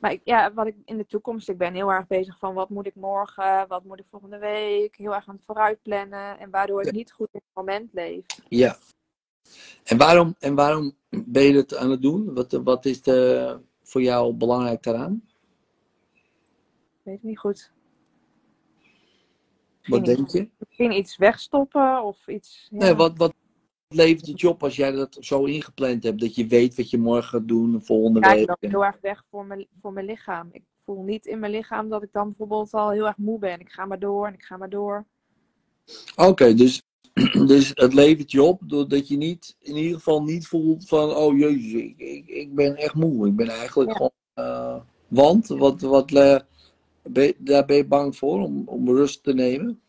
[0.00, 2.68] maar ik, ja, wat ik in de toekomst, ik ben heel erg bezig van wat
[2.68, 6.38] moet ik morgen, wat moet ik volgende week, heel erg aan het vooruitplannen.
[6.38, 8.24] En waardoor ik niet goed in het moment leef.
[8.48, 8.76] ja.
[9.84, 12.34] En waarom, en waarom ben je het aan het doen?
[12.34, 15.22] Wat, wat is de, voor jou belangrijk daaraan?
[16.12, 17.72] Ik weet het niet goed.
[19.82, 20.50] Wat denk je?
[20.58, 22.68] Misschien iets wegstoppen of iets.
[22.70, 22.78] Ja.
[22.78, 23.34] Nee, wat, wat
[23.94, 26.20] levert het je op als jij dat zo ingepland hebt?
[26.20, 28.48] Dat je weet wat je morgen gaat doen, volgende Ja, ik week.
[28.48, 30.48] loop heel erg weg voor mijn, voor mijn lichaam.
[30.52, 33.60] Ik voel niet in mijn lichaam dat ik dan bijvoorbeeld al heel erg moe ben.
[33.60, 35.04] Ik ga maar door en ik ga maar door.
[36.16, 36.82] Oké, dus,
[37.46, 41.38] dus het levert je op doordat je niet, in ieder geval niet voelt van, oh
[41.38, 43.26] jezus, ik, ik, ik ben echt moe.
[43.26, 43.96] Ik ben eigenlijk Ja.
[43.96, 46.06] gewoon, eh, want, wat, wat,
[47.02, 49.80] ben je- daar ben je bang voor om, om rust te nemen?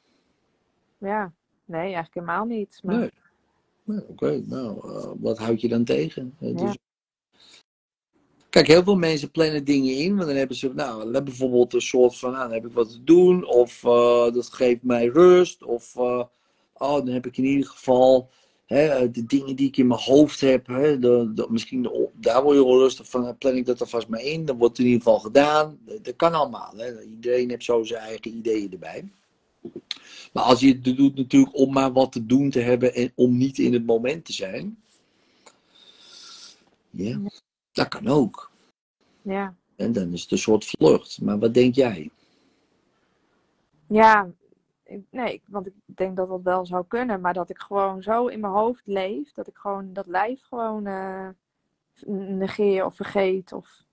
[0.97, 1.34] Ja,
[1.66, 2.80] nee, eigenlijk helemaal niet.
[2.84, 2.99] Maar...
[2.99, 3.12] Nee.
[3.84, 6.36] Nee, Oké, nou, eh, wat houd je dan tegen?
[6.39, 6.55] Eh, Ja.
[6.65, 6.77] Dus...
[8.49, 11.82] Kijk, heel veel mensen plannen dingen in, want dan hebben ze, nou, dan bijvoorbeeld een
[11.82, 15.63] soort van, nou, dan heb ik wat te doen, of eh, dat geeft mij rust,
[15.63, 16.25] of, oh,
[16.73, 18.29] dan heb ik in ieder geval
[18.65, 22.43] hè, de dingen die ik in mijn hoofd heb, hè, de, de- misschien de- daar
[22.43, 24.86] word je wel rustig van, dan plan ik dat alvast maar in, dan wordt het
[24.86, 25.79] in ieder geval gedaan.
[25.86, 27.01] Dat, dat kan allemaal, hè.
[27.01, 29.11] iedereen heeft zo zijn eigen ideeën erbij.
[30.34, 33.38] Maar als je het doet natuurlijk om maar wat te doen te hebben en om
[33.38, 34.84] niet in het moment te zijn.
[36.89, 37.20] Ja,
[37.72, 38.51] dat kan ook.
[39.22, 39.55] Ja.
[39.76, 41.22] En dan is het een soort vlucht.
[41.22, 42.12] Maar wat denk jij?
[43.88, 44.30] Ja,
[45.09, 48.39] nee, want ik denk dat dat wel zou kunnen, maar dat ik gewoon zo in
[48.39, 51.30] mijn hoofd leef, dat ik gewoon dat lijf gewoon eh,
[52.05, 53.84] negeer of vergeet, of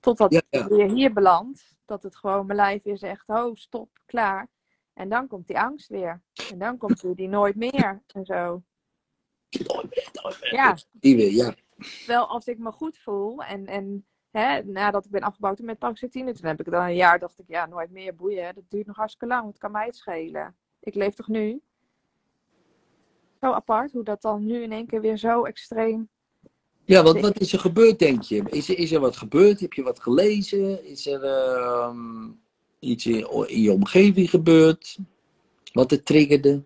[0.00, 0.68] totdat Ja, ik ja.
[0.68, 4.48] weer hier beland, dat het gewoon mijn lijf weer zegt, oh, stop, klaar.
[4.94, 6.22] En dan komt die angst weer.
[6.50, 8.62] En dan komt weer die nooit meer en zo.
[9.50, 10.52] Nooit meer, nooit meer.
[10.54, 11.54] Ja, Die weer, ja.
[12.06, 16.32] wel als ik me goed voel en, en hè, nadat ik ben afgebouwd met paroxetine,
[16.32, 18.54] toen heb ik dan een jaar, dacht ik, ja, nooit meer boeien.
[18.54, 20.56] Dat duurt nog hartstikke lang, het kan mij het schelen.
[20.80, 21.62] Ik leef toch nu?
[23.40, 26.08] Zo apart, hoe dat dan nu in één keer weer zo extreem.
[26.84, 28.42] Ja, want wat is er gebeurd, denk je?
[28.50, 29.60] Is er, is er wat gebeurd?
[29.60, 30.84] Heb je wat gelezen?
[30.84, 32.30] Is er ehm,
[32.84, 34.98] iets in, in je omgeving gebeurd?
[35.72, 36.64] Wat het triggerde?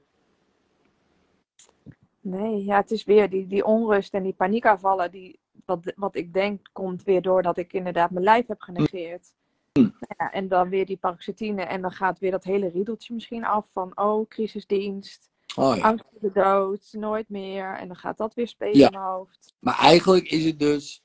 [2.20, 6.32] Nee, ja, het is weer die, die onrust en die paniekaanvallen, die, wat, wat ik
[6.32, 9.32] denk komt weer doordat ik inderdaad mijn lijf heb genegeerd.
[10.18, 13.66] Ja, en dan weer die paroxetine en dan gaat weer dat hele riedeltje misschien af
[13.72, 15.30] van, oh, crisisdienst.
[15.56, 15.82] Oh ja.
[15.82, 17.74] angst voor de dood, nooit meer.
[17.74, 18.86] En dan gaat dat weer spelen Ja.
[18.86, 19.54] in mijn hoofd.
[19.58, 21.02] Maar eigenlijk is het dus.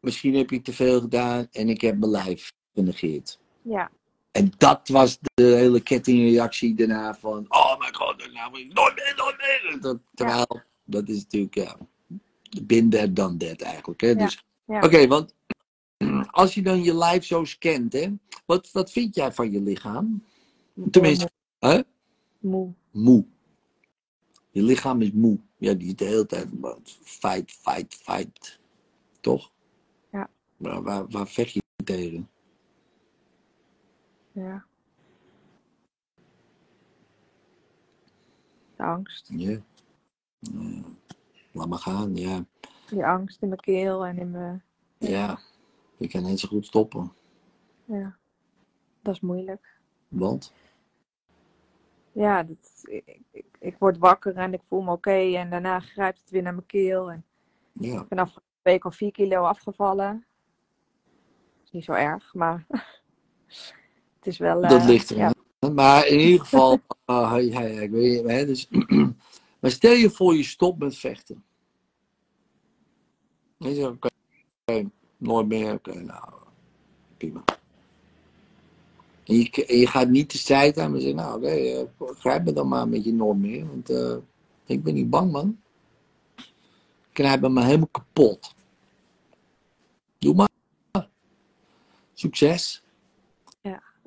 [0.00, 3.38] Misschien heb ik te veel gedaan en ik heb mijn lijf genegeerd.
[3.62, 3.90] Ja,
[4.30, 8.94] En dat was de hele kettingreactie daarna van, oh mijn god, nou moet ik nooit
[8.94, 9.80] meer, nooit meer.
[9.80, 11.76] Dat, terwijl, dat is natuurlijk, ja,
[12.62, 14.00] been there, done that eigenlijk.
[14.00, 14.08] Hè?
[14.08, 14.80] Ja, Dus, ja.
[14.80, 15.34] Oké, want
[16.30, 18.08] als je dan je lijf zo scant, hè,
[18.46, 20.24] wat, wat vind jij van je lichaam?
[20.90, 21.80] Tenminste, hè?
[22.38, 22.72] moe.
[22.90, 23.24] moe.
[24.50, 25.38] Je lichaam is moe.
[25.56, 26.48] Ja, die is de hele tijd
[27.02, 28.58] fight, fight, fight.
[29.20, 29.50] Toch?
[30.12, 30.30] Ja.
[30.56, 32.28] Maar waar, waar vecht je tegen?
[34.38, 34.64] Ja.
[38.76, 39.28] De angst.
[39.32, 39.58] Ja.
[40.38, 40.82] Ja.
[41.52, 42.44] Laat maar gaan, ja.
[42.88, 44.62] Die angst in mijn keel en in mijn...
[44.98, 45.38] Ja.
[45.96, 47.12] Je kan net zo goed stoppen.
[47.84, 48.16] Ja,
[49.02, 49.78] dat is moeilijk.
[50.08, 50.52] Want?
[52.12, 55.10] Ja, dat, ik, ik, ik word wakker en ik voel me oké.
[55.36, 57.10] en daarna grijpt het weer naar mijn keel.
[57.10, 57.24] En
[57.72, 58.00] Ja.
[58.00, 60.26] ik ben afgelopen week al 4 kilo afgevallen.
[61.64, 62.66] is niet zo erg, maar
[64.28, 64.60] is wel...
[64.60, 65.16] Dat eh, ligt er.
[65.16, 65.32] ja,
[65.72, 68.68] Maar in ieder geval, ah, ja, ja, ik weet hè, dus,
[69.60, 71.44] maar stel je voor je stopt met vechten.
[73.56, 76.32] Je zegt, oké, nooit meer, oké, nou,
[77.16, 77.44] prima.
[79.24, 81.86] En je, gaat niet de strijd aan, maar zeggen, nou oké, eh,
[82.18, 83.66] grijp me dan maar met je norm meer.
[83.66, 84.16] Want eh,
[84.64, 85.60] ik ben niet bang, man.
[87.12, 88.54] Knijp me maar helemaal kapot.
[90.18, 90.48] Doe maar.
[92.14, 92.82] Succes.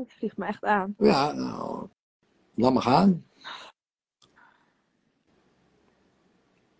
[0.03, 0.95] Het vliegt me echt aan.
[0.97, 1.87] Ja, nou,
[2.55, 3.25] laat maar gaan.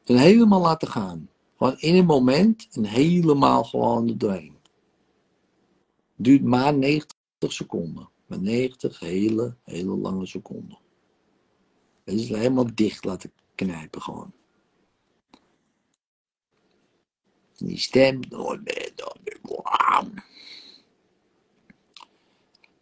[0.05, 1.30] En helemaal laten gaan.
[1.57, 4.57] Gewoon in een moment en helemaal gewoon er doorheen.
[6.15, 8.09] Duurt maar 90 seconden.
[8.26, 10.78] Maar 90 hele, hele lange seconden.
[12.03, 14.34] Het is helemaal dicht laten knijpen gewoon.
[17.57, 18.19] En die stem.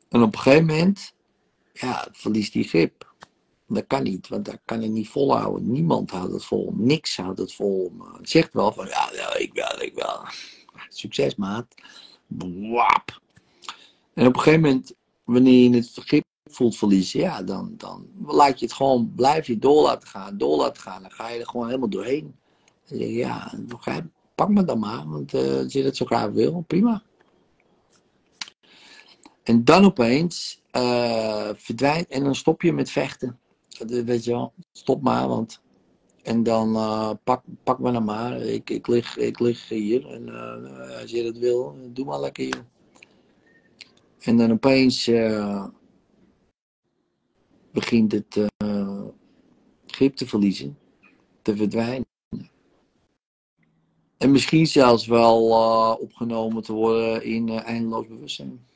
[0.10, 1.14] En op een gegeven moment,
[1.74, 3.07] ja, verliest die grip.
[3.68, 5.72] Dat kan niet, want dat kan je niet volhouden.
[5.72, 6.74] Niemand houdt het vol.
[6.76, 7.93] Niks houdt het vol.
[7.97, 10.24] Maar zegt wel van, ja, ik wel, ik wel.
[10.89, 11.76] Succes, maat.
[12.28, 13.22] Wap.
[14.14, 14.93] En op een gegeven moment,
[15.24, 19.57] wanneer je het grip voelt verliezen, ja, dan, dan laat je het gewoon, blijf je
[19.57, 21.01] door laten gaan, door laten gaan.
[21.01, 22.36] Dan ga je er gewoon helemaal doorheen.
[22.88, 23.53] Dan zeg je, ja,
[24.36, 27.03] pak me dan maar, want eh, als je dat zo graag wil, prima.
[29.50, 33.39] En dan opeens eh, verdwijnt en dan stop je met vechten.
[33.88, 35.62] Weet je wel, stop maar, want.
[36.24, 38.41] En dan eh, pak, pak me dan maar.
[38.41, 42.43] Ik, ik, lig, ik lig hier en eh, als je dat wil, doe maar lekker
[42.43, 42.66] hier.
[44.20, 45.12] En dan opeens
[47.72, 48.38] begint het
[49.86, 50.78] grip te verliezen,
[51.41, 52.08] te verdwijnen.
[54.18, 55.41] En misschien zelfs wel
[56.00, 58.68] opgenomen te worden in eindeloos bewustzijn.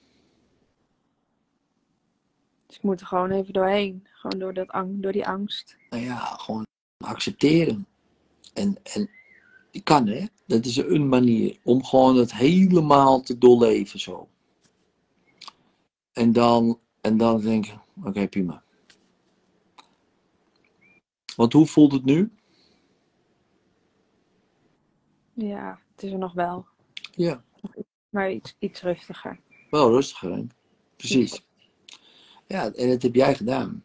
[2.74, 4.08] Dus ik moet er gewoon even doorheen.
[4.12, 5.78] Gewoon door, dat ang door die angst.
[5.90, 6.66] nou ja, gewoon
[6.98, 7.88] accepteren.
[8.54, 9.10] En, en
[9.72, 14.30] die kan hè, dat is een manier om gewoon het helemaal te doorleven zo.
[16.14, 18.64] En dan, en dan denken, oké prima.
[21.36, 22.32] Want hoe voelt het nu?
[25.34, 26.66] Ja, het is er nog wel.
[27.12, 27.44] Ja,
[28.10, 29.40] Maar iets, iets rustiger.
[29.70, 30.46] wel rustiger hè?
[30.96, 31.46] Precies.
[32.48, 33.84] Ja, en dat heb jij gedaan.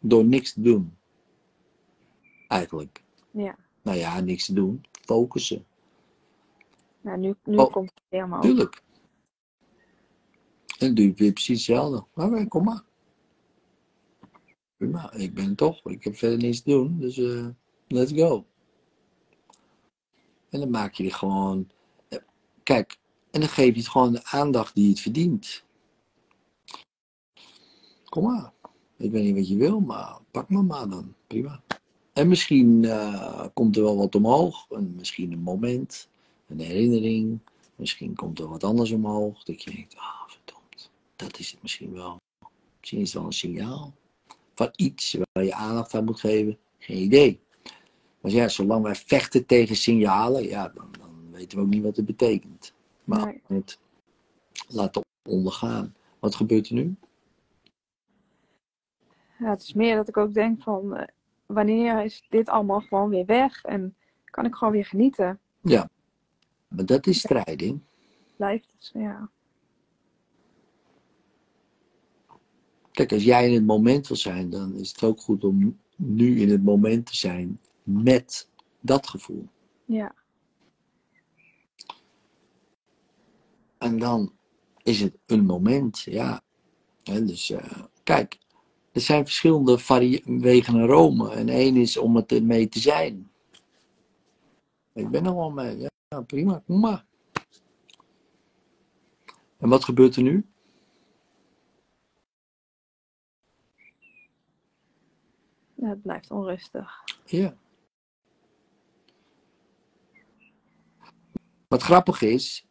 [0.00, 0.96] Door niks te doen.
[2.48, 3.02] Eigenlijk.
[3.30, 3.56] Ja.
[3.82, 4.84] Nou ja, niks te doen.
[5.04, 5.66] Focussen.
[7.00, 8.40] Nou, nu, nu Oh, komt het helemaal.
[8.40, 8.82] Tuurlijk.
[10.78, 12.04] En doe je weer precies hetzelfde.
[12.14, 12.82] Oké, kom maar.
[14.76, 15.84] Prima, ik ben toch.
[15.84, 16.98] Ik heb verder niets te doen.
[17.00, 17.46] Dus eh,
[17.88, 18.46] let's go.
[20.50, 21.70] En dan maak je er gewoon.
[22.08, 22.18] eh,
[22.62, 22.98] Kijk,
[23.30, 25.63] en dan geef je het gewoon de aandacht die het verdient.
[28.14, 28.52] Kom maar.
[28.96, 31.14] Ik weet niet wat je wil, maar pak me maar dan.
[31.26, 31.62] Prima.
[32.12, 34.66] En misschien eh, komt er wel wat omhoog.
[34.70, 36.08] En misschien een moment,
[36.46, 37.38] een herinnering.
[37.76, 39.42] Misschien komt er wat anders omhoog.
[39.42, 40.90] Dat je denkt, ah, verdomd.
[41.16, 42.16] Dat is het misschien wel.
[42.80, 43.92] Misschien is het wel een signaal.
[44.54, 46.58] Van iets waar je aandacht aan moet geven.
[46.78, 47.40] Geen idee.
[48.20, 51.96] Maar ja, zolang wij vechten tegen signalen, ja, dan, dan weten we ook niet wat
[51.96, 52.72] het betekent.
[53.04, 53.58] Maar Nee.
[53.58, 53.78] het
[54.68, 55.94] laten ondergaan.
[56.18, 56.96] Wat gebeurt er nu?
[59.38, 61.06] Ja, het is meer dat ik ook denk van, eh,
[61.46, 63.64] wanneer is dit allemaal gewoon weer weg?
[63.64, 65.38] En kan ik gewoon weer genieten?
[65.60, 65.88] Ja,
[66.68, 67.80] maar dat is strijding.
[68.36, 69.30] Blijft het, ja.
[72.92, 76.40] Kijk, als jij in het moment wil zijn, dan is het ook goed om nu
[76.40, 78.48] in het moment te zijn met
[78.80, 79.48] dat gevoel.
[79.84, 80.14] Ja,
[83.84, 84.32] En dan
[84.82, 86.42] is het een moment, ja.
[87.02, 88.38] Hè, dus eh, kijk,
[88.94, 89.78] er zijn verschillende
[90.24, 91.30] wegen naar Rome.
[91.30, 93.30] En één is om het ermee te zijn.
[94.92, 95.78] Ik ben er wel mee.
[95.78, 97.06] Ja, ja, prima, kom maar.
[99.58, 100.46] En wat gebeurt er nu?
[105.84, 107.02] ja, het blijft onrustig.
[107.24, 107.56] Ja.
[111.68, 112.66] Wat grappig is,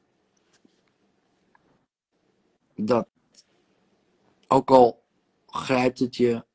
[2.75, 3.07] dat
[4.47, 5.02] ook al
[5.53, 6.45] grijpt het je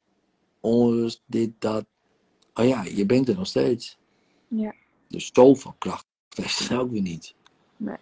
[0.60, 1.86] onrust, dit, dat,
[2.54, 3.98] oh ja, je bent er nog steeds.
[4.48, 4.74] Ja.
[5.08, 7.34] Dus zoveel kracht heeft het ook weer niet.
[7.76, 7.96] Nee.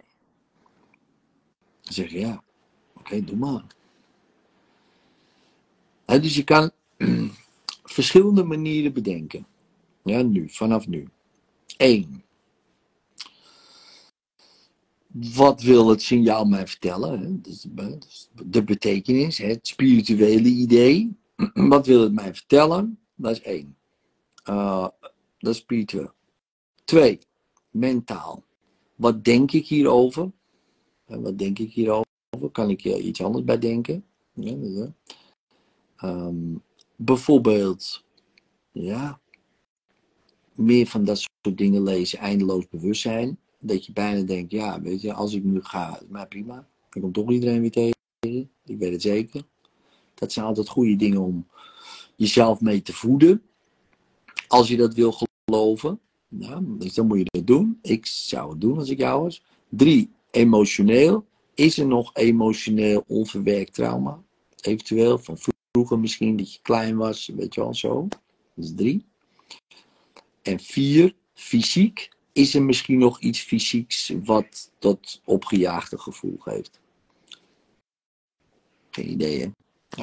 [1.81, 2.43] Dan zeg je ja,
[2.93, 3.65] oké, doe maar.
[6.05, 6.71] Dus je kan
[7.83, 9.47] verschillende manieren bedenken.
[10.03, 11.07] Ja, nu, vanaf nu.
[11.77, 12.23] Eén.
[15.07, 17.41] Wat wil het signaal mij vertellen?
[17.41, 21.17] Dus de- dus de betekenis, het spirituele idee.
[21.53, 22.99] Wat wil het mij vertellen?
[23.15, 23.77] Dat is één.
[24.49, 24.87] Uh,
[25.37, 26.11] dat is spiritueel.
[26.83, 27.19] Twee,
[27.69, 28.43] mentaal.
[28.95, 30.31] Wat denk ik hierover?
[31.05, 32.05] Wat denk ik hierover?
[32.51, 34.05] Kan ik er iets anders bij denken?
[35.97, 36.55] Ehm,
[36.95, 38.03] bijvoorbeeld,
[38.71, 39.19] ja,
[40.53, 43.39] meer van dat soort dingen lezen, eindeloos bewustzijn.
[43.59, 46.67] Dat je bijna denkt, ja, weet je, als ik nu ga, maar prima.
[46.89, 48.49] Dan komt toch iedereen weer tegen.
[48.65, 49.43] Ik weet het zeker.
[50.13, 51.47] Dat zijn altijd goede dingen om
[52.15, 53.41] jezelf mee te voeden.
[54.47, 55.13] Als je dat wil
[55.45, 55.99] geloven.
[56.27, 57.79] Ja, dus dan moet je dat doen.
[57.81, 59.43] Ik zou het doen als ik jou was.
[59.69, 61.25] Drie, emotioneel.
[61.53, 64.23] Is er nog emotioneel onverwerkt trauma?
[64.61, 65.37] Eventueel van
[65.71, 68.07] vroeger misschien dat je klein was, weet je wel zo.
[68.09, 69.05] Dat is drie.
[70.41, 72.09] En vier, fysiek.
[72.37, 76.79] Is er misschien nog iets fysieks wat dat opgejaagde gevoel geeft?
[78.89, 79.49] Geen idee, hè?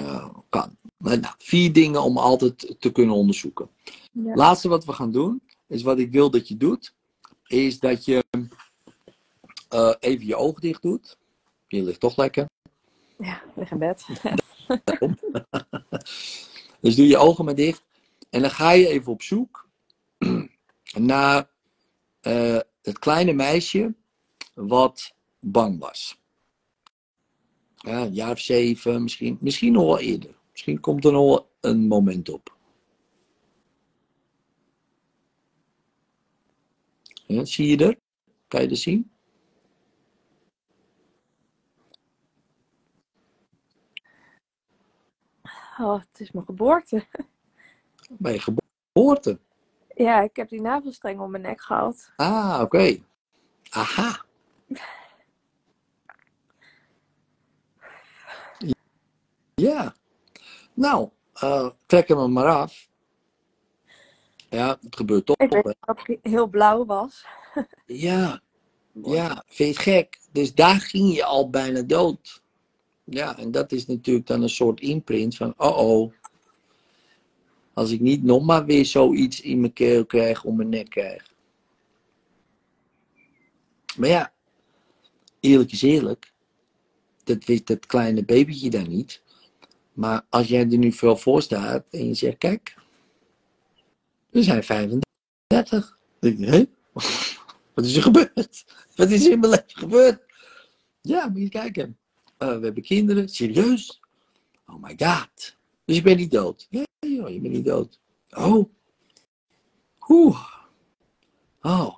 [0.01, 0.77] Uh, kan.
[0.99, 3.69] Nou, vier dingen om altijd te kunnen onderzoeken.
[4.13, 4.35] Ja.
[4.35, 6.95] Laatste wat we gaan doen, is wat ik wil dat je doet,
[7.47, 8.25] is dat je
[9.75, 11.19] uh, even je ogen dicht doet.
[11.69, 12.47] Je ligt toch lekker.
[13.19, 14.07] Ja, lig in bed.
[16.81, 17.83] dus doe je ogen maar dicht.
[18.31, 19.69] En dan ga je even op zoek
[20.99, 21.53] naar
[22.27, 23.95] uh, het kleine meisje
[24.55, 26.23] wat bang was.
[27.75, 30.35] Ja, een jaar of zeven, misschien, misschien nog wel eerder.
[30.53, 32.57] Misschien komt er nog wel een moment op.
[37.27, 37.99] Ja, zie je er?
[38.49, 39.13] Kan je er zien?
[45.79, 47.07] Oh, het is mijn geboorte.
[48.11, 48.41] Bij je
[48.93, 49.41] geboorte?
[49.95, 52.13] Ja, ik heb die navelstreng om mijn nek gehad.
[52.17, 52.63] Ah, oké.
[52.63, 53.03] Okay.
[53.71, 54.23] Aha.
[59.55, 59.95] Ja.
[60.75, 61.09] Nou,
[61.43, 62.89] uh, trek hem maar af.
[64.51, 65.37] Ja, het gebeurt toch.
[65.37, 67.27] Ik weet of hij heel blauw was.
[67.87, 68.41] ja.
[69.03, 70.19] Ja, vind je het gek?
[70.33, 72.43] Dus daar ging je al bijna dood.
[73.05, 76.13] Ja, en dat is natuurlijk dan een soort imprint van, oh oh.
[77.75, 81.33] Als ik niet nog maar weer zoiets in mijn keel krijg, om mijn nek krijg.
[83.97, 84.33] Maar ja,
[85.41, 86.33] eerlijk is eerlijk.
[87.25, 89.23] Dat wist dat kleine babytje daar niet.
[89.93, 92.77] Maar als jij er nu veel voor staat en je zegt, kijk,
[94.31, 95.99] we zijn 35.
[96.19, 96.65] Dan denk hé?
[97.75, 98.65] Wat is er gebeurd?
[98.95, 100.23] Wat is in mijn leven gebeurd?
[101.01, 101.99] Ja, moet je kijken.
[102.39, 104.01] Uh, we hebben kinderen, serieus?
[104.67, 105.57] Oh my god.
[105.85, 106.67] Dus je bent niet dood.
[106.71, 108.01] Ja, joh, je bent niet dood.
[108.31, 108.71] Oh.
[110.09, 110.39] Oeh.
[111.63, 111.97] Oh.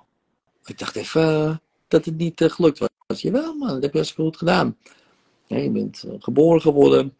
[0.65, 1.55] Ik dacht even uh,
[1.87, 3.21] dat het niet uh, gelukt was.
[3.21, 4.77] Jawel man, dat heb je best goed gedaan.
[5.45, 7.17] Je bent geboren geworden.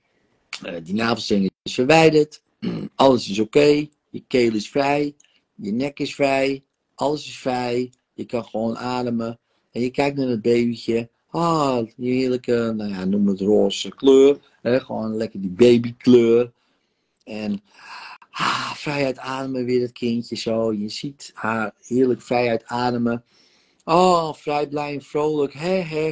[0.83, 2.41] die navelstreng is verwijderd.
[2.95, 3.87] Alles is oké.
[4.09, 5.15] Je keel is vrij.
[5.55, 6.63] Je nek is vrij.
[6.95, 7.91] Alles is vrij.
[8.13, 9.39] Je kan gewoon ademen.
[9.71, 11.09] En je kijkt naar het babytje.
[11.29, 14.37] Ah, die heerlijke, nou ja, noem het roze kleur.
[14.61, 14.79] Hè?
[14.79, 16.51] Gewoon lekker die babykleur.
[17.27, 17.61] En
[18.31, 20.73] ah, vrijheid ademen weer het kindje zo.
[20.73, 23.23] Je ziet haar heerlijk vrijheid ademen.
[23.83, 25.53] Oh, vrij, blij en vrolijk.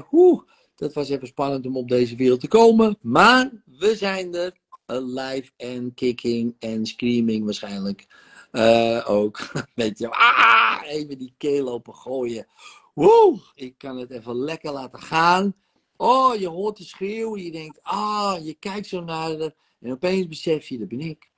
[0.07, 0.43] Hoe.
[0.75, 2.97] Dat was even spannend om op deze wereld te komen.
[3.01, 4.63] Maar we zijn er.
[4.87, 8.07] Alive en kicking en screaming waarschijnlijk.
[8.51, 9.51] Uh, ook.
[9.75, 12.47] Beetje, ah, even die keel open gooien.
[12.93, 15.55] Woe, ik kan het even lekker laten gaan.
[15.97, 17.37] Oh, je hoort de schreeuw.
[17.37, 19.55] Je denkt, ah, je kijkt zo naar de.
[19.85, 21.29] En opeens besef je, dat ben ik.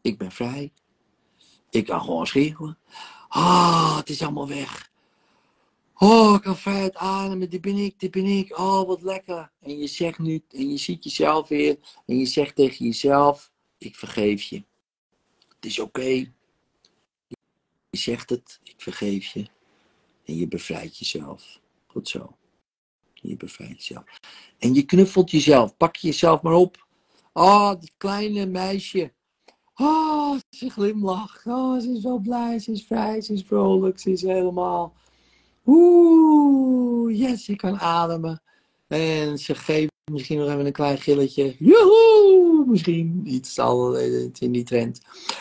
[0.00, 0.72] Ik ben vrij.
[1.70, 2.78] Ik kan gewoon schreeuwen.
[3.28, 4.90] Ah, het is allemaal weg.
[5.94, 7.50] Oh, ik kan vrijheid ademen.
[7.50, 8.58] Dit ben ik, dit ben ik.
[8.58, 9.52] Oh, wat lekker.
[9.60, 11.78] En je zegt nu, en je ziet jezelf weer.
[12.06, 14.64] En je zegt tegen jezelf, ik vergeef je.
[15.48, 16.32] Het is oké.
[17.90, 19.46] Je zegt het, ik vergeef je.
[20.24, 21.60] En je bevrijdt jezelf.
[21.86, 22.36] Goed zo.
[23.14, 24.04] Je bevrijdt jezelf.
[24.58, 25.76] En je knuffelt jezelf.
[25.76, 26.90] Pak jezelf maar op.
[27.32, 29.12] Oh, dat kleine meisje.
[29.74, 31.46] Oh, ze glimlacht.
[31.46, 32.58] Oh, ze is zo blij.
[32.58, 33.20] Ze is vrij.
[33.20, 34.00] Ze is vrolijk.
[34.00, 34.94] Ze is helemaal.
[35.66, 38.42] Oeh, yes, je kan ademen.
[38.86, 41.56] En ze geeft misschien nog even een klein gilletje.
[41.58, 42.64] Joehoe!
[42.66, 43.96] Misschien iets al
[44.38, 45.00] in die trend.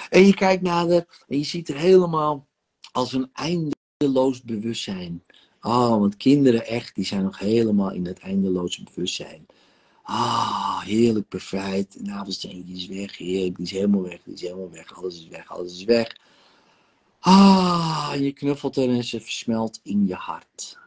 [0.09, 2.47] En je kijkt nader en je ziet er helemaal
[2.91, 5.23] als een eindeloos bewustzijn.
[5.61, 9.45] Oh, want kinderen echt, die zijn nog helemaal in het eindeloze bewustzijn.
[10.13, 11.93] Ah, heerlijk bevrijd.
[11.93, 13.55] De navelsteentje is weg, heerlijk.
[13.55, 14.93] Die is helemaal weg, die is helemaal weg.
[14.93, 16.15] Alles is weg, alles is weg.
[17.19, 20.77] Ah, je knuffelt er en ze versmelt in je hart.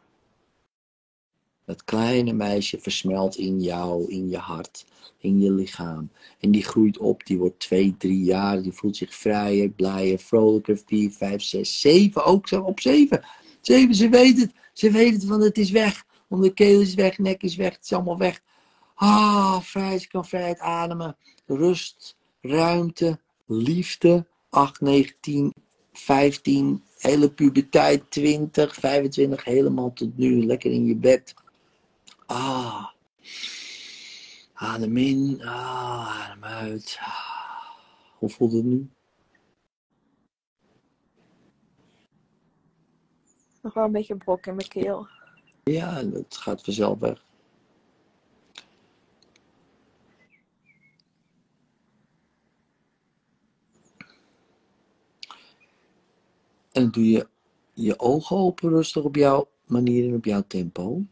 [1.64, 4.86] Dat kleine meisje versmelt in jou, in je hart,
[5.18, 6.10] in je lichaam.
[6.40, 10.82] En die groeit op, die wordt twee, drie jaar, die voelt zich vrijer, blijer, vrolijker,
[10.86, 13.24] vier, vijf, zes, zeven, ook zo op zeven.
[13.60, 16.04] Zeven, ze weet het, ze weet het, want het is weg.
[16.28, 18.42] Om de keel is weg, nek is weg, het is allemaal weg.
[18.94, 21.16] Ah, vrijheid, je kan vrijheid ademen.
[21.46, 24.26] Rust, ruimte, liefde.
[24.48, 25.54] 8, 19,
[25.92, 30.44] 15, hele puberteit, 20, 25, helemaal tot nu.
[30.46, 31.34] Lekker in je bed.
[32.26, 32.86] Ah.
[34.52, 36.96] Adem in, ah, adem uit.
[37.00, 37.34] Ah.
[38.18, 38.90] Hoe voelt het nu?
[43.62, 45.08] Nog wel een beetje brok in mijn keel.
[45.64, 47.24] Ja, dat gaat vanzelf weg.
[56.74, 57.28] En doe je
[57.74, 61.02] je ogen open rustig op jouw manier en op jouw tempo.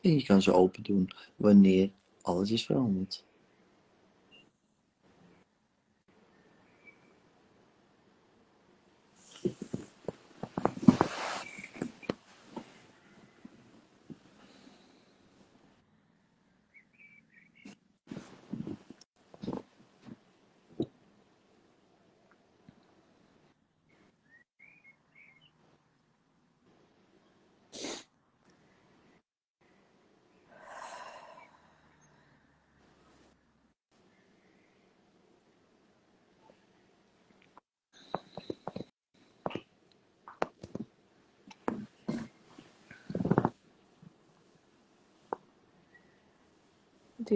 [0.00, 1.90] En je kan ze open doen wanneer
[2.22, 3.25] alles is veranderd.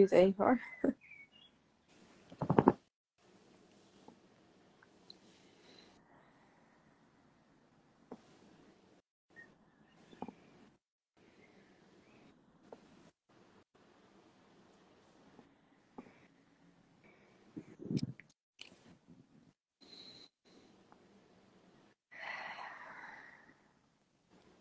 [0.00, 0.60] Duurt even hoor.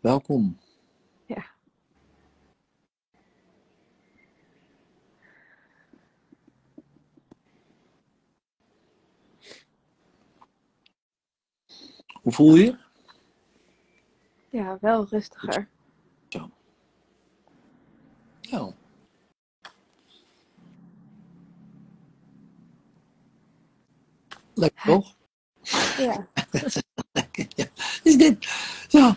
[0.00, 0.58] Welkom.
[1.26, 1.44] Ja.
[12.30, 12.76] Hoe voel je?
[14.50, 15.68] Ja, wel rustiger.
[16.28, 16.48] Ja.
[24.54, 25.16] Lekker toch?
[25.98, 26.26] Ja.
[27.56, 27.66] ja.
[28.02, 28.46] Is dit
[28.88, 29.14] zo?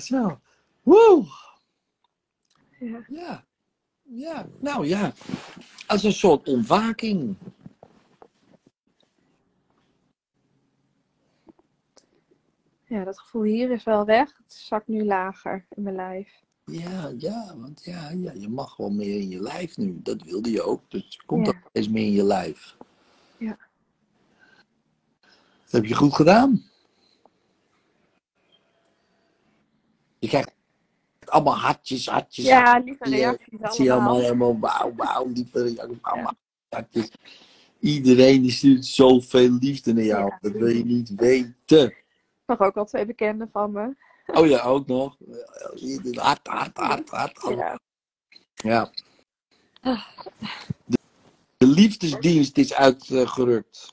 [0.00, 0.40] Zo.
[0.82, 1.24] Woe.
[2.78, 3.04] Ja.
[3.08, 3.44] Ja.
[4.02, 4.46] Ja.
[4.60, 5.12] Nou ja.
[5.86, 7.36] Als een soort ontwaking.
[12.88, 14.36] Ja, dat gevoel hier is wel weg.
[14.36, 16.42] Het zakt nu lager in mijn lijf.
[16.64, 19.98] Ja, ja, want ja, ja, je mag wel meer in je lijf nu.
[20.02, 20.82] Dat wilde je ook.
[20.88, 21.52] Dus je komt Ja.
[21.52, 22.76] ook steeds meer in je lijf.
[23.38, 23.58] Ja.
[25.62, 26.62] Dat heb je goed gedaan.
[30.18, 30.52] Je krijgt
[31.24, 32.44] allemaal hartjes, hartjes.
[32.44, 34.22] Ja, lieve reacties Ik zie allemaal allemaal.
[34.24, 35.98] helemaal wauw, wauw, lieve reacties.
[36.02, 36.34] Allemaal
[36.68, 37.10] hartjes.
[37.80, 40.26] Iedereen die stuurt zoveel liefde naar jou.
[40.26, 40.38] Ja.
[40.40, 41.94] Dat wil je niet weten.
[42.48, 43.94] Nog ook al twee bekenden van me.
[44.26, 45.16] Oh ja, ook nog.
[46.12, 47.40] Hart, hart, hart.
[47.56, 47.78] Ja.
[48.54, 48.92] Ja.
[50.84, 50.98] De,
[51.56, 53.92] de liefdesdienst is uitgerukt.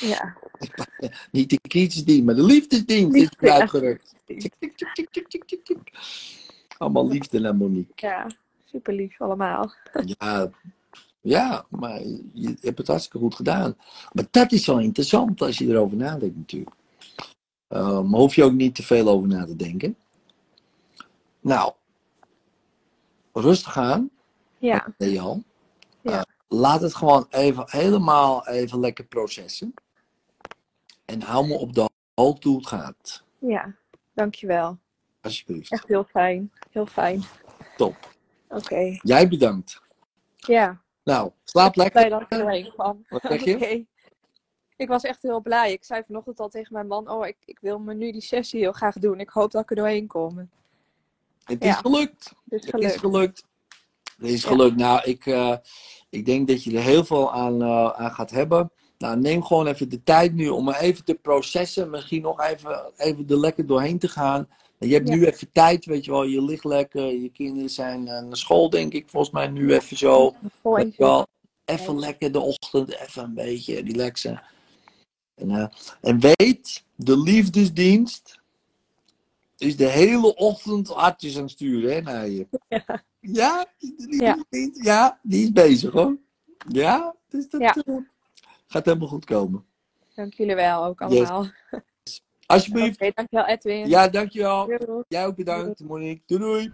[0.00, 0.36] Ja.
[1.32, 4.14] Niet de kriegsdienst, maar de liefdesdienst Liefde, is uitgerukt.
[6.78, 8.06] Allemaal liefde naar Monique.
[8.06, 8.26] Ja,
[8.64, 9.72] super lief allemaal.
[10.18, 10.50] Ja,
[11.20, 12.00] ja, maar
[12.32, 13.76] je hebt het hartstikke goed gedaan.
[14.12, 16.76] Maar dat is wel interessant als je erover nadenkt natuurlijk.
[17.78, 19.96] Maar hoef je ook niet te veel over na te denken.
[21.40, 21.72] Nou,
[23.32, 24.10] rustig aan.
[24.58, 25.42] Ja, deed je al.
[26.00, 26.18] Ja.
[26.18, 29.74] Eh, laat het gewoon even helemaal even lekker processen.
[31.04, 33.24] En hou me op de hoogte hoe het gaat.
[33.38, 33.78] ja.
[34.14, 34.78] Dankjewel.
[35.20, 35.70] Alsjeblieft.
[35.72, 36.52] Echt heel fijn.
[36.70, 37.22] Heel fijn.
[37.76, 37.96] Top.
[38.48, 38.98] Oké.
[39.02, 39.82] Jij bedankt.
[40.36, 40.80] Ja.
[41.04, 41.92] Nou, slaap lekker.
[41.92, 43.04] Blij dat ik erheen kwam.
[43.08, 43.54] Wat zeg je?
[43.56, 43.84] Oké.
[44.80, 45.72] Ik was echt heel blij.
[45.72, 48.60] Ik zei vanochtend al tegen mijn man: Oh, ik, ik wil me nu die sessie
[48.60, 49.20] heel graag doen.
[49.20, 50.48] Ik hoop dat ik er doorheen kom.
[51.44, 51.70] Het Ja.
[51.70, 52.32] is gelukt.
[52.48, 52.98] Het is gelukt.
[52.98, 53.44] gelukt.
[54.16, 54.48] Het is Ja.
[54.48, 54.76] gelukt.
[54.76, 55.56] Nou, ik, eh,
[56.10, 58.70] ik denk dat je er heel veel aan, eh, aan gaat hebben.
[58.98, 61.90] Nou, neem gewoon even de tijd nu om er even te processen.
[61.90, 64.48] Misschien nog even, even er lekker doorheen te gaan.
[64.78, 65.14] Je hebt Ja.
[65.14, 66.22] nu even tijd, weet je wel.
[66.24, 67.06] Je ligt lekker.
[67.06, 69.08] Je kinderen zijn eh, naar school, denk ik.
[69.08, 70.34] Volgens mij nu even zo.
[71.64, 74.42] Even lekker de ochtend, even een beetje relaxen.
[75.40, 75.66] En, eh,
[76.00, 78.38] en weet, de liefdesdienst
[79.58, 82.46] is de hele ochtend hartjes aan het sturen hè, naar je.
[82.68, 83.02] Ja.
[83.20, 86.16] Ja, de liefdesdienst, ja, die is bezig hoor.
[86.68, 87.74] Ja, dus dat, Ja.
[87.86, 87.96] eh,
[88.66, 89.64] Gaat helemaal goed komen.
[90.14, 91.08] Dank jullie wel ook Yes.
[91.18, 91.40] allemaal.
[91.70, 91.82] Oké,
[92.46, 92.98] Alsjeblieft.
[92.98, 93.88] dankjewel Edwin.
[93.88, 94.66] Ja, dankjewel.
[94.66, 95.02] Doei.
[95.08, 96.22] Jij ook bedankt, Monique.
[96.26, 96.72] Doei doei.